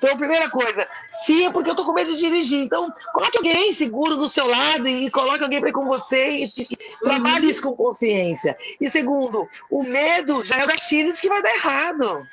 então, 0.04 0.18
primeira 0.18 0.50
coisa, 0.50 0.86
sim, 1.24 1.46
é 1.46 1.50
porque 1.50 1.70
eu 1.70 1.74
tô 1.74 1.84
com 1.84 1.92
medo 1.94 2.12
de 2.12 2.18
dirigir. 2.18 2.62
Então, 2.62 2.92
coloque 3.12 3.38
alguém 3.38 3.72
seguro 3.72 4.16
do 4.16 4.28
seu 4.28 4.46
lado 4.46 4.86
e, 4.86 5.10
coloque 5.10 5.42
alguém 5.42 5.60
para 5.60 5.70
ir 5.70 5.72
com 5.72 5.86
você 5.86 6.30
e, 6.30 6.52
e 6.58 6.76
trabalhe 7.00 7.48
isso 7.48 7.62
com 7.62 7.74
consciência. 7.74 8.54
E 8.78 8.90
segundo, 8.90 9.48
o 9.70 9.82
medo 9.82 10.44
já 10.44 10.58
é 10.58 10.64
o 10.64 10.66
gatilho 10.66 11.12
de 11.12 11.20
que 11.22 11.28
vai 11.28 11.42
dar 11.42 11.54
errado. 11.54 12.26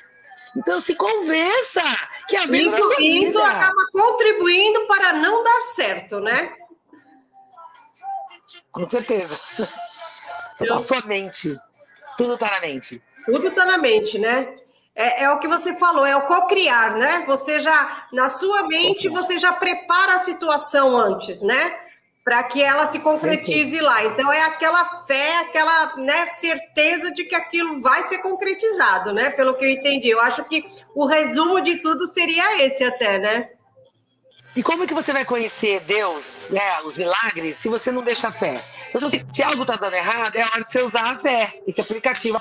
Então, 0.54 0.80
se 0.80 0.94
convença 0.94 1.82
que 2.28 2.36
a 2.36 2.44
vida 2.46 2.78
isso, 2.78 3.00
isso 3.00 3.42
acaba 3.42 3.86
contribuindo 3.90 4.86
para 4.86 5.14
não 5.14 5.42
dar 5.42 5.62
certo, 5.62 6.20
né? 6.20 6.52
Com 8.70 8.90
certeza. 8.90 9.38
Eu... 10.60 10.74
A 10.74 10.82
sua 10.82 11.00
mente. 11.06 11.56
Tudo 12.16 12.34
está 12.34 12.50
na 12.50 12.60
mente. 12.60 13.02
Tudo 13.26 13.48
está 13.48 13.64
na 13.64 13.78
mente, 13.78 14.18
né? 14.18 14.54
É, 14.94 15.24
é, 15.24 15.30
o 15.30 15.38
que 15.38 15.48
você 15.48 15.74
falou, 15.74 16.04
é 16.04 16.14
o 16.14 16.22
co-criar, 16.22 16.96
né? 16.96 17.24
Você 17.26 17.58
já, 17.58 18.06
na 18.12 18.28
sua 18.28 18.66
mente, 18.68 19.08
você 19.08 19.38
já 19.38 19.52
prepara 19.52 20.14
a 20.14 20.18
situação 20.18 20.96
antes, 20.96 21.40
né? 21.42 21.74
Para 22.22 22.42
que 22.42 22.62
ela 22.62 22.86
se 22.86 22.98
concretize 22.98 23.80
lá. 23.80 24.04
Então, 24.04 24.30
é 24.30 24.42
aquela 24.42 24.84
fé, 25.06 25.38
aquela 25.40 25.96
né, 25.96 26.28
certeza 26.30 27.10
de 27.12 27.24
que 27.24 27.34
aquilo 27.34 27.80
vai 27.80 28.02
ser 28.02 28.18
concretizado, 28.18 29.12
né? 29.12 29.30
Pelo 29.30 29.54
que 29.54 29.64
eu 29.64 29.70
entendi. 29.70 30.10
Eu 30.10 30.20
acho 30.20 30.44
que 30.44 30.64
o 30.94 31.06
resumo 31.06 31.60
de 31.60 31.78
tudo 31.78 32.06
seria 32.06 32.64
esse 32.64 32.84
até, 32.84 33.18
né? 33.18 33.48
E 34.54 34.62
como 34.62 34.84
é 34.84 34.86
que 34.86 34.92
você 34.92 35.12
vai 35.12 35.24
conhecer 35.24 35.80
Deus, 35.80 36.50
né, 36.50 36.82
os 36.84 36.94
milagres, 36.98 37.56
se 37.56 37.70
você 37.70 37.90
não 37.90 38.02
deixa 38.02 38.30
fé? 38.30 38.62
Então, 38.94 39.08
se, 39.08 39.24
se 39.32 39.42
algo 39.42 39.62
está 39.62 39.76
dando 39.76 39.94
errado, 39.94 40.36
é 40.36 40.44
hora 40.44 40.62
de 40.62 40.70
você 40.70 40.82
usar 40.82 41.12
a 41.12 41.18
fé, 41.18 41.60
esse 41.66 41.80
aplicativo. 41.80 42.40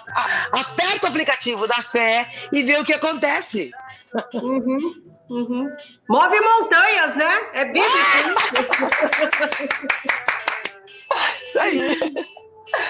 Aperta 0.52 1.08
o 1.08 1.10
aplicativo 1.10 1.68
da 1.68 1.76
fé 1.76 2.30
e 2.52 2.64
vê 2.64 2.78
o 2.78 2.84
que 2.84 2.94
acontece. 2.94 3.72
Uhum, 4.34 4.78
uhum. 5.30 5.70
Move 6.10 6.40
montanhas, 6.42 7.16
né? 7.16 7.52
É 7.54 7.66
bíblico. 7.66 7.90
Isso 11.48 11.60
aí. 11.60 11.98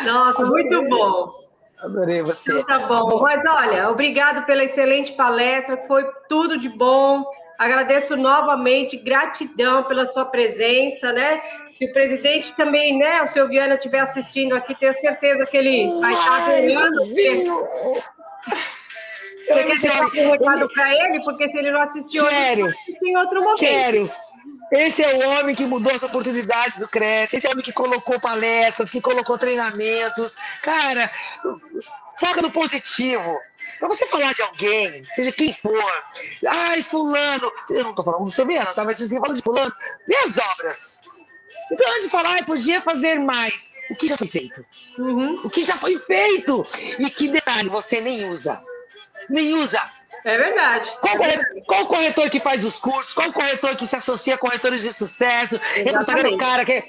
Nossa, 0.03 0.45
muito 0.45 0.89
bom. 0.89 1.41
Adorei 1.79 2.21
você. 2.21 2.51
Então, 2.51 2.63
tá 2.63 2.79
bom. 2.87 3.21
Mas 3.21 3.43
olha, 3.45 3.89
obrigado 3.89 4.45
pela 4.45 4.63
excelente 4.63 5.13
palestra, 5.13 5.77
foi 5.87 6.05
tudo 6.29 6.57
de 6.57 6.69
bom. 6.69 7.25
Agradeço 7.61 8.17
novamente, 8.17 8.97
gratidão 8.97 9.83
pela 9.83 10.03
sua 10.07 10.25
presença, 10.25 11.13
né? 11.13 11.39
Se 11.69 11.85
o 11.85 11.93
presidente 11.93 12.55
também, 12.55 12.97
né, 12.97 13.21
o 13.21 13.27
seu 13.27 13.47
Viana 13.47 13.75
estiver 13.75 13.99
assistindo 13.99 14.55
aqui, 14.55 14.73
tenho 14.73 14.91
certeza 14.95 15.45
que 15.45 15.57
ele 15.57 15.93
vai 15.99 16.11
estar 16.11 16.37
adorando. 16.37 17.05
Você 19.45 19.63
quer 19.63 19.79
deixar 19.79 20.05
um 20.05 20.31
recado 20.31 20.67
para 20.73 20.91
ele? 20.91 21.23
Porque 21.23 21.51
se 21.51 21.59
ele 21.59 21.69
não 21.69 21.83
assistiu, 21.83 22.25
Quero. 22.25 22.67
em 23.03 23.15
outro 23.15 23.43
momento. 23.43 23.59
Quero. 23.59 24.11
Esse 24.71 25.03
é 25.03 25.13
o 25.13 25.29
homem 25.29 25.55
que 25.55 25.65
mudou 25.67 25.93
as 25.93 26.01
oportunidades 26.01 26.79
do 26.79 26.87
Cresce. 26.87 27.35
Esse 27.35 27.45
é 27.45 27.49
o 27.49 27.51
homem 27.51 27.63
que 27.63 27.73
colocou 27.73 28.19
palestras, 28.19 28.89
que 28.89 28.99
colocou 28.99 29.37
treinamentos. 29.37 30.33
Cara, 30.63 31.11
foca 32.17 32.41
no 32.41 32.49
positivo. 32.49 33.37
Pra 33.81 33.87
você 33.87 34.05
falar 34.05 34.31
de 34.31 34.43
alguém, 34.43 35.03
seja 35.03 35.31
quem 35.31 35.51
for, 35.55 36.03
ai, 36.47 36.83
fulano, 36.83 37.51
eu 37.67 37.83
não 37.83 37.95
tô 37.95 38.03
falando 38.03 38.25
do 38.25 38.31
seu 38.31 38.45
tá? 38.75 38.85
Mas 38.85 38.99
você 38.99 39.19
fala 39.19 39.33
de 39.33 39.41
fulano, 39.41 39.73
vê 40.07 40.15
as 40.17 40.37
obras. 40.37 41.01
Então, 41.71 41.89
antes 41.89 42.03
de 42.03 42.09
falar, 42.09 42.29
ai, 42.29 42.45
podia 42.45 42.79
fazer 42.83 43.17
mais. 43.17 43.71
O 43.89 43.95
que 43.95 44.07
já 44.07 44.15
foi 44.15 44.27
feito? 44.27 44.63
Uhum. 44.99 45.41
O 45.43 45.49
que 45.49 45.63
já 45.63 45.75
foi 45.77 45.97
feito? 45.97 46.63
E 46.99 47.09
que 47.09 47.29
detalhe 47.29 47.69
você 47.69 47.99
nem 47.99 48.29
usa. 48.29 48.61
Nem 49.27 49.55
usa. 49.55 49.81
É 50.25 50.37
verdade. 50.37 50.87
Qual, 51.01 51.17
corretor, 51.17 51.45
qual 51.65 51.87
corretor 51.87 52.29
que 52.29 52.39
faz 52.39 52.63
os 52.63 52.77
cursos? 52.77 53.15
Qual 53.15 53.33
corretor 53.33 53.75
que 53.75 53.87
se 53.87 53.95
associa 53.95 54.35
a 54.35 54.37
corretores 54.37 54.83
de 54.83 54.93
sucesso? 54.93 55.59
Exatamente. 55.75 56.33
Entra 56.33 56.37
cara 56.37 56.65
que 56.65 56.83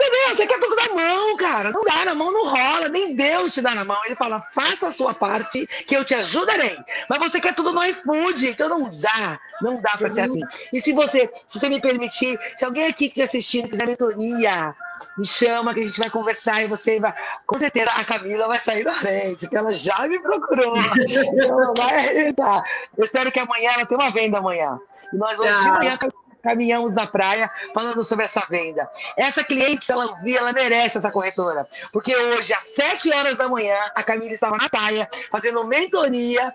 Entendeu? 0.00 0.36
Você 0.36 0.46
quer 0.46 0.60
tudo 0.60 0.76
na 0.76 0.94
mão, 0.94 1.36
cara. 1.36 1.72
Não 1.72 1.82
dá, 1.82 2.04
na 2.04 2.14
mão 2.14 2.30
não 2.30 2.48
rola. 2.48 2.88
Nem 2.88 3.16
Deus 3.16 3.52
te 3.52 3.60
dá 3.60 3.74
na 3.74 3.84
mão. 3.84 3.98
Ele 4.06 4.14
fala, 4.14 4.40
faça 4.52 4.86
a 4.86 4.92
sua 4.92 5.12
parte, 5.12 5.66
que 5.66 5.96
eu 5.96 6.04
te 6.04 6.14
ajudarei. 6.14 6.78
Mas 7.08 7.18
você 7.18 7.40
quer 7.40 7.52
tudo 7.52 7.72
no 7.72 7.84
iFood, 7.84 8.50
então 8.50 8.68
não 8.68 8.88
dá. 8.88 9.40
Não 9.60 9.80
dá 9.80 9.96
pra 9.96 10.08
ser 10.08 10.22
assim. 10.22 10.40
E 10.72 10.80
se 10.80 10.92
você, 10.92 11.28
se 11.48 11.58
você 11.58 11.68
me 11.68 11.80
permitir, 11.80 12.38
se 12.56 12.64
alguém 12.64 12.86
aqui 12.86 13.08
que 13.08 13.16
te 13.16 13.22
assistindo 13.22 13.68
quiser 13.68 13.88
mentoria, 13.88 14.72
me 15.16 15.26
chama 15.26 15.74
que 15.74 15.80
a 15.80 15.86
gente 15.86 15.98
vai 15.98 16.10
conversar 16.10 16.62
e 16.62 16.68
você 16.68 17.00
vai. 17.00 17.12
Com 17.44 17.58
certeza 17.58 17.90
a 17.90 18.04
Camila 18.04 18.46
vai 18.46 18.60
sair 18.60 18.84
da 18.84 18.94
frente, 18.94 19.40
porque 19.40 19.56
ela 19.56 19.74
já 19.74 20.06
me 20.06 20.20
procurou. 20.20 20.76
ela 21.42 21.74
vai 21.76 21.94
arrebentar. 21.96 22.62
Eu 22.96 23.04
espero 23.04 23.32
que 23.32 23.40
amanhã 23.40 23.72
ela 23.72 23.86
tenha 23.86 24.00
uma 24.00 24.10
venda 24.12 24.38
amanhã. 24.38 24.78
E 25.12 25.16
nós 25.16 25.38
hoje 25.40 25.60
de 25.60 25.70
manhã 25.70 25.98
caminhamos 26.42 26.94
na 26.94 27.06
praia 27.06 27.50
falando 27.74 28.02
sobre 28.04 28.24
essa 28.24 28.46
venda. 28.48 28.88
Essa 29.16 29.44
cliente, 29.44 29.84
se 29.84 29.92
ela 29.92 30.06
ouvir, 30.06 30.36
ela 30.36 30.52
merece 30.52 30.98
essa 30.98 31.10
corretora. 31.10 31.66
Porque 31.92 32.16
hoje, 32.16 32.52
às 32.52 32.74
7 32.74 33.12
horas 33.12 33.36
da 33.36 33.48
manhã, 33.48 33.78
a 33.94 34.02
Camila 34.02 34.32
estava 34.32 34.56
na 34.56 34.68
praia, 34.68 35.08
fazendo 35.30 35.64
mentoria, 35.66 36.54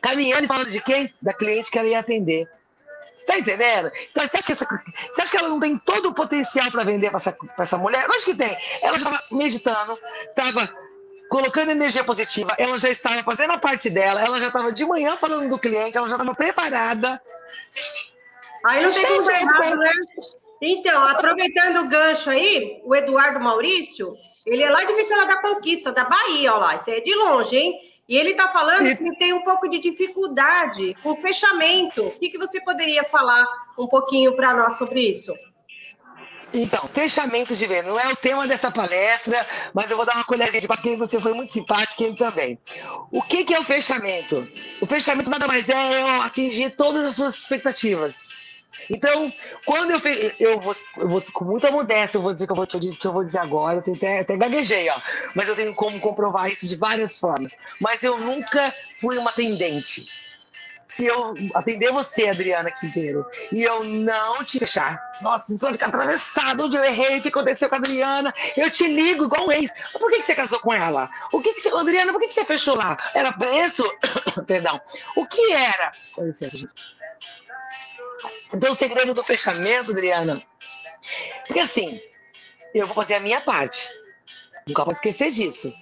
caminhando 0.00 0.44
e 0.44 0.48
falando 0.48 0.70
de 0.70 0.80
quem? 0.80 1.12
Da 1.20 1.32
cliente 1.32 1.70
que 1.70 1.78
ela 1.78 1.88
ia 1.88 1.98
atender. 1.98 2.48
Tá 3.26 3.38
entendendo? 3.38 3.92
Então, 4.10 4.26
você 4.26 4.38
acha, 4.38 4.46
que 4.46 4.52
essa, 4.52 4.66
você 5.12 5.20
acha 5.20 5.30
que 5.30 5.36
ela 5.36 5.50
não 5.50 5.60
tem 5.60 5.76
todo 5.76 6.08
o 6.08 6.14
potencial 6.14 6.70
para 6.70 6.82
vender 6.82 7.10
para 7.10 7.18
essa, 7.18 7.36
essa 7.58 7.76
mulher? 7.76 8.04
Eu 8.06 8.12
acho 8.12 8.24
que 8.24 8.34
tem. 8.34 8.56
Ela 8.80 8.96
estava 8.96 9.22
meditando, 9.30 9.98
estava 10.30 10.74
colocando 11.28 11.70
energia 11.70 12.02
positiva, 12.02 12.54
ela 12.56 12.78
já 12.78 12.88
estava 12.88 13.22
fazendo 13.22 13.52
a 13.52 13.58
parte 13.58 13.90
dela, 13.90 14.22
ela 14.22 14.40
já 14.40 14.46
estava 14.46 14.72
de 14.72 14.82
manhã 14.84 15.14
falando 15.16 15.46
do 15.46 15.58
cliente, 15.58 15.98
ela 15.98 16.08
já 16.08 16.14
estava 16.14 16.34
preparada. 16.34 17.20
Aí 18.64 18.82
não 18.82 18.92
tem 18.92 19.06
como 19.06 19.30
errado, 19.30 19.76
né? 19.76 19.90
Então, 20.60 21.04
aproveitando 21.04 21.82
o 21.82 21.88
gancho 21.88 22.30
aí, 22.30 22.80
o 22.84 22.94
Eduardo 22.94 23.38
Maurício, 23.38 24.08
ele 24.46 24.62
é 24.62 24.70
lá 24.70 24.82
de 24.82 24.92
Vitória 24.94 25.26
da 25.26 25.36
Conquista, 25.36 25.92
da 25.92 26.04
Bahia, 26.04 26.54
ó 26.54 26.58
lá, 26.58 26.76
isso 26.76 26.90
é 26.90 27.00
de 27.00 27.14
longe, 27.14 27.56
hein? 27.56 27.74
E 28.08 28.16
ele 28.16 28.30
está 28.30 28.48
falando 28.48 28.96
que 28.96 29.04
ele 29.04 29.16
tem 29.16 29.32
um 29.34 29.44
pouco 29.44 29.68
de 29.68 29.78
dificuldade 29.78 30.94
com 31.02 31.14
fechamento. 31.16 32.06
O 32.06 32.18
que, 32.18 32.30
que 32.30 32.38
você 32.38 32.58
poderia 32.60 33.04
falar 33.04 33.46
um 33.78 33.86
pouquinho 33.86 34.34
para 34.34 34.54
nós 34.54 34.78
sobre 34.78 35.02
isso? 35.08 35.32
Então, 36.52 36.88
fechamento 36.94 37.54
de 37.54 37.66
venda 37.66 37.90
não 37.90 38.00
é 38.00 38.08
o 38.08 38.16
tema 38.16 38.46
dessa 38.46 38.70
palestra, 38.70 39.46
mas 39.74 39.90
eu 39.90 39.96
vou 39.98 40.06
dar 40.06 40.14
uma 40.14 40.24
colherzinha 40.24 40.62
de 40.62 40.66
porque 40.66 40.96
você 40.96 41.20
foi 41.20 41.34
muito 41.34 41.52
simpático 41.52 42.02
ele 42.02 42.16
também. 42.16 42.58
O 43.12 43.20
que, 43.20 43.44
que 43.44 43.54
é 43.54 43.60
o 43.60 43.64
fechamento? 43.64 44.50
O 44.80 44.86
fechamento 44.86 45.28
nada 45.28 45.46
mais 45.46 45.68
é 45.68 46.00
eu 46.00 46.22
atingir 46.22 46.70
todas 46.70 47.04
as 47.04 47.14
suas 47.14 47.36
expectativas. 47.36 48.27
Então, 48.90 49.32
quando 49.64 49.90
eu 49.90 50.00
fe... 50.00 50.34
eu 50.38 50.60
vou, 50.60 50.76
eu 50.96 51.08
vou 51.08 51.22
com 51.32 51.44
muita 51.44 51.70
modéstia, 51.70 52.18
eu 52.18 52.22
vou 52.22 52.32
dizer 52.32 52.46
que 52.46 52.52
eu 52.52 52.56
vou, 52.56 52.66
que 52.66 53.06
eu 53.06 53.12
vou 53.12 53.24
dizer 53.24 53.38
agora, 53.38 53.78
eu 53.78 53.82
tenho 53.82 53.96
até, 53.96 54.20
até 54.20 54.36
gaguejei, 54.36 54.88
ó, 54.90 55.00
mas 55.34 55.48
eu 55.48 55.56
tenho 55.56 55.74
como 55.74 55.98
comprovar 56.00 56.50
isso 56.50 56.66
de 56.66 56.76
várias 56.76 57.18
formas. 57.18 57.56
Mas 57.80 58.02
eu 58.02 58.18
nunca 58.18 58.72
fui 59.00 59.18
uma 59.18 59.30
atendente. 59.30 60.06
Se 60.86 61.04
eu 61.04 61.34
atender 61.54 61.92
você, 61.92 62.28
Adriana 62.28 62.70
Quinteiro, 62.70 63.24
e 63.52 63.62
eu 63.62 63.84
não 63.84 64.42
te 64.42 64.58
fechar, 64.58 64.98
nossa, 65.20 65.46
você 65.46 65.58
vai 65.58 65.72
ficar 65.72 65.88
atravessado, 65.88 66.64
onde 66.64 66.76
eu 66.76 66.82
errei, 66.82 67.18
o 67.18 67.22
que 67.22 67.28
aconteceu 67.28 67.68
com 67.68 67.74
a 67.74 67.78
Adriana, 67.78 68.34
eu 68.56 68.70
te 68.70 68.88
ligo 68.88 69.26
igual 69.26 69.46
um 69.46 69.52
ex. 69.52 69.70
Por 69.92 70.10
que, 70.10 70.16
que 70.16 70.22
você 70.22 70.34
casou 70.34 70.58
com 70.58 70.72
ela? 70.72 71.10
O 71.30 71.40
que, 71.42 71.52
que 71.52 71.60
você, 71.60 71.68
Adriana, 71.68 72.10
por 72.10 72.20
que, 72.20 72.28
que 72.28 72.34
você 72.34 72.44
fechou 72.44 72.74
lá? 72.74 72.96
Era 73.14 73.32
preço? 73.32 73.84
Perdão. 74.46 74.80
O 75.14 75.26
que 75.26 75.52
era? 75.52 75.92
Com 76.14 76.24
licença, 76.24 76.56
gente. 76.56 76.97
Então, 78.52 78.72
o 78.72 78.74
segredo 78.74 79.14
do 79.14 79.24
fechamento, 79.24 79.90
Adriana, 79.90 80.42
porque 81.46 81.60
assim, 81.60 82.00
eu 82.74 82.86
vou 82.86 82.94
fazer 82.94 83.14
a 83.14 83.20
minha 83.20 83.40
parte. 83.40 83.88
Nunca 84.66 84.84
pode 84.84 84.98
esquecer 84.98 85.30
disso. 85.30 85.72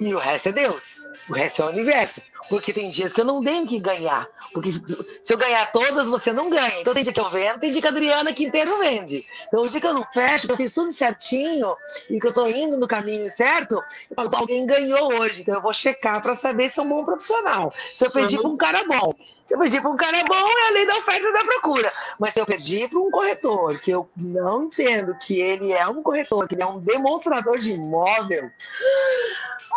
E 0.00 0.12
o 0.12 0.18
resto 0.18 0.48
é 0.48 0.52
Deus. 0.52 0.98
O 1.28 1.32
resto 1.32 1.62
é 1.62 1.66
o 1.66 1.68
universo. 1.68 2.20
Porque 2.48 2.72
tem 2.72 2.90
dias 2.90 3.12
que 3.12 3.20
eu 3.20 3.24
não 3.24 3.40
tenho 3.40 3.66
que 3.66 3.78
ganhar. 3.78 4.26
Porque 4.52 4.72
se 4.72 5.32
eu 5.32 5.38
ganhar 5.38 5.70
todas, 5.70 6.08
você 6.08 6.32
não 6.32 6.50
ganha. 6.50 6.80
Então 6.80 6.92
tem 6.92 7.02
dia 7.02 7.12
que 7.12 7.20
eu 7.20 7.30
vendo, 7.30 7.60
tem 7.60 7.70
dia 7.70 7.80
que 7.80 7.86
a 7.86 7.90
Adriana 7.90 8.32
Quinteiro 8.32 8.78
vende. 8.80 9.24
Então 9.46 9.62
o 9.62 9.68
dia 9.68 9.80
que 9.80 9.86
eu 9.86 9.94
não 9.94 10.04
fecho, 10.12 10.46
que 10.46 10.52
eu 10.52 10.56
fiz 10.56 10.74
tudo 10.74 10.92
certinho 10.92 11.74
e 12.10 12.20
que 12.20 12.26
eu 12.26 12.34
tô 12.34 12.46
indo 12.48 12.76
no 12.76 12.88
caminho 12.88 13.30
certo, 13.30 13.76
eu 14.10 14.16
falo, 14.16 14.30
alguém 14.34 14.66
ganhou 14.66 15.14
hoje. 15.14 15.42
Então 15.42 15.54
eu 15.54 15.62
vou 15.62 15.72
checar 15.72 16.20
para 16.20 16.34
saber 16.34 16.70
se 16.70 16.80
é 16.80 16.82
um 16.82 16.88
bom 16.88 17.04
profissional. 17.04 17.72
Se 17.94 18.04
eu 18.04 18.10
perdi 18.10 18.36
uhum. 18.36 18.52
um 18.52 18.56
cara 18.56 18.84
bom. 18.84 19.14
Se 19.46 19.54
eu 19.54 19.58
perdi 19.58 19.80
para 19.80 19.90
um 19.90 19.96
cara 19.96 20.24
bom, 20.24 20.34
é 20.34 20.68
a 20.68 20.70
lei 20.70 20.86
da 20.86 20.96
oferta 20.96 21.28
e 21.28 21.32
da 21.32 21.44
procura. 21.44 21.92
Mas 22.18 22.32
se 22.32 22.40
eu 22.40 22.46
perdi 22.46 22.88
para 22.88 22.98
um 22.98 23.10
corretor, 23.10 23.78
que 23.78 23.90
eu 23.90 24.08
não 24.16 24.64
entendo 24.64 25.14
que 25.16 25.38
ele 25.38 25.72
é 25.72 25.86
um 25.86 26.02
corretor, 26.02 26.48
que 26.48 26.54
ele 26.54 26.62
é 26.62 26.66
um 26.66 26.80
demonstrador 26.80 27.58
de 27.58 27.72
imóvel, 27.72 28.50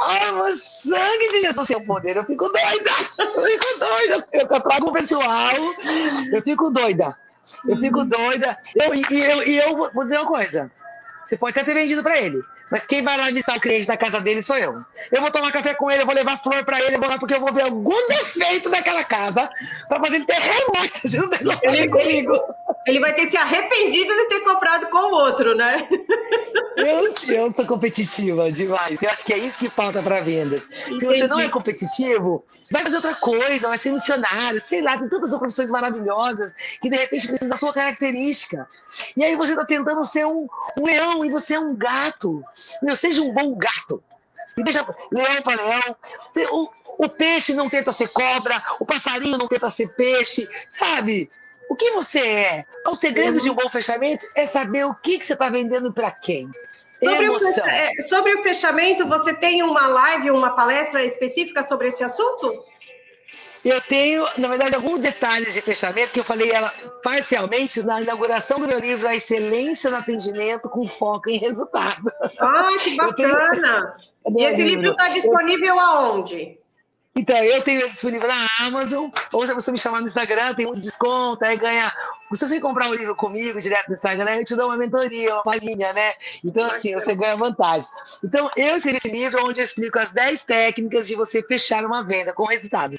ai, 0.03 0.31
o 0.31 0.57
sangue 0.57 1.31
de 1.31 1.41
Jesus 1.41 1.69
o 1.69 1.85
poder, 1.85 2.15
eu 2.15 2.23
fico 2.23 2.47
doida! 2.47 2.91
Eu 3.37 3.43
fico 3.43 3.79
doida! 3.79 4.27
Eu, 4.31 4.41
eu 4.41 4.61
trago 4.61 4.89
o 4.89 4.93
pessoal, 4.93 5.55
eu 6.31 6.41
fico 6.41 6.69
doida. 6.69 7.17
Eu 7.67 7.77
fico 7.77 8.05
doida. 8.05 8.57
Eu, 8.75 8.95
e 8.95 9.03
eu, 9.11 9.43
e 9.47 9.57
eu 9.57 9.91
vou 9.93 10.03
dizer 10.03 10.17
uma 10.17 10.27
coisa. 10.27 10.71
Você 11.25 11.37
pode 11.37 11.51
até 11.51 11.63
ter 11.63 11.73
vendido 11.73 12.01
para 12.01 12.19
ele. 12.19 12.41
Mas 12.69 12.85
quem 12.85 13.01
vai 13.01 13.17
lá 13.17 13.27
visitar 13.27 13.57
o 13.57 13.61
cliente 13.61 13.87
da 13.87 13.95
casa 13.95 14.19
dele 14.19 14.41
sou 14.41 14.57
eu. 14.57 14.83
Eu 15.11 15.21
vou 15.21 15.31
tomar 15.31 15.51
café 15.51 15.73
com 15.73 15.89
ele, 15.89 16.01
eu 16.01 16.05
vou 16.05 16.15
levar 16.15 16.37
flor 16.37 16.63
para 16.65 16.81
ele, 16.81 16.95
eu 16.95 16.99
vou 16.99 17.09
lá 17.09 17.17
porque 17.17 17.33
eu 17.33 17.39
vou 17.39 17.53
ver 17.53 17.63
algum 17.63 18.07
defeito 18.07 18.69
daquela 18.69 19.03
casa 19.03 19.49
para 19.87 19.99
fazer 19.99 20.17
ele 20.17 20.25
ter 20.25 20.37
remorso 20.39 21.07
de 21.07 21.17
ele, 21.63 21.89
comigo. 21.89 22.33
Ele 22.85 22.99
vai 22.99 23.13
ter 23.13 23.29
se 23.29 23.37
arrependido 23.37 24.13
de 24.13 24.25
ter 24.29 24.41
comprado 24.41 24.87
com 24.89 24.97
o 24.97 25.11
outro, 25.11 25.55
né? 25.55 25.87
Eu, 26.77 27.13
eu 27.27 27.51
sou 27.51 27.65
competitiva 27.65 28.51
demais. 28.51 29.01
Eu 29.01 29.09
acho 29.09 29.25
que 29.25 29.33
é 29.33 29.37
isso 29.37 29.57
que 29.57 29.69
falta 29.69 30.01
para 30.01 30.21
vendas. 30.21 30.63
Entendi. 30.85 30.99
Se 30.99 31.05
você 31.05 31.27
não 31.27 31.39
é 31.39 31.49
competitivo, 31.49 32.43
vai 32.71 32.83
fazer 32.83 32.97
outra 32.97 33.15
coisa, 33.15 33.67
vai 33.67 33.77
ser 33.77 33.91
missionário, 33.91 34.61
sei 34.61 34.81
lá, 34.81 34.97
tem 34.97 35.09
tantas 35.09 35.35
profissões 35.35 35.69
maravilhosas 35.69 36.53
que 36.81 36.89
de 36.89 36.97
repente 36.97 37.27
precisa 37.27 37.49
da 37.49 37.57
sua 37.57 37.73
característica. 37.73 38.67
E 39.15 39.23
aí 39.23 39.35
você 39.35 39.51
está 39.51 39.65
tentando 39.65 40.03
ser 40.05 40.25
um, 40.25 40.47
um 40.79 40.85
leão 40.85 41.25
e 41.25 41.29
você 41.29 41.55
é 41.55 41.59
um 41.59 41.75
gato. 41.75 42.43
Meu, 42.81 42.95
seja 42.95 43.21
um 43.21 43.33
bom 43.33 43.55
gato. 43.55 44.03
E 44.57 44.63
deixa 44.63 44.85
leão 45.11 45.41
para 45.43 45.61
leão. 45.61 45.95
O, 46.51 46.69
o 47.05 47.09
peixe 47.09 47.53
não 47.53 47.69
tenta 47.69 47.91
ser 47.91 48.09
cobra, 48.09 48.61
o 48.79 48.85
passarinho 48.85 49.37
não 49.37 49.47
tenta 49.47 49.69
ser 49.69 49.89
peixe, 49.89 50.47
sabe? 50.67 51.29
O 51.69 51.75
que 51.75 51.91
você 51.91 52.19
é? 52.19 52.65
O 52.87 52.95
segredo 52.95 53.41
de 53.41 53.49
um 53.49 53.53
bom 53.53 53.69
fechamento 53.69 54.25
é 54.33 54.47
saber 54.47 54.85
o 54.85 54.95
que, 54.95 55.19
que 55.19 55.25
você 55.25 55.33
está 55.33 55.49
vendendo 55.49 55.93
para 55.93 56.09
quem. 56.11 56.49
Sobre 56.99 57.29
o. 57.29 57.37
É, 57.67 58.01
sobre 58.01 58.33
o 58.33 58.43
fechamento, 58.43 59.07
você 59.07 59.33
tem 59.33 59.61
uma 59.61 59.85
live, 59.85 60.31
uma 60.31 60.55
palestra 60.55 61.05
específica 61.05 61.61
sobre 61.61 61.89
esse 61.89 62.03
assunto? 62.03 62.51
Eu 63.67 63.81
tenho, 63.81 64.25
na 64.37 64.47
verdade, 64.47 64.75
alguns 64.75 65.01
detalhes 65.01 65.53
de 65.53 65.59
fechamento 65.59 66.13
que 66.13 66.21
eu 66.21 66.23
falei 66.23 66.49
ela 66.49 66.71
parcialmente 67.03 67.83
na 67.83 68.01
inauguração 68.01 68.61
do 68.61 68.67
meu 68.67 68.79
livro 68.79 69.05
A 69.05 69.13
Excelência 69.13 69.91
no 69.91 69.97
Atendimento 69.97 70.69
com 70.69 70.87
Foco 70.87 71.29
em 71.29 71.37
Resultado. 71.37 72.09
Ah, 72.39 72.69
que 72.81 72.95
bacana! 72.95 73.93
Tenho... 74.23 74.39
E 74.39 74.43
esse 74.45 74.63
livro 74.63 74.91
está 74.91 75.09
disponível 75.09 75.77
aonde? 75.81 76.57
Então, 77.13 77.35
eu 77.43 77.61
tenho 77.61 77.89
disponível 77.89 78.29
na 78.29 78.47
Amazon, 78.61 79.09
ou 79.33 79.45
se 79.45 79.53
você 79.53 79.69
me 79.69 79.77
chamar 79.77 79.99
no 79.99 80.07
Instagram, 80.07 80.53
tem 80.53 80.67
um 80.67 80.73
desconto, 80.73 81.43
aí 81.43 81.57
ganha. 81.57 81.91
Se 82.35 82.47
você 82.47 82.61
comprar 82.61 82.87
o 82.87 82.91
um 82.91 82.93
livro 82.93 83.17
comigo, 83.17 83.59
direto 83.59 83.89
no 83.89 83.95
Instagram, 83.95 84.35
eu 84.35 84.45
te 84.45 84.55
dou 84.55 84.67
uma 84.67 84.77
mentoria, 84.77 85.33
uma 85.33 85.43
palhinha, 85.43 85.91
né? 85.91 86.13
Então, 86.41 86.65
assim, 86.67 86.93
você 86.93 87.13
ganha 87.13 87.35
vantagem. 87.35 87.89
Então, 88.23 88.49
eu 88.55 88.77
escrevi 88.77 88.97
esse 88.97 89.09
livro 89.09 89.45
onde 89.45 89.59
eu 89.59 89.65
explico 89.65 89.99
as 89.99 90.11
10 90.11 90.43
técnicas 90.43 91.05
de 91.05 91.15
você 91.15 91.43
fechar 91.43 91.83
uma 91.83 92.01
venda 92.01 92.31
com 92.31 92.45
resultado. 92.45 92.97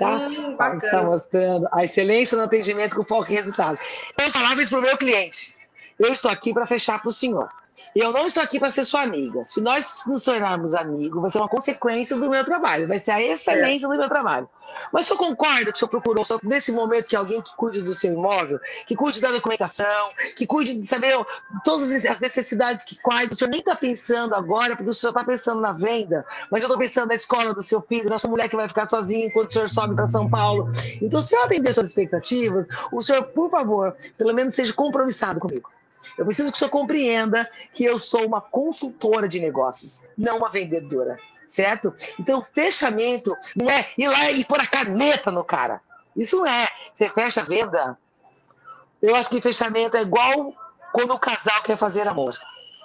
Tá? 0.00 0.28
Está 0.76 1.02
mostrando 1.02 1.68
a 1.70 1.84
excelência 1.84 2.36
no 2.36 2.44
atendimento 2.44 2.96
com 2.96 3.04
foco 3.04 3.30
em 3.30 3.34
resultado. 3.34 3.78
Eu 4.18 4.30
falava 4.32 4.62
isso 4.62 4.70
para 4.70 4.78
o 4.78 4.82
meu 4.82 4.96
cliente. 4.96 5.54
Eu 5.98 6.14
estou 6.14 6.30
aqui 6.30 6.54
para 6.54 6.66
fechar 6.66 6.98
para 7.00 7.10
o 7.10 7.12
senhor. 7.12 7.50
Eu 7.94 8.12
não 8.12 8.26
estou 8.26 8.42
aqui 8.42 8.58
para 8.58 8.70
ser 8.70 8.84
sua 8.84 9.02
amiga. 9.02 9.44
Se 9.44 9.60
nós 9.60 10.00
nos 10.06 10.22
tornarmos 10.22 10.74
amigos, 10.74 11.20
vai 11.20 11.30
ser 11.30 11.38
uma 11.38 11.48
consequência 11.48 12.16
do 12.16 12.30
meu 12.30 12.44
trabalho, 12.44 12.86
vai 12.86 13.00
ser 13.00 13.10
a 13.10 13.22
excelência 13.22 13.86
é. 13.86 13.88
do 13.88 13.96
meu 13.96 14.08
trabalho. 14.08 14.48
Mas 14.92 15.06
senhor 15.06 15.18
concorda 15.18 15.72
que 15.72 15.72
o 15.72 15.76
senhor 15.76 15.88
procurou, 15.88 16.24
só 16.24 16.38
nesse 16.44 16.70
momento, 16.70 17.08
que 17.08 17.16
alguém 17.16 17.42
que 17.42 17.54
cuide 17.56 17.82
do 17.82 17.92
seu 17.92 18.12
imóvel, 18.12 18.60
que 18.86 18.94
cuide 18.94 19.20
da 19.20 19.32
documentação, 19.32 20.10
que 20.36 20.46
cuide 20.46 20.76
de 20.76 20.86
saber 20.86 21.14
todas 21.64 21.90
as 22.04 22.20
necessidades 22.20 22.84
que 22.84 22.96
quais 23.00 23.32
o 23.32 23.34
senhor 23.34 23.50
nem 23.50 23.58
está 23.58 23.74
pensando 23.74 24.34
agora, 24.34 24.76
porque 24.76 24.90
o 24.90 24.94
senhor 24.94 25.10
está 25.10 25.24
pensando 25.24 25.60
na 25.60 25.72
venda, 25.72 26.24
mas 26.50 26.62
eu 26.62 26.66
estou 26.66 26.78
pensando 26.78 27.08
na 27.08 27.14
escola 27.16 27.52
do 27.52 27.62
seu 27.62 27.80
filho, 27.80 28.08
na 28.08 28.18
sua 28.18 28.30
mulher 28.30 28.48
que 28.48 28.54
vai 28.56 28.68
ficar 28.68 28.88
sozinha 28.88 29.26
enquanto 29.26 29.50
o 29.50 29.52
senhor 29.52 29.68
sobe 29.68 29.94
para 29.94 30.08
São 30.08 30.30
Paulo. 30.30 30.70
Então, 31.02 31.20
se 31.20 31.34
eu 31.34 31.42
atender 31.42 31.72
suas 31.72 31.86
expectativas, 31.86 32.66
o 32.92 33.02
senhor, 33.02 33.24
por 33.24 33.50
favor, 33.50 33.96
pelo 34.16 34.32
menos 34.32 34.54
seja 34.54 34.72
compromissado 34.72 35.40
comigo. 35.40 35.68
Eu 36.16 36.24
preciso 36.24 36.50
que 36.52 36.58
senhor 36.58 36.70
compreenda 36.70 37.50
que 37.72 37.84
eu 37.84 37.98
sou 37.98 38.26
uma 38.26 38.40
consultora 38.40 39.28
de 39.28 39.40
negócios, 39.40 40.02
não 40.16 40.38
uma 40.38 40.48
vendedora, 40.48 41.18
certo? 41.46 41.94
Então, 42.18 42.46
fechamento 42.52 43.36
não 43.56 43.70
é 43.70 43.88
ir 43.96 44.08
lá 44.08 44.30
e 44.30 44.44
pôr 44.44 44.60
a 44.60 44.66
caneta 44.66 45.30
no 45.30 45.44
cara. 45.44 45.80
Isso 46.16 46.36
não 46.36 46.46
é. 46.46 46.68
Você 46.94 47.08
fecha 47.08 47.40
a 47.40 47.44
venda. 47.44 47.98
Eu 49.00 49.14
acho 49.14 49.30
que 49.30 49.40
fechamento 49.40 49.96
é 49.96 50.02
igual 50.02 50.54
quando 50.92 51.14
o 51.14 51.18
casal 51.18 51.62
quer 51.62 51.76
fazer 51.76 52.06
amor. 52.06 52.36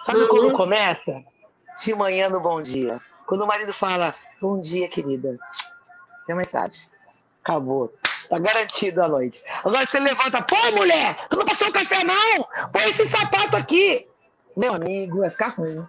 Sabe 0.06 0.20
uhum. 0.20 0.28
quando 0.28 0.54
começa? 0.54 1.24
De 1.84 1.94
manhã 1.94 2.30
no 2.30 2.40
bom 2.40 2.62
dia. 2.62 3.02
Quando 3.26 3.44
o 3.44 3.48
marido 3.48 3.74
fala, 3.74 4.16
bom 4.40 4.62
dia, 4.62 4.88
querida. 4.88 5.38
Até 6.24 6.34
mais 6.34 6.50
tarde. 6.50 6.90
Acabou. 7.44 7.94
Tá 8.30 8.40
garantido 8.40 9.04
a 9.04 9.08
noite. 9.08 9.44
Agora 9.64 9.86
você 9.86 10.00
levanta, 10.00 10.42
pô, 10.42 10.72
mulher, 10.72 11.16
tu 11.30 11.38
não 11.38 11.46
passou 11.46 11.68
o 11.68 11.74
café, 11.74 12.04
não? 12.04 12.48
Põe 12.72 12.90
esse 12.90 13.06
sapato 13.06 13.56
aqui. 13.56 14.08
Meu 14.56 14.74
amigo, 14.74 15.20
vai 15.20 15.30
ficar 15.30 15.50
ruim. 15.50 15.86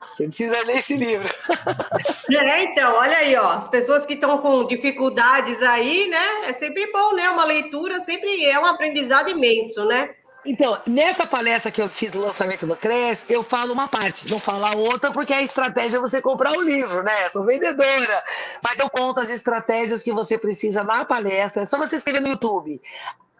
Você 0.00 0.26
precisa 0.26 0.62
ler 0.64 0.78
esse 0.78 0.94
livro. 0.94 1.28
É, 2.28 2.64
então, 2.64 2.96
olha 2.96 3.18
aí, 3.18 3.36
ó. 3.36 3.52
As 3.52 3.68
pessoas 3.68 4.04
que 4.04 4.14
estão 4.14 4.38
com 4.38 4.66
dificuldades 4.66 5.62
aí, 5.62 6.08
né? 6.08 6.48
É 6.48 6.52
sempre 6.52 6.90
bom, 6.90 7.14
né? 7.14 7.30
Uma 7.30 7.44
leitura 7.44 8.00
sempre 8.00 8.44
é 8.44 8.58
um 8.58 8.66
aprendizado 8.66 9.30
imenso, 9.30 9.84
né? 9.84 10.10
Então, 10.46 10.80
nessa 10.86 11.26
palestra 11.26 11.72
que 11.72 11.82
eu 11.82 11.88
fiz 11.88 12.14
o 12.14 12.20
lançamento 12.20 12.64
do 12.68 12.76
Cresce, 12.76 13.26
eu 13.28 13.42
falo 13.42 13.72
uma 13.72 13.88
parte, 13.88 14.30
não 14.30 14.38
falo 14.38 14.64
a 14.64 14.76
outra, 14.76 15.10
porque 15.10 15.32
a 15.34 15.42
estratégia 15.42 15.96
é 15.96 16.00
você 16.00 16.22
comprar 16.22 16.52
o 16.52 16.62
livro, 16.62 17.02
né? 17.02 17.28
Sou 17.30 17.44
vendedora. 17.44 18.22
Mas 18.62 18.78
eu 18.78 18.88
conto 18.88 19.18
as 19.18 19.28
estratégias 19.28 20.04
que 20.04 20.12
você 20.12 20.38
precisa 20.38 20.84
na 20.84 21.04
palestra. 21.04 21.64
É 21.64 21.66
só 21.66 21.76
você 21.76 21.96
escrever 21.96 22.20
no 22.20 22.28
YouTube 22.28 22.80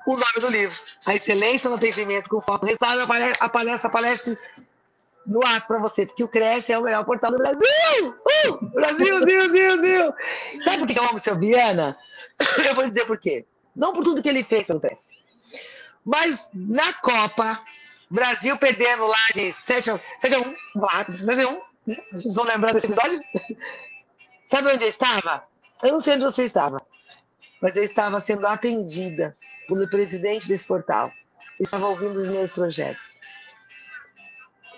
o 0.05 0.17
nome 0.17 0.41
do 0.41 0.49
livro. 0.49 0.77
A 1.05 1.15
excelência 1.15 1.71
no 1.71 1.77
atendimento 1.77 2.29
com 2.29 2.41
foco. 2.41 2.67
Resultado, 2.67 3.01
a 3.39 3.49
palestra 3.49 3.89
aparece 3.89 4.37
no 5.25 5.47
ar 5.47 5.65
para 5.65 5.79
você, 5.79 6.07
porque 6.07 6.25
o 6.25 6.29
Cresce 6.29 6.73
é 6.73 6.79
o 6.79 6.83
melhor 6.83 7.05
portal 7.05 7.31
do 7.31 7.39
Brasil! 7.39 7.61
Uh! 7.61 8.67
Brasil, 8.73 9.21
Brasil, 9.21 9.49
Brasil, 9.49 9.77
Brasil! 9.77 10.15
Sabe 10.65 10.79
por 10.79 10.89
que 10.89 10.99
eu 10.99 11.05
amo 11.05 11.17
o 11.17 11.21
seu 11.21 11.37
Biana? 11.37 11.97
Eu 12.69 12.75
vou 12.75 12.89
dizer 12.89 13.07
por 13.07 13.19
quê. 13.19 13.47
Não 13.75 13.93
por 13.93 14.03
tudo 14.03 14.23
que 14.23 14.29
ele 14.29 14.43
fez 14.43 14.67
pelo 14.67 14.81
Cresce 14.81 15.26
mas 16.07 16.49
na 16.55 16.93
Copa, 16.93 17.61
Brasil 18.09 18.57
perdendo 18.57 19.09
lá 19.09 19.19
de 19.35 19.53
7 19.53 19.91
a, 19.91 20.01
7 20.21 20.35
a 20.37 20.39
1, 20.39 20.57
lá, 20.77 21.05
7 21.05 21.41
a 21.41 21.49
1, 21.49 21.61
vocês 22.13 22.35
vão 22.35 22.45
lembrar 22.45 22.73
desse 22.73 22.87
episódio? 22.87 23.21
Sabe 24.47 24.73
onde 24.73 24.85
eu 24.85 24.89
estava? 24.89 25.45
Eu 25.83 25.93
não 25.95 26.01
sei 26.01 26.15
onde 26.15 26.25
você 26.25 26.45
estava, 26.45 26.81
mas 27.61 27.77
eu 27.77 27.83
estava 27.83 28.21
sendo 28.21 28.47
atendida 28.47 29.37
pelo 29.67 29.91
presidente 29.91 30.47
desse 30.47 30.65
portal. 30.65 31.13
Eu 31.59 31.65
estava 31.65 31.89
ouvindo 31.89 32.15
os 32.15 32.27
meus 32.29 32.53
projetos. 32.53 33.17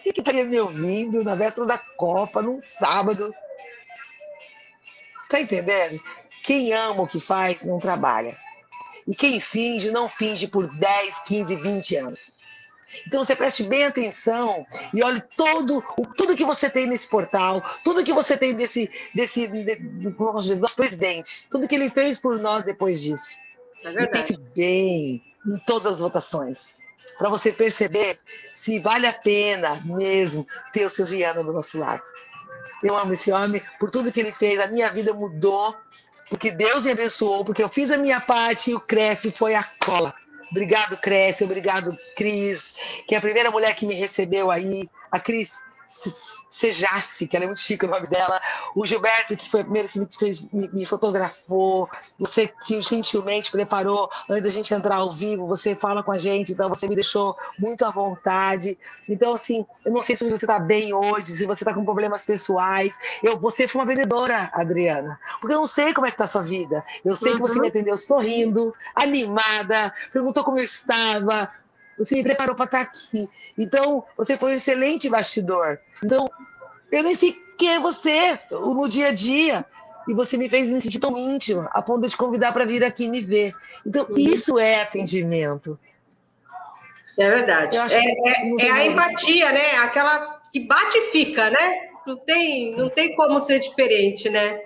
Quem 0.02 0.12
que 0.12 0.20
estaria 0.20 0.46
me 0.46 0.58
ouvindo 0.58 1.22
na 1.22 1.34
véspera 1.34 1.66
da 1.66 1.78
Copa, 1.78 2.40
num 2.40 2.58
sábado? 2.58 3.34
Tá 5.28 5.38
entendendo? 5.38 6.00
Quem 6.42 6.72
ama 6.72 7.02
o 7.02 7.06
que 7.06 7.20
faz, 7.20 7.62
não 7.64 7.78
trabalha. 7.78 8.34
E 9.08 9.14
quem 9.14 9.40
finge, 9.40 9.90
não 9.90 10.06
finge 10.06 10.46
por 10.46 10.68
10, 10.68 11.20
15, 11.24 11.56
20 11.56 11.96
anos. 11.96 12.30
Então 13.06 13.24
você 13.24 13.34
preste 13.34 13.62
bem 13.62 13.84
atenção 13.84 14.66
e 14.94 15.02
olhe 15.02 15.22
todo, 15.36 15.82
tudo 16.16 16.36
que 16.36 16.44
você 16.44 16.70
tem 16.70 16.86
nesse 16.86 17.08
portal, 17.08 17.62
tudo 17.84 18.04
que 18.04 18.12
você 18.12 18.36
tem 18.36 18.54
desse, 18.54 18.90
desse 19.14 19.46
de, 19.46 19.64
dizer, 19.64 20.58
nosso 20.58 20.76
presidente, 20.76 21.46
tudo 21.50 21.68
que 21.68 21.74
ele 21.74 21.90
fez 21.90 22.20
por 22.20 22.38
nós 22.38 22.64
depois 22.64 23.00
disso. 23.00 23.34
É 23.82 23.92
verdade. 23.92 24.04
E 24.04 24.10
pense 24.10 24.36
bem 24.54 25.22
em 25.46 25.58
todas 25.66 25.94
as 25.94 25.98
votações, 25.98 26.78
para 27.18 27.28
você 27.28 27.52
perceber 27.52 28.18
se 28.54 28.78
vale 28.78 29.06
a 29.06 29.12
pena 29.12 29.82
mesmo 29.84 30.46
ter 30.72 30.84
o 30.84 30.90
Silviano 30.90 31.44
do 31.44 31.52
nosso 31.52 31.78
lado. 31.78 32.02
Eu 32.82 32.96
amo 32.96 33.12
esse 33.12 33.32
homem 33.32 33.62
por 33.78 33.90
tudo 33.90 34.12
que 34.12 34.20
ele 34.20 34.32
fez, 34.32 34.58
a 34.58 34.66
minha 34.66 34.90
vida 34.90 35.12
mudou 35.12 35.76
porque 36.28 36.50
Deus 36.50 36.82
me 36.82 36.90
abençoou, 36.90 37.44
porque 37.44 37.62
eu 37.62 37.68
fiz 37.68 37.90
a 37.90 37.96
minha 37.96 38.20
parte 38.20 38.70
e 38.70 38.74
o 38.74 38.80
Cresce 38.80 39.30
foi 39.30 39.54
a 39.54 39.64
cola 39.84 40.14
Obrigado, 40.50 40.96
Cresce, 40.96 41.44
obrigado, 41.44 41.96
Cris, 42.16 42.74
que 43.06 43.14
é 43.14 43.18
a 43.18 43.20
primeira 43.20 43.50
mulher 43.50 43.74
que 43.76 43.86
me 43.86 43.94
recebeu 43.94 44.50
aí. 44.50 44.88
A 45.10 45.20
Cris 45.20 45.54
Sejasse, 46.50 47.26
que 47.26 47.36
ela 47.36 47.44
é 47.44 47.48
muito 47.48 47.60
chique 47.60 47.84
o 47.84 47.88
nome 47.88 48.06
dela, 48.06 48.40
o 48.74 48.84
Gilberto, 48.86 49.36
que 49.36 49.50
foi 49.50 49.60
o 49.60 49.64
primeiro 49.64 49.88
que 49.88 49.98
me, 49.98 50.08
fez, 50.18 50.42
me, 50.52 50.68
me, 50.68 50.84
fotografou, 50.86 51.88
você 52.18 52.52
que 52.66 52.80
gentilmente 52.82 53.50
preparou 53.50 54.10
antes 54.28 54.44
da 54.44 54.50
gente 54.50 54.72
entrar 54.72 54.96
ao 54.96 55.12
vivo, 55.12 55.46
você 55.46 55.74
fala 55.74 56.02
com 56.02 56.12
a 56.12 56.18
gente, 56.18 56.52
então 56.52 56.68
você 56.68 56.88
me 56.88 56.94
deixou 56.94 57.36
muito 57.58 57.84
à 57.84 57.90
vontade. 57.90 58.78
Então, 59.08 59.34
assim, 59.34 59.64
eu 59.84 59.92
não 59.92 60.02
sei 60.02 60.16
se 60.16 60.28
você 60.28 60.44
está 60.44 60.58
bem 60.58 60.92
hoje, 60.92 61.36
se 61.36 61.46
você 61.46 61.62
está 61.64 61.74
com 61.74 61.84
problemas 61.84 62.24
pessoais. 62.24 62.98
Eu, 63.22 63.38
você 63.38 63.68
foi 63.68 63.80
uma 63.80 63.86
vendedora, 63.86 64.50
Adriana, 64.52 65.18
porque 65.40 65.54
eu 65.54 65.60
não 65.60 65.66
sei 65.66 65.92
como 65.92 66.06
é 66.06 66.10
que 66.10 66.14
está 66.14 66.24
a 66.24 66.28
sua 66.28 66.42
vida. 66.42 66.84
Eu 67.04 67.16
sei 67.16 67.32
uhum. 67.32 67.36
que 67.36 67.42
você 67.42 67.54
me 67.54 67.60
uhum. 67.60 67.68
atendeu 67.68 67.98
sorrindo, 67.98 68.74
animada, 68.94 69.92
perguntou 70.12 70.44
como 70.44 70.58
eu 70.58 70.64
estava, 70.64 71.50
você 71.98 72.14
me 72.14 72.22
preparou 72.22 72.54
para 72.54 72.66
estar 72.66 72.84
tá 72.84 72.90
aqui. 72.90 73.28
Então, 73.56 74.04
você 74.16 74.38
foi 74.38 74.52
um 74.52 74.56
excelente 74.56 75.08
bastidor. 75.08 75.78
Então, 76.02 76.30
eu 76.90 77.02
nem 77.02 77.14
sei 77.14 77.36
quem 77.58 77.74
é 77.74 77.80
você 77.80 78.38
no 78.50 78.88
dia 78.88 79.08
a 79.08 79.12
dia. 79.12 79.66
E 80.06 80.14
você 80.14 80.38
me 80.38 80.48
fez 80.48 80.70
me 80.70 80.80
sentir 80.80 80.98
tão 80.98 81.18
íntimo, 81.18 81.68
a 81.70 81.82
ponto 81.82 82.08
de 82.08 82.16
convidar 82.16 82.50
para 82.52 82.64
vir 82.64 82.82
aqui 82.82 83.08
me 83.08 83.20
ver. 83.20 83.52
Então, 83.84 84.06
uhum. 84.08 84.16
isso 84.16 84.58
é 84.58 84.80
atendimento. 84.80 85.78
É 87.18 87.28
verdade. 87.28 87.76
É, 87.76 87.80
é, 87.80 88.66
é 88.66 88.70
a 88.70 88.86
empatia, 88.86 89.52
né? 89.52 89.76
Aquela 89.78 90.38
que 90.52 90.60
bate 90.60 90.96
e 90.96 91.10
fica, 91.10 91.50
né? 91.50 91.88
Não 92.06 92.16
tem, 92.16 92.74
não 92.74 92.88
tem 92.88 93.14
como 93.14 93.38
ser 93.38 93.58
diferente, 93.58 94.30
né? 94.30 94.60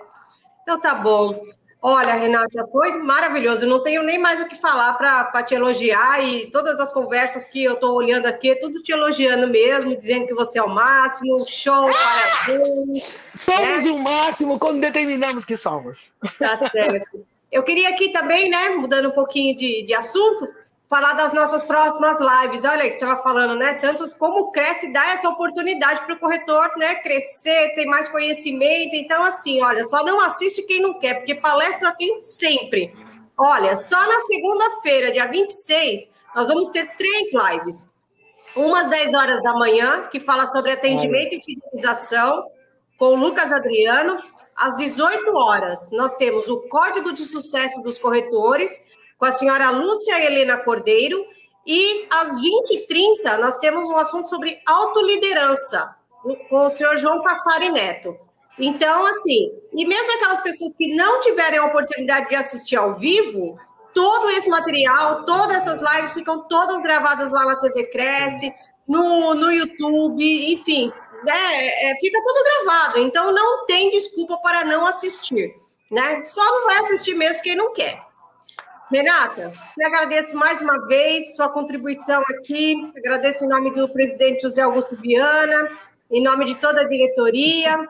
Então 0.61 0.79
tá 0.79 0.93
bom. 0.95 1.43
Olha, 1.85 2.13
Renata, 2.13 2.65
foi 2.71 2.93
maravilhoso. 2.93 3.67
não 3.67 3.83
tenho 3.83 4.01
nem 4.03 4.17
mais 4.17 4.39
o 4.39 4.45
que 4.45 4.55
falar 4.55 4.93
para 4.93 5.43
te 5.43 5.53
elogiar. 5.53 6.25
E 6.25 6.49
todas 6.49 6.79
as 6.79 6.93
conversas 6.93 7.45
que 7.45 7.61
eu 7.61 7.73
estou 7.73 7.93
olhando 7.93 8.25
aqui, 8.25 8.51
é 8.51 8.55
tudo 8.55 8.81
te 8.81 8.93
elogiando 8.93 9.49
mesmo, 9.49 9.93
dizendo 9.93 10.25
que 10.25 10.33
você 10.33 10.59
é 10.59 10.63
o 10.63 10.69
máximo. 10.69 11.45
Show, 11.45 11.89
parabéns. 11.91 13.13
Somos 13.35 13.85
é. 13.85 13.91
o 13.91 13.99
máximo 13.99 14.57
quando 14.57 14.79
determinamos 14.79 15.43
que 15.43 15.57
somos. 15.57 16.13
Tá 16.39 16.55
certo. 16.69 17.25
Eu 17.51 17.63
queria 17.63 17.89
aqui 17.89 18.13
também, 18.13 18.49
né, 18.49 18.69
mudando 18.69 19.09
um 19.09 19.13
pouquinho 19.13 19.53
de, 19.53 19.85
de 19.85 19.93
assunto, 19.93 20.47
falar 20.89 21.13
das 21.13 21.33
nossas 21.33 21.63
próximas 21.63 22.19
lives. 22.19 22.65
Olha 22.65 22.83
aí, 22.83 22.91
você 22.91 22.97
estava 22.97 23.21
falando, 23.21 23.55
né? 23.55 23.75
Tanto 23.75 24.09
como 24.17 24.51
cresce, 24.51 24.91
dá 24.91 25.13
essa 25.13 25.29
oportunidade 25.29 26.03
para 26.05 26.15
o 26.15 26.19
corretor, 26.19 26.71
né? 26.77 26.95
Crescer, 26.95 27.73
ter 27.75 27.85
mais 27.85 28.07
conhecimento. 28.09 28.95
Então, 28.95 29.23
assim, 29.23 29.61
olha, 29.61 29.83
só 29.83 30.03
não 30.03 30.21
assiste 30.21 30.63
quem 30.63 30.81
não 30.81 30.99
quer, 30.99 31.15
porque 31.15 31.35
palestra 31.35 31.93
tem 31.97 32.21
sempre. 32.21 32.93
Olha, 33.37 33.75
só 33.75 34.07
na 34.07 34.19
segunda-feira, 34.19 35.11
dia 35.11 35.25
26, 35.25 36.09
nós 36.35 36.47
vamos 36.47 36.69
ter 36.69 36.95
três 36.95 37.31
lives. 37.33 37.91
Umas 38.55 38.87
10 38.87 39.15
horas 39.15 39.41
da 39.41 39.53
manhã, 39.53 40.03
que 40.11 40.19
fala 40.19 40.45
sobre 40.47 40.71
atendimento 40.71 41.33
e 41.33 41.43
fidelização, 41.43 42.45
com 42.99 43.05
o 43.05 43.15
Lucas 43.15 43.51
Adriano. 43.51 44.21
Às 44.55 44.77
18 44.77 45.35
horas, 45.35 45.89
nós 45.91 46.15
temos 46.15 46.47
o 46.47 46.61
Código 46.69 47.11
de 47.11 47.25
Sucesso 47.25 47.81
dos 47.81 47.97
Corretores, 47.97 48.79
com 49.23 49.27
a 49.27 49.31
senhora 49.31 49.69
Lúcia 49.69 50.21
Helena 50.21 50.57
Cordeiro. 50.57 51.25
E 51.65 52.05
às 52.11 52.27
20h30, 52.41 53.37
nós 53.39 53.57
temos 53.57 53.87
um 53.87 53.95
assunto 53.95 54.27
sobre 54.27 54.59
autoliderança, 54.65 55.95
com 56.49 56.65
o 56.65 56.69
senhor 56.69 56.97
João 56.97 57.23
Passari 57.23 57.69
Neto. 57.69 58.17
Então, 58.59 59.05
assim, 59.05 59.49
e 59.71 59.85
mesmo 59.87 60.13
aquelas 60.15 60.41
pessoas 60.41 60.75
que 60.75 60.93
não 60.93 61.21
tiverem 61.21 61.57
a 61.57 61.65
oportunidade 61.67 62.27
de 62.27 62.35
assistir 62.35 62.75
ao 62.75 62.95
vivo, 62.95 63.57
todo 63.93 64.29
esse 64.31 64.49
material, 64.49 65.23
todas 65.23 65.55
essas 65.55 65.81
lives 65.81 66.13
ficam 66.13 66.45
todas 66.49 66.81
gravadas 66.81 67.31
lá 67.31 67.45
na 67.45 67.55
TV 67.55 67.85
Cresce, 67.85 68.53
no, 68.85 69.33
no 69.35 69.49
YouTube, 69.49 70.53
enfim, 70.53 70.91
é, 71.25 71.91
é, 71.91 71.95
fica 71.95 72.21
tudo 72.21 72.43
gravado. 72.43 72.99
Então, 72.99 73.31
não 73.31 73.65
tem 73.67 73.89
desculpa 73.89 74.35
para 74.39 74.65
não 74.65 74.85
assistir, 74.85 75.55
né? 75.89 76.25
Só 76.25 76.43
não 76.43 76.65
vai 76.65 76.79
assistir 76.79 77.15
mesmo 77.15 77.41
quem 77.41 77.55
não 77.55 77.71
quer. 77.71 78.11
Renata, 78.93 79.51
te 79.75 79.83
agradeço 79.83 80.37
mais 80.37 80.61
uma 80.61 80.85
vez 80.85 81.35
sua 81.35 81.49
contribuição 81.49 82.21
aqui. 82.29 82.75
Agradeço 82.95 83.43
em 83.43 83.47
nome 83.47 83.71
do 83.71 83.89
presidente 83.89 84.43
José 84.43 84.61
Augusto 84.61 84.95
Viana, 84.95 85.67
em 86.11 86.21
nome 86.21 86.45
de 86.45 86.53
toda 86.55 86.81
a 86.81 86.83
diretoria. 86.83 87.89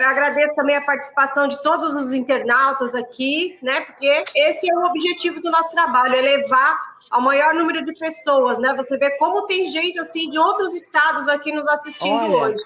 Agradeço 0.00 0.54
também 0.54 0.74
a 0.74 0.80
participação 0.80 1.46
de 1.46 1.62
todos 1.62 1.92
os 1.94 2.14
internautas 2.14 2.94
aqui, 2.94 3.58
né? 3.62 3.82
Porque 3.82 4.24
esse 4.34 4.70
é 4.70 4.74
o 4.74 4.86
objetivo 4.86 5.38
do 5.42 5.50
nosso 5.50 5.72
trabalho, 5.72 6.14
é 6.14 6.22
levar 6.22 6.74
ao 7.10 7.20
maior 7.20 7.52
número 7.52 7.84
de 7.84 7.92
pessoas, 7.92 8.58
né? 8.58 8.74
Você 8.74 8.96
vê 8.96 9.10
como 9.18 9.46
tem 9.46 9.66
gente 9.66 10.00
assim 10.00 10.30
de 10.30 10.38
outros 10.38 10.74
estados 10.74 11.28
aqui 11.28 11.52
nos 11.52 11.68
assistindo 11.68 12.32
Olha, 12.32 12.54
hoje. 12.54 12.64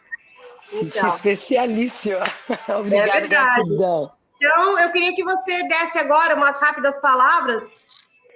Então, 0.72 1.08
especialíssima. 1.08 2.20
Obrigada, 2.78 3.18
é 3.18 3.26
gratidão. 3.26 4.19
Então, 4.40 4.78
eu 4.78 4.90
queria 4.90 5.14
que 5.14 5.22
você 5.22 5.62
desse 5.64 5.98
agora 5.98 6.34
umas 6.34 6.58
rápidas 6.58 6.98
palavras, 6.98 7.70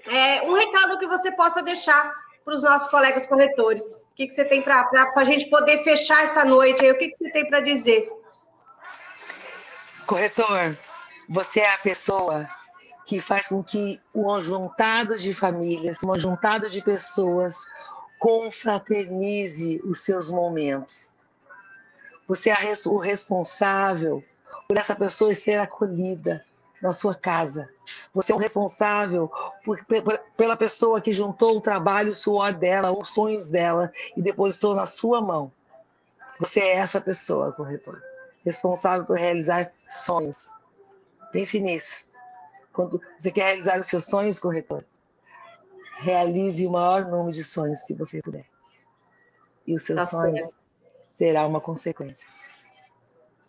é, 0.07 0.43
um 0.43 0.53
recado 0.53 0.99
que 0.99 1.07
você 1.07 1.33
possa 1.33 1.63
deixar 1.63 2.13
para 2.45 2.53
os 2.53 2.63
nossos 2.63 2.89
colegas 2.89 3.27
corretores. 3.27 3.95
O 3.95 4.15
que, 4.15 4.27
que 4.27 4.35
você 4.35 4.45
tem 4.45 4.61
para 4.61 4.87
a 5.17 5.25
gente 5.25 5.49
poder 5.49 5.83
fechar 5.83 6.23
essa 6.23 6.45
noite 6.45 6.85
aí? 6.85 6.93
O 6.93 6.99
que, 6.99 7.09
que 7.09 7.17
você 7.17 7.31
tem 7.31 7.49
para 7.49 7.61
dizer? 7.61 8.07
Corretor, 10.07 10.77
você 11.27 11.61
é 11.61 11.73
a 11.73 11.79
pessoa 11.79 12.47
que 13.07 13.19
faz 13.19 13.49
com 13.49 13.65
que 13.65 13.99
o 14.13 14.31
ajuntado 14.31 15.19
de 15.19 15.33
famílias, 15.33 16.03
um 16.03 16.13
ajuntado 16.13 16.69
de 16.69 16.83
pessoas 16.83 17.57
confraternize 18.19 19.81
os 19.85 20.01
seus 20.01 20.29
momentos. 20.29 21.09
Você 22.29 22.51
é 22.51 22.75
o 22.85 22.99
responsável 22.99 24.23
por 24.67 24.77
essa 24.77 24.95
pessoa 24.95 25.35
ser 25.35 25.59
acolhida 25.59 26.45
na 26.81 26.93
sua 26.93 27.15
casa. 27.15 27.69
Você 28.13 28.33
é 28.33 28.35
o 28.35 28.39
responsável 28.39 29.31
por, 29.65 29.85
por, 29.85 30.19
pela 30.37 30.57
pessoa 30.57 31.01
que 31.01 31.15
juntou 31.15 31.57
o 31.57 31.61
trabalho, 31.61 32.11
o 32.11 32.15
suor 32.15 32.53
dela, 32.53 32.93
os 32.93 33.09
sonhos 33.09 33.49
dela 33.49 33.93
e 34.17 34.21
depositou 34.21 34.75
na 34.75 34.87
sua 34.87 35.21
mão. 35.21 35.51
Você 36.39 36.61
é 36.61 36.75
essa 36.75 37.01
pessoa, 37.01 37.53
corretor, 37.53 38.03
responsável 38.45 39.07
por 39.07 39.19
realizar 39.19 39.73
sonhos. 39.89 40.51
Pense 41.33 41.59
nisso. 41.59 42.05
Quando 42.73 43.01
você 43.19 43.31
quer 43.31 43.47
realizar 43.47 43.81
os 43.81 43.87
seus 43.87 44.05
sonhos, 44.05 44.39
corretor, 44.39 44.85
realize 45.99 46.67
o 46.67 46.71
maior 46.71 47.07
número 47.07 47.33
de 47.33 47.45
sonhos 47.45 47.83
que 47.83 47.95
você 47.95 48.21
puder. 48.21 48.45
E 49.67 49.75
os 49.75 49.85
seus 49.85 49.99
tá 50.01 50.07
sonhos 50.07 50.41
certo. 50.41 50.55
será 51.07 51.47
uma 51.47 51.61
consequência. 51.61 52.29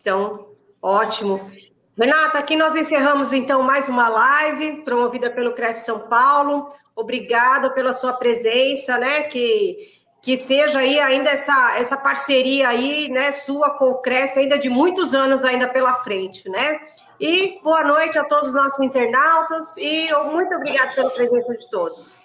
Então, 0.00 0.55
Ótimo. 0.80 1.50
Renata, 1.98 2.38
aqui 2.38 2.56
nós 2.56 2.76
encerramos 2.76 3.32
então 3.32 3.62
mais 3.62 3.88
uma 3.88 4.08
live 4.08 4.82
promovida 4.82 5.30
pelo 5.30 5.54
Cresce 5.54 5.86
São 5.86 6.00
Paulo. 6.00 6.72
Obrigado 6.94 7.72
pela 7.72 7.92
sua 7.92 8.12
presença, 8.12 8.98
né? 8.98 9.22
Que, 9.22 9.96
que 10.20 10.36
seja 10.36 10.80
aí 10.80 11.00
ainda 11.00 11.30
essa, 11.30 11.78
essa 11.78 11.96
parceria 11.96 12.68
aí, 12.68 13.08
né, 13.08 13.32
sua 13.32 13.70
com 13.70 13.90
o 13.90 14.02
Cresce 14.02 14.40
ainda 14.40 14.58
de 14.58 14.68
muitos 14.68 15.14
anos 15.14 15.44
ainda 15.44 15.68
pela 15.68 15.94
frente, 15.94 16.48
né? 16.48 16.80
E 17.18 17.58
boa 17.62 17.82
noite 17.82 18.18
a 18.18 18.24
todos 18.24 18.48
os 18.48 18.54
nossos 18.54 18.80
internautas 18.80 19.76
e 19.78 20.12
muito 20.24 20.54
obrigada 20.54 20.92
pela 20.92 21.10
presença 21.10 21.54
de 21.54 21.70
todos. 21.70 22.18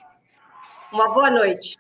Uma 0.92 1.08
boa 1.14 1.30
noite. 1.30 1.78